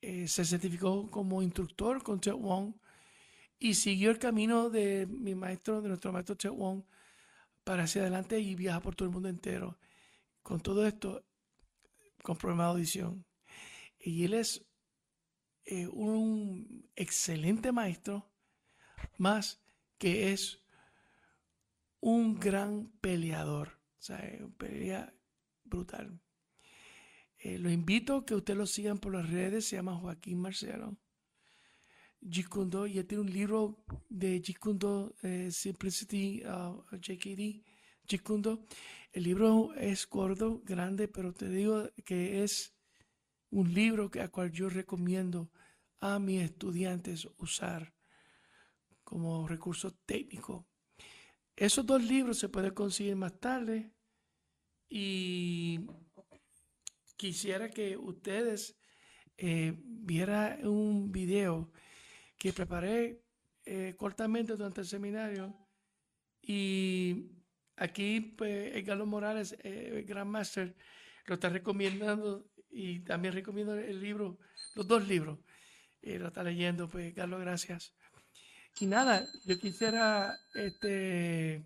eh, 0.01 0.27
se 0.27 0.45
certificó 0.45 1.09
como 1.09 1.41
instructor 1.41 2.03
con 2.03 2.19
Che 2.19 2.33
Wong 2.33 2.75
y 3.61 3.75
siguió 3.75 4.11
el 4.11 4.19
camino 4.19 4.71
de 4.71 5.07
mi 5.07 5.37
maestro, 5.37 5.81
de 5.81 5.91
nuestro 5.91 6.13
maestro 6.13 6.35
Che 6.35 6.49
Wong, 6.49 6.83
para 7.63 7.85
hacia 7.85 8.03
adelante 8.03 8.41
y 8.41 8.57
viaja 8.57 8.81
por 8.81 8.97
todo 8.97 9.07
el 9.07 9.15
mundo 9.15 9.29
entero. 9.29 9.79
Con 10.43 10.61
todo 10.61 10.85
esto, 10.85 11.25
con 12.25 12.37
problema 12.37 12.65
de 12.65 12.71
audición. 12.71 13.25
Y 14.01 14.25
él 14.25 14.35
es 14.35 14.67
eh, 15.65 15.87
un 15.87 16.91
excelente 16.97 17.71
maestro, 17.71 18.29
más 19.19 19.61
que 19.99 20.33
es 20.33 20.63
un 22.01 22.39
gran 22.39 22.91
peleador. 23.01 23.79
O 23.99 24.03
sea, 24.03 24.21
un 24.41 24.53
pelea 24.53 25.13
brutal. 25.65 26.21
Eh, 27.39 27.59
lo 27.59 27.71
invito 27.71 28.17
a 28.17 28.27
que 28.27 28.35
ustedes 28.35 28.57
lo 28.57 28.67
sigan 28.67 28.99
por 28.99 29.15
las 29.15 29.29
redes, 29.29 29.67
se 29.67 29.77
llama 29.77 29.97
Joaquín 29.97 30.41
Marcelo. 30.41 30.97
Jikundo 32.21 32.87
y 32.87 32.99
él 32.99 33.07
tiene 33.07 33.23
un 33.23 33.33
libro 33.33 33.85
de 34.09 34.41
Jikundo 34.45 35.15
eh, 35.23 35.51
Simplicity 35.53 36.43
uh, 36.45 36.83
JKD 36.97 37.63
Jikundo 38.05 38.65
el 39.13 39.23
libro 39.23 39.73
es 39.75 40.09
gordo 40.09 40.61
grande 40.65 41.07
pero 41.07 41.33
te 41.33 41.49
digo 41.49 41.89
que 42.05 42.43
es 42.43 42.75
un 43.51 43.73
libro 43.73 44.11
que 44.11 44.21
a 44.21 44.29
cual 44.29 44.51
yo 44.51 44.69
recomiendo 44.69 45.51
a 46.01 46.19
mis 46.19 46.43
estudiantes 46.43 47.29
usar 47.39 47.95
como 49.09 49.49
recurso 49.49 49.95
técnico 50.05 50.69
esos 51.59 51.85
dos 51.85 52.01
libros 52.05 52.39
se 52.39 52.49
pueden 52.49 52.73
conseguir 52.73 53.17
más 53.17 53.41
tarde 53.41 53.91
y 54.89 55.81
quisiera 57.17 57.69
que 57.69 57.97
ustedes 57.97 58.79
eh, 59.37 59.75
vieran 59.83 60.65
un 60.65 61.11
video 61.11 61.73
que 62.39 62.53
preparé 62.53 63.25
eh, 63.65 63.95
cortamente 63.97 64.53
durante 64.53 64.83
el 64.83 64.87
seminario. 64.87 65.53
Y 66.41 67.33
aquí, 67.75 68.21
pues, 68.21 68.87
Morales, 69.05 69.57
eh, 69.65 69.95
el 69.97 70.05
Gran 70.05 70.29
Master, 70.29 70.77
lo 71.27 71.35
está 71.35 71.49
recomendando 71.49 72.49
y 72.71 73.01
también 73.01 73.35
recomiendo 73.35 73.75
el 73.75 74.01
libro, 74.01 74.39
los 74.77 74.87
dos 74.87 75.09
libros. 75.09 75.41
Eh, 76.03 76.21
lo 76.21 76.29
está 76.29 76.45
leyendo, 76.45 76.89
pues 76.89 77.13
Carlos, 77.15 77.41
gracias. 77.41 77.97
Y 78.81 78.87
nada, 78.87 79.27
yo 79.45 79.59
quisiera 79.59 80.39
este, 80.55 81.65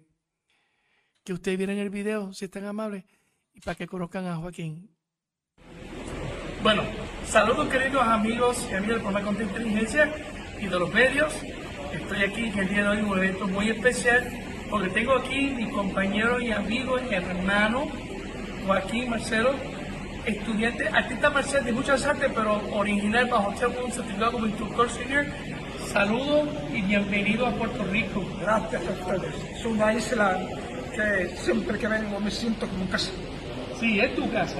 que 1.22 1.32
ustedes 1.34 1.58
vieran 1.58 1.76
el 1.76 1.90
video, 1.90 2.32
si 2.32 2.46
están 2.46 2.64
amables, 2.64 3.04
y 3.52 3.60
para 3.60 3.74
que 3.74 3.86
conozcan 3.86 4.26
a 4.26 4.36
Joaquín. 4.36 4.88
Bueno, 6.62 6.82
saludos 7.26 7.68
queridos 7.68 8.02
amigos 8.02 8.66
y 8.70 8.74
amigas 8.74 8.96
del 8.96 9.02
programa 9.02 9.26
Contra 9.26 9.44
Inteligencia 9.44 10.10
y 10.58 10.66
de 10.66 10.78
los 10.78 10.94
medios. 10.94 11.34
Estoy 11.92 12.24
aquí 12.24 12.44
en 12.46 12.58
el 12.58 12.68
día 12.68 12.82
de 12.82 12.88
hoy 12.88 12.98
en 13.00 13.04
un 13.04 13.18
evento 13.18 13.46
muy 13.46 13.68
especial 13.68 14.30
porque 14.70 14.88
tengo 14.88 15.14
aquí 15.14 15.50
mi 15.50 15.70
compañero 15.70 16.40
y 16.40 16.50
amigo, 16.50 16.96
hermano 16.98 17.88
Joaquín 18.64 19.10
Marcelo, 19.10 19.54
estudiante, 20.24 20.88
artista 20.88 21.28
marcial 21.28 21.62
de 21.62 21.72
muchas 21.72 22.06
artes, 22.06 22.30
pero 22.34 22.56
original 22.72 23.28
bajo 23.28 23.50
un 23.50 23.92
certificado 23.92 24.32
como 24.32 24.46
instructor 24.46 24.88
senior. 24.88 25.26
Saludos 25.92 26.48
y 26.72 26.80
bienvenido 26.80 27.46
a 27.46 27.50
Puerto 27.50 27.84
Rico. 27.84 28.24
Gracias 28.40 28.82
a 28.86 28.90
ustedes. 28.92 29.34
Es 29.58 29.64
una 29.66 29.92
isla 29.92 30.40
que 30.94 31.36
siempre 31.36 31.78
que 31.78 31.86
vengo 31.86 32.18
me 32.18 32.30
siento 32.30 32.66
como 32.66 32.84
en 32.84 32.88
casa. 32.88 33.10
Sí, 33.78 34.00
es 34.00 34.14
tu 34.16 34.30
casa. 34.30 34.56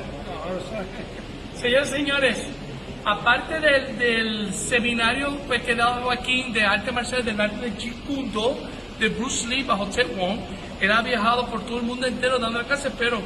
Señores, 1.54 1.88
señores, 1.88 2.38
aparte 3.06 3.60
del, 3.60 3.98
del 3.98 4.52
seminario 4.52 5.38
pues, 5.46 5.62
que 5.62 5.74
dado 5.74 6.02
Joaquín 6.02 6.52
de 6.52 6.66
arte 6.66 6.92
marcial 6.92 7.24
del 7.24 7.40
arte 7.40 7.70
de 7.70 7.80
Jeet 7.80 7.96
de 9.00 9.08
Bruce 9.08 9.48
Lee 9.48 9.62
bajo 9.62 9.86
Ted 9.86 10.08
Wong, 10.14 10.38
él 10.82 10.92
ha 10.92 11.00
viajado 11.00 11.46
por 11.46 11.62
todo 11.62 11.78
el 11.78 11.84
mundo 11.84 12.06
entero 12.06 12.38
dando 12.38 12.62
clases, 12.64 12.92
pero 12.98 13.22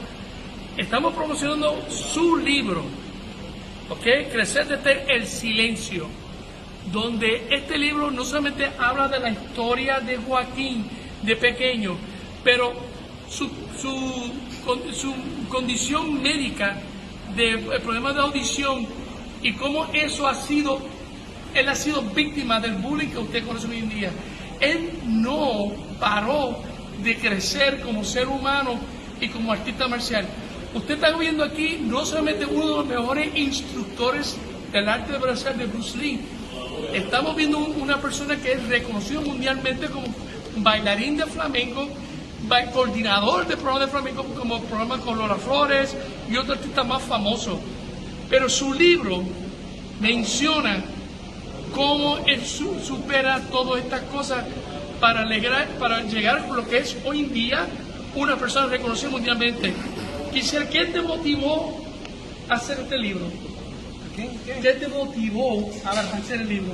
estamos 0.76 1.12
promocionando 1.12 1.84
su 1.90 2.36
libro, 2.36 2.84
¿ok? 3.90 4.30
Crecer 4.30 4.68
desde 4.68 5.12
el 5.12 5.26
silencio, 5.26 6.06
donde 6.92 7.48
este 7.50 7.78
libro 7.78 8.10
no 8.10 8.24
solamente 8.24 8.70
habla 8.78 9.08
de 9.08 9.18
la 9.18 9.30
historia 9.30 10.00
de 10.00 10.16
Joaquín 10.16 10.86
de 11.22 11.36
pequeño, 11.36 11.96
pero 12.44 12.72
su, 13.28 13.48
su, 13.80 14.32
su 14.92 15.14
condición 15.48 16.22
médica 16.22 16.80
de 17.34 17.58
problema 17.80 18.12
de 18.12 18.20
audición 18.20 18.86
y 19.42 19.52
cómo 19.54 19.86
eso 19.92 20.26
ha 20.26 20.34
sido, 20.34 20.80
él 21.54 21.68
ha 21.68 21.74
sido 21.74 22.02
víctima 22.02 22.60
del 22.60 22.74
bullying 22.74 23.08
que 23.08 23.18
usted 23.18 23.46
conoce 23.46 23.68
hoy 23.68 23.78
en 23.78 23.88
día. 23.88 24.10
Él 24.60 24.90
no 25.06 25.72
paró 26.00 26.58
de 27.02 27.16
crecer 27.16 27.80
como 27.82 28.04
ser 28.04 28.26
humano 28.28 28.78
y 29.20 29.28
como 29.28 29.52
artista 29.52 29.86
marcial. 29.88 30.26
Usted 30.74 30.94
está 30.94 31.16
viendo 31.16 31.44
aquí 31.44 31.78
no 31.82 32.04
solamente 32.04 32.46
uno 32.46 32.66
de 32.66 32.76
los 32.76 32.86
mejores 32.86 33.36
instructores 33.36 34.36
del 34.72 34.88
arte 34.88 35.18
marcial 35.18 35.56
de 35.56 35.66
Bruce 35.66 35.96
Lee, 35.96 36.20
estamos 36.92 37.36
viendo 37.36 37.58
una 37.58 38.00
persona 38.00 38.36
que 38.36 38.52
es 38.52 38.68
reconocido 38.68 39.22
mundialmente 39.22 39.88
como 39.88 40.06
bailarín 40.56 41.16
de 41.16 41.26
flamenco, 41.26 41.88
coordinador 42.72 43.46
de 43.46 43.56
programas 43.56 43.80
de 43.80 43.88
flamenco 43.88 44.24
como 44.24 44.60
programa 44.62 44.98
con 44.98 45.18
Lola 45.18 45.36
Flores 45.36 45.96
y 46.30 46.36
otro 46.36 46.54
artista 46.54 46.84
más 46.84 47.02
famoso. 47.02 47.60
Pero 48.30 48.48
su 48.48 48.72
libro 48.74 49.22
menciona 50.00 50.82
cómo 51.74 52.18
él 52.26 52.44
supera 52.44 53.40
todas 53.50 53.82
estas 53.82 54.02
cosas 54.02 54.44
para, 55.00 55.26
para 55.78 56.02
llegar 56.02 56.38
a 56.38 56.54
lo 56.54 56.66
que 56.68 56.78
es 56.78 56.96
hoy 57.04 57.20
en 57.20 57.32
día 57.32 57.66
una 58.14 58.36
persona 58.36 58.66
reconocida 58.66 59.10
mundialmente. 59.10 59.74
Quisiera, 60.32 60.68
¿qué 60.68 60.86
te 60.86 61.02
motivó 61.02 61.84
a 62.48 62.54
hacer 62.54 62.80
este 62.80 62.96
libro? 62.96 63.45
¿Qué, 64.16 64.72
te 64.80 64.88
motivó 64.88 65.70
a 65.84 65.90
hacer 65.90 66.40
el 66.40 66.48
libro? 66.48 66.72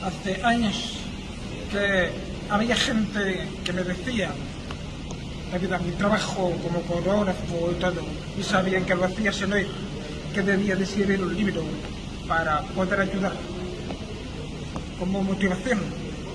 Hace 0.00 0.40
años 0.44 0.98
que 1.72 2.08
había 2.48 2.76
gente 2.76 3.48
que 3.64 3.72
me 3.72 3.82
decía 3.82 4.30
debido 5.50 5.74
a 5.74 5.78
mi 5.78 5.90
trabajo 5.92 6.52
como 6.62 6.82
coreógrafo 6.82 7.72
y 7.72 7.80
todo, 7.80 8.00
y 8.38 8.42
sabían 8.44 8.84
que 8.84 8.94
lo 8.94 9.06
hacía 9.06 9.32
sin 9.32 9.52
oír, 9.52 9.66
que 10.32 10.42
debía 10.42 10.76
de 10.76 10.84
escribir 10.84 11.20
un 11.20 11.34
libro 11.34 11.64
para 12.28 12.60
poder 12.62 13.00
ayudar 13.00 13.32
como 15.00 15.24
motivación 15.24 15.80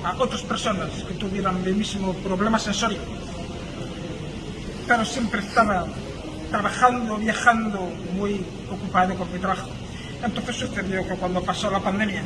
a 0.03 0.14
otras 0.22 0.41
personas 0.41 0.89
que 1.07 1.14
tuvieran 1.14 1.64
el 1.66 1.76
mismo 1.76 2.14
problema 2.16 2.59
sensorio. 2.59 2.99
Pero 4.86 5.05
siempre 5.05 5.39
estaba 5.39 5.88
trabajando, 6.49 7.16
viajando, 7.16 7.80
muy 8.14 8.45
ocupado 8.70 9.16
con 9.16 9.32
mi 9.32 9.39
trabajo. 9.39 9.70
Entonces 10.24 10.55
sucedió 10.55 11.07
que 11.07 11.15
cuando 11.15 11.41
pasó 11.43 11.69
la 11.72 11.80
pandemia, 11.80 12.22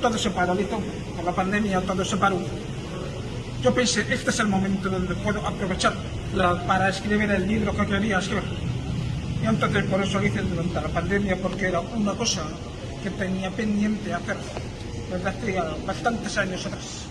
todo 0.00 0.16
se 0.16 0.30
paralizó. 0.30 0.80
Con 1.16 1.24
la 1.24 1.32
pandemia 1.32 1.80
todo 1.80 2.04
se 2.04 2.16
paró. 2.16 2.38
Yo 3.62 3.74
pensé, 3.74 4.06
este 4.10 4.30
es 4.30 4.40
el 4.40 4.48
momento 4.48 4.88
donde 4.88 5.14
puedo 5.16 5.44
aprovechar 5.46 5.94
para 6.66 6.88
escribir 6.88 7.30
el 7.30 7.46
libro 7.46 7.74
que 7.74 7.86
quería 7.86 8.18
escribir. 8.18 8.44
Y 9.42 9.46
entonces 9.46 9.84
por 9.84 10.02
eso 10.02 10.18
lo 10.20 10.26
hice 10.26 10.40
durante 10.42 10.74
la 10.74 10.88
pandemia, 10.88 11.36
porque 11.36 11.66
era 11.66 11.80
una 11.80 12.12
cosa 12.12 12.42
que 13.02 13.10
tenía 13.10 13.50
pendiente 13.50 14.12
hacer 14.12 14.36
desde 15.10 15.28
hace 15.28 15.84
bastantes 15.86 16.36
años 16.38 16.66
atrás. 16.66 17.06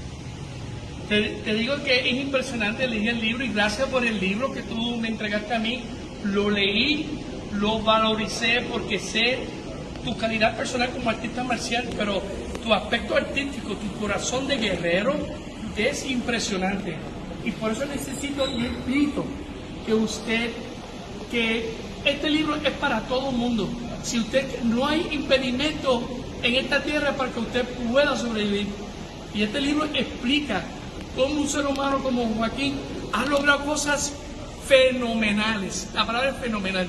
Te, 1.09 1.53
digo 1.53 1.75
que 1.83 2.09
es 2.09 2.15
impresionante 2.15 2.87
leer 2.87 3.15
el 3.15 3.21
libro 3.21 3.43
y 3.43 3.49
gracias 3.49 3.87
por 3.89 4.03
el 4.05 4.19
libro 4.19 4.51
que 4.51 4.63
tú 4.63 4.97
me 4.97 5.09
entregaste 5.09 5.53
a 5.53 5.59
mí. 5.59 5.83
Lo 6.23 6.49
leí, 6.49 7.21
lo 7.53 7.79
valoricé 7.79 8.65
porque 8.71 8.97
sé 8.97 9.39
tu 10.05 10.15
calidad 10.15 10.55
personal 10.55 10.89
como 10.91 11.09
artista 11.09 11.43
marcial, 11.43 11.89
pero 11.97 12.21
tu 12.63 12.73
aspecto 12.73 13.15
artístico, 13.15 13.75
tu 13.75 13.99
corazón 13.99 14.47
de 14.47 14.57
guerrero 14.57 15.15
es 15.75 16.05
impresionante. 16.05 16.95
Y 17.43 17.51
por 17.51 17.71
eso 17.71 17.85
necesito 17.85 18.47
y 18.47 18.65
invito 18.65 19.25
que 19.85 19.93
usted, 19.93 20.51
que 21.29 21.71
este 22.05 22.29
libro 22.29 22.55
es 22.55 22.71
para 22.73 23.01
todo 23.01 23.31
el 23.31 23.35
mundo. 23.35 23.67
Si 24.03 24.19
usted 24.19 24.61
no 24.63 24.85
hay 24.87 25.07
impedimento 25.11 26.07
en 26.43 26.55
esta 26.55 26.81
tierra 26.83 27.13
para 27.13 27.31
que 27.31 27.39
usted 27.39 27.65
pueda 27.91 28.15
sobrevivir. 28.15 28.67
Y 29.33 29.43
este 29.43 29.59
libro 29.59 29.85
explica 29.93 30.63
cómo 31.15 31.41
un 31.41 31.49
ser 31.49 31.65
humano 31.65 31.99
como 32.03 32.25
Joaquín 32.35 32.75
ha 33.11 33.25
logrado 33.25 33.65
cosas 33.65 34.13
fenomenales. 34.67 35.89
La 35.93 36.05
palabra 36.05 36.29
es 36.29 36.37
fenomenal. 36.37 36.87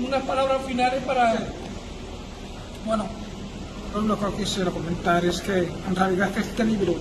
Unas 0.00 0.22
palabras 0.22 0.58
finales 0.66 1.02
para... 1.04 1.46
Bueno, 2.84 3.06
lo 3.94 4.18
que 4.18 4.42
quisiera 4.42 4.70
comentar 4.70 5.24
es 5.24 5.40
que 5.40 5.70
en 5.86 5.94
realidad 5.94 6.36
este 6.36 6.64
libro 6.64 6.94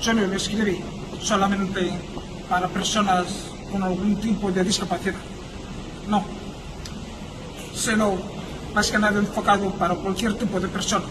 yo 0.00 0.14
no 0.14 0.26
lo 0.26 0.34
escribí 0.34 0.80
solamente 1.20 1.92
para 2.48 2.68
personas 2.68 3.26
con 3.70 3.82
algún 3.82 4.18
tipo 4.20 4.50
de 4.50 4.64
discapacidad. 4.64 5.16
No. 6.08 6.24
Sino 7.74 8.14
más 8.74 8.90
que 8.90 8.98
nada 8.98 9.18
enfocado 9.18 9.70
para 9.72 9.94
cualquier 9.94 10.34
tipo 10.34 10.58
de 10.58 10.68
persona 10.68 11.04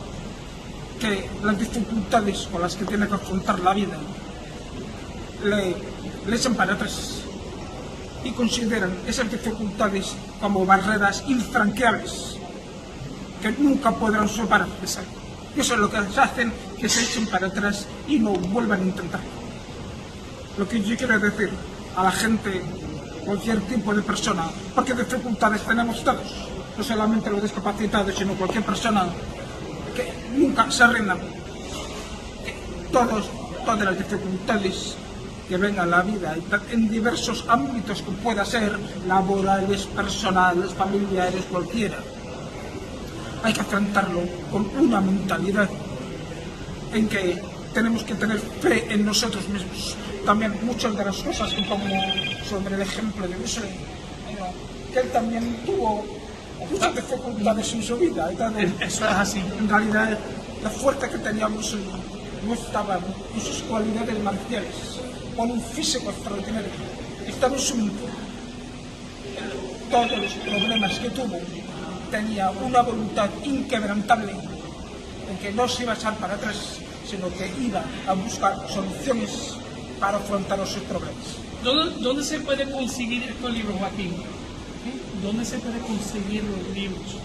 que 0.99 1.29
las 1.43 1.59
dificultades 1.59 2.47
con 2.51 2.61
las 2.61 2.75
que 2.75 2.85
tiene 2.85 3.07
que 3.07 3.13
afrontar 3.13 3.59
la 3.59 3.73
vida 3.73 3.97
le, 5.43 5.75
le 6.25 6.35
echen 6.35 6.55
para 6.55 6.73
atrás 6.73 7.21
y 8.23 8.31
consideran 8.31 8.91
esas 9.05 9.29
dificultades 9.29 10.15
como 10.39 10.65
barreras 10.65 11.23
infranqueables 11.27 12.34
que 13.45 13.51
nunca 13.61 13.91
podrán 13.91 14.27
superar. 14.27 14.67
Eso 14.81 15.73
es 15.75 15.79
lo 15.79 15.87
que 15.87 15.97
hacen 15.97 16.51
que 16.79 16.89
se 16.89 17.03
echen 17.03 17.27
para 17.27 17.45
atrás 17.45 17.85
y 18.07 18.17
no 18.17 18.31
vuelvan 18.31 18.81
a 18.81 18.85
intentar. 18.85 19.21
Lo 20.57 20.67
que 20.67 20.81
yo 20.81 20.97
quiero 20.97 21.19
decir 21.19 21.51
a 21.95 22.05
la 22.05 22.11
gente, 22.11 22.63
cualquier 23.23 23.61
tipo 23.61 23.93
de 23.93 24.01
persona, 24.01 24.49
porque 24.73 24.95
dificultades 24.95 25.61
tenemos 25.61 26.03
todos, 26.03 26.25
no 26.75 26.83
solamente 26.83 27.29
los 27.29 27.43
discapacitados, 27.43 28.15
sino 28.15 28.33
cualquier 28.33 28.63
persona 28.63 29.05
que 29.95 30.11
nunca 30.35 30.71
se 30.71 30.87
rinda. 30.87 31.15
Todos, 32.91 33.29
todas 33.63 33.85
las 33.85 33.95
dificultades 33.95 34.95
que 35.47 35.57
vengan 35.57 35.93
a 35.93 35.97
la 35.97 36.01
vida 36.01 36.35
en 36.71 36.89
diversos 36.89 37.45
ámbitos 37.47 38.01
que 38.01 38.11
pueda 38.23 38.43
ser 38.43 38.75
laborales, 39.07 39.85
personales, 39.85 40.73
familiares, 40.73 41.45
cualquiera 41.51 41.99
hay 43.45 43.53
que 43.53 43.61
afrontarlo 43.61 44.21
con 44.51 44.65
una 44.77 44.99
mentalidad 45.01 45.69
en 46.93 47.07
que 47.07 47.41
tenemos 47.73 48.03
que 48.03 48.15
tener 48.15 48.39
fe 48.39 48.85
en 48.89 49.05
nosotros 49.05 49.47
mismos. 49.49 49.95
También 50.25 50.57
muchas 50.63 50.95
de 50.97 51.05
las 51.05 51.17
cosas 51.17 51.53
que 51.53 51.61
pongo 51.61 51.95
sobre 52.49 52.75
el 52.75 52.81
ejemplo 52.81 53.27
de 53.27 53.35
Bruce 53.35 53.61
que 54.91 54.99
él 55.01 55.11
también 55.11 55.57
tuvo 55.65 56.05
muchas 56.71 56.95
dificultades 56.95 57.73
en 57.73 57.83
su 57.83 57.97
vida. 57.97 58.31
Eso 58.79 59.05
es 59.05 59.15
así. 59.25 59.39
En 59.59 59.69
realidad, 59.69 60.17
la 60.63 60.69
fuerza 60.69 61.09
que 61.09 61.17
tenía 61.17 61.47
Bruce 61.47 61.77
no 62.47 62.53
estaba 62.53 62.99
en 63.35 63.41
sus 63.41 63.61
cualidades 63.63 64.17
marciales, 64.23 64.75
con 65.35 65.51
un 65.51 65.61
físico 65.61 66.09
extraordinario, 66.09 66.69
estaba 67.27 67.53
en 67.53 67.59
su. 67.59 67.89
Todos 69.91 70.17
los 70.17 70.33
problemas 70.33 70.99
que 70.99 71.09
tuvo 71.09 71.37
tenía 72.05 72.49
una 72.51 72.81
voluntad 72.81 73.29
inquebrantable 73.43 74.31
en 74.31 75.37
que 75.37 75.51
no 75.51 75.67
se 75.67 75.83
iba 75.83 75.91
a 75.93 75.95
echar 75.95 76.15
para 76.15 76.35
atrás, 76.35 76.77
sino 77.09 77.27
que 77.29 77.51
iba 77.61 77.83
a 78.07 78.13
buscar 78.13 78.55
soluciones 78.69 79.55
para 79.99 80.17
afrontar 80.17 80.59
los 80.59 80.69
problemas. 80.69 81.25
¿Dónde, 81.63 81.95
dónde 82.01 82.23
se 82.23 82.39
puede 82.39 82.69
conseguir 82.69 83.23
estos 83.23 83.51
libros, 83.51 83.75
Joaquín? 83.79 84.13
¿Dónde 85.23 85.43
se 85.45 85.57
puede 85.57 85.79
conseguir 85.79 86.43
los 86.43 86.69
libros? 86.75 87.17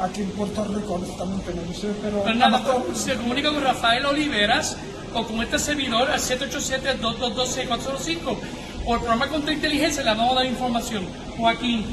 Aquí 0.00 0.22
en 0.22 0.30
Puerto 0.30 0.64
Rico, 0.64 0.98
no 0.98 1.06
sé, 1.74 1.92
pero... 2.02 2.22
Pues 2.22 2.36
nada, 2.36 2.62
se 2.94 3.16
comunica 3.16 3.52
con 3.52 3.62
Rafael 3.62 4.06
Oliveras 4.06 4.78
o 5.12 5.24
con 5.24 5.42
este 5.42 5.58
servidor 5.58 6.10
al 6.10 6.20
787-222-6405 6.20 8.38
o 8.86 8.94
el 8.94 9.00
programa 9.00 9.28
Contra 9.28 9.52
Inteligencia 9.52 10.02
le 10.02 10.08
vamos 10.10 10.32
a 10.32 10.36
dar 10.36 10.46
información. 10.46 11.06
Joaquín, 11.36 11.84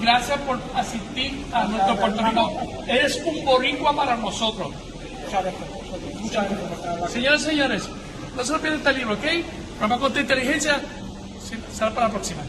gracias 0.00 0.38
por 0.40 0.58
asistir 0.74 1.44
a 1.52 1.64
nuestro 1.64 1.96
Puerto 1.96 2.24
Rico. 2.24 2.84
Eres 2.86 3.22
un 3.24 3.44
boricua 3.44 3.94
para 3.94 4.16
nosotros. 4.16 4.72
Muchas 5.24 5.42
gracias. 5.42 6.20
Muchas 6.20 6.50
gracias. 6.50 7.12
Señoras 7.12 7.42
y 7.42 7.44
señores, 7.44 7.88
no 8.36 8.44
se 8.44 8.52
lo 8.52 8.60
pierdan 8.60 8.80
este 8.80 8.92
libro, 8.92 9.14
¿ok? 9.14 9.24
Programa 9.78 9.98
Contra 9.98 10.20
Inteligencia, 10.20 10.80
será 11.72 11.90
para 11.94 12.06
la 12.08 12.12
próxima. 12.12 12.42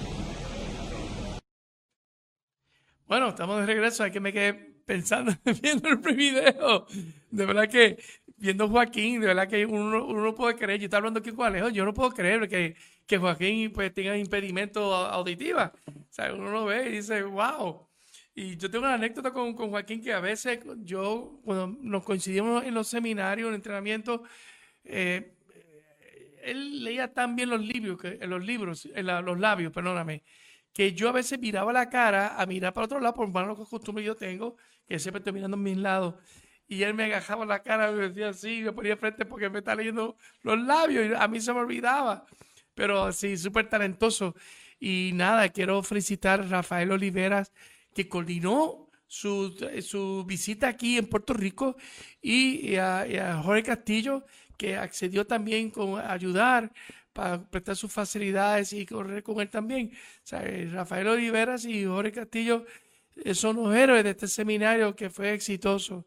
Bueno, 3.07 3.29
estamos 3.29 3.59
de 3.59 3.65
regreso. 3.65 4.03
Hay 4.03 4.11
que 4.11 4.19
me 4.19 4.31
quedé 4.31 4.53
pensando 4.53 5.33
viendo 5.61 5.89
el 5.89 5.97
video. 5.97 6.85
De 7.29 7.45
verdad 7.45 7.67
que 7.69 8.01
viendo 8.41 8.67
Joaquín, 8.67 9.21
de 9.21 9.27
verdad 9.27 9.47
que 9.47 9.65
uno, 9.65 10.03
uno 10.03 10.21
no 10.23 10.35
puede 10.35 10.55
creer. 10.55 10.79
Yo 10.79 10.85
estaba 10.85 10.99
hablando 10.99 11.19
aquí 11.19 11.31
con 11.31 11.45
Alejo. 11.45 11.69
Yo 11.69 11.85
no 11.85 11.93
puedo 11.93 12.09
creer 12.11 12.49
que, 12.49 12.75
que 13.05 13.17
Joaquín 13.17 13.71
pues 13.71 13.93
tenga 13.93 14.17
impedimento 14.17 14.93
auditiva. 14.93 15.71
O 15.85 16.07
sea, 16.09 16.33
uno 16.33 16.49
lo 16.51 16.65
ve 16.65 16.89
y 16.89 16.91
dice, 16.93 17.21
wow. 17.21 17.87
Y 18.33 18.57
yo 18.57 18.71
tengo 18.71 18.85
una 18.85 18.95
anécdota 18.95 19.31
con, 19.31 19.53
con 19.53 19.69
Joaquín 19.69 20.01
que 20.01 20.11
a 20.11 20.19
veces 20.19 20.59
yo, 20.77 21.39
cuando 21.45 21.67
nos 21.81 22.03
coincidimos 22.03 22.63
en 22.63 22.73
los 22.73 22.87
seminarios, 22.87 23.49
en 23.49 23.55
entrenamiento, 23.55 24.23
eh, 24.85 25.33
él 26.43 26.83
leía 26.83 27.13
tan 27.13 27.35
bien 27.35 27.49
los 27.49 27.61
libros, 27.61 28.01
que, 28.01 28.17
los 28.25 28.43
libros, 28.43 28.85
los 28.85 29.39
labios, 29.39 29.71
perdóname, 29.71 30.23
que 30.73 30.93
yo 30.93 31.09
a 31.09 31.11
veces 31.11 31.37
miraba 31.39 31.71
la 31.71 31.89
cara 31.89 32.41
a 32.41 32.45
mirar 32.47 32.73
para 32.73 32.85
otro 32.85 32.99
lado, 32.99 33.13
por 33.13 33.27
más 33.27 33.55
que 33.55 33.65
costumbre 33.65 34.03
yo 34.03 34.15
tengo, 34.15 34.55
que 34.87 34.97
siempre 34.97 35.19
estoy 35.19 35.33
mirando 35.33 35.57
a 35.57 35.59
mis 35.59 35.77
lados, 35.77 36.15
y 36.71 36.83
él 36.83 36.93
me 36.93 37.03
agajaba 37.03 37.45
la 37.45 37.61
cara 37.61 37.91
me 37.91 38.07
decía 38.07 38.29
así, 38.29 38.61
me 38.61 38.71
ponía 38.71 38.95
frente 38.95 39.25
porque 39.25 39.49
me 39.49 39.59
está 39.59 39.75
leyendo 39.75 40.15
los 40.41 40.57
labios, 40.57 41.05
y 41.05 41.13
a 41.13 41.27
mí 41.27 41.41
se 41.41 41.51
me 41.51 41.59
olvidaba, 41.59 42.25
pero 42.73 43.11
sí, 43.11 43.35
súper 43.35 43.67
talentoso. 43.67 44.35
Y 44.79 45.11
nada, 45.13 45.49
quiero 45.49 45.83
felicitar 45.83 46.39
a 46.39 46.43
Rafael 46.43 46.93
Oliveras, 46.93 47.51
que 47.93 48.07
coordinó 48.07 48.87
su, 49.05 49.53
su 49.81 50.23
visita 50.25 50.69
aquí 50.69 50.97
en 50.97 51.07
Puerto 51.07 51.33
Rico, 51.33 51.75
y, 52.21 52.77
a, 52.77 53.05
y 53.05 53.17
Jorge 53.43 53.63
Castillo, 53.63 54.23
que 54.57 54.77
accedió 54.77 55.27
también 55.27 55.71
con 55.71 55.99
ayudar 55.99 56.71
para 57.11 57.43
prestar 57.49 57.75
sus 57.75 57.91
facilidades 57.91 58.71
y 58.71 58.85
correr 58.85 59.23
con 59.23 59.41
él 59.41 59.49
también. 59.49 59.91
Eh, 60.31 60.69
Rafael 60.71 61.09
Oliveras 61.09 61.65
y 61.65 61.83
Jorge 61.83 62.13
Castillo 62.13 62.65
eh, 63.17 63.35
son 63.35 63.57
los 63.57 63.75
héroes 63.75 64.05
de 64.05 64.11
este 64.11 64.29
seminario 64.29 64.95
que 64.95 65.09
fue 65.09 65.33
exitoso. 65.33 66.05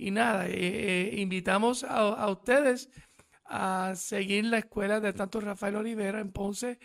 Y 0.00 0.10
nada, 0.12 0.46
eh, 0.48 1.12
invitamos 1.18 1.84
a, 1.84 2.26
ustedes 2.30 2.88
a 3.44 3.92
seguir 3.94 4.46
la 4.46 4.56
escuela 4.56 4.98
de 4.98 5.12
tanto 5.12 5.42
Rafael 5.42 5.76
Olivera 5.76 6.20
en 6.20 6.32
Ponce 6.32 6.78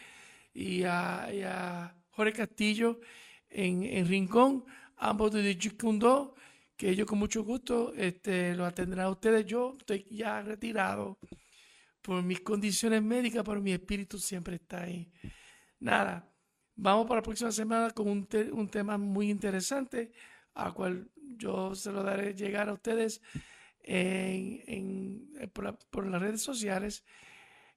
y 0.54 0.84
a, 0.84 1.96
Jorge 2.10 2.34
Castillo 2.34 3.00
en, 3.48 3.84
en, 3.84 4.06
Rincón, 4.06 4.66
ambos 4.98 5.32
de 5.32 5.58
Chicundo, 5.58 6.36
que 6.76 6.90
ellos 6.90 7.08
con 7.08 7.18
mucho 7.18 7.46
gusto 7.46 7.94
este, 7.96 8.54
lo 8.54 8.66
atenderán 8.66 9.06
a 9.06 9.12
ustedes. 9.12 9.46
Yo 9.46 9.76
estoy 9.78 10.06
ya 10.12 10.42
retirado 10.42 11.18
por 12.02 12.22
mis 12.22 12.42
condiciones 12.42 13.02
médicas, 13.02 13.44
pero 13.46 13.62
mi 13.62 13.72
espíritu 13.72 14.20
siempre 14.20 14.56
está 14.58 14.82
ahí. 14.82 15.10
Nada, 15.80 16.30
vamos 16.76 17.08
para 17.08 17.20
la 17.20 17.24
próxima 17.24 17.54
semana 17.54 17.92
con 17.92 18.10
un, 18.10 18.28
un 18.52 18.68
tema 18.68 18.98
muy 18.98 19.30
interesante, 19.30 20.12
al 20.54 20.74
cual 20.74 21.10
yo 21.38 21.76
se 21.76 21.92
lo 21.92 22.04
daré 22.04 22.34
llegar 22.34 22.70
a 22.70 22.74
ustedes 22.74 23.22
en, 23.84 24.64
en, 24.68 25.30
eh, 25.40 25.48
por, 25.48 26.08
las 26.08 26.22
redes 26.22 26.42
sociales. 26.42 27.04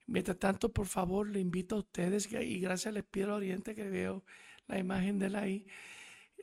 Mientras 0.06 0.38
tanto, 0.38 0.72
por 0.72 0.86
favor, 0.86 1.28
le 1.28 1.40
invito 1.40 1.76
a 1.76 1.80
ustedes, 1.80 2.32
y 2.32 2.60
gracias 2.60 2.96
al 2.96 3.30
Oriente 3.30 3.74
que 3.74 3.90
veo 3.90 4.24
la 4.66 4.78
imagen 4.78 5.18
de 5.18 5.26
él 5.26 5.36
ahí, 5.36 5.66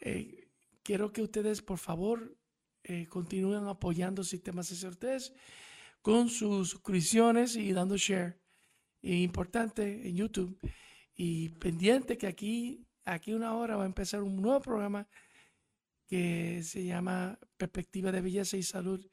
eh, 0.01 0.47
quiero 0.83 1.11
que 1.11 1.23
ustedes, 1.23 1.61
por 1.61 1.79
favor, 1.79 2.37
eh, 2.83 3.07
continúen 3.07 3.65
apoyando 3.65 4.23
Sistemas 4.23 4.71
ustedes 4.71 5.33
con 6.01 6.29
sus 6.29 6.69
suscripciones 6.69 7.55
y 7.55 7.73
dando 7.73 7.97
share. 7.97 8.39
Importante 9.01 10.07
en 10.07 10.15
YouTube. 10.15 10.59
Y 11.15 11.49
pendiente 11.49 12.17
que 12.17 12.27
aquí, 12.27 12.85
aquí 13.05 13.33
una 13.33 13.55
hora 13.55 13.75
va 13.75 13.83
a 13.83 13.87
empezar 13.87 14.21
un 14.21 14.35
nuevo 14.39 14.61
programa 14.61 15.07
que 16.07 16.63
se 16.63 16.83
llama 16.85 17.39
Perspectiva 17.57 18.11
de 18.11 18.21
Belleza 18.21 18.57
y 18.57 18.63
Salud 18.63 19.05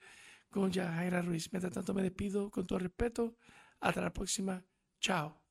con 0.50 0.72
Jaira 0.72 1.22
Ruiz. 1.22 1.52
Mientras 1.52 1.72
tanto 1.72 1.94
me 1.94 2.02
despido 2.02 2.50
con 2.50 2.66
todo 2.66 2.78
respeto. 2.78 3.36
Hasta 3.80 4.00
la 4.02 4.12
próxima. 4.12 4.64
Chao. 5.00 5.41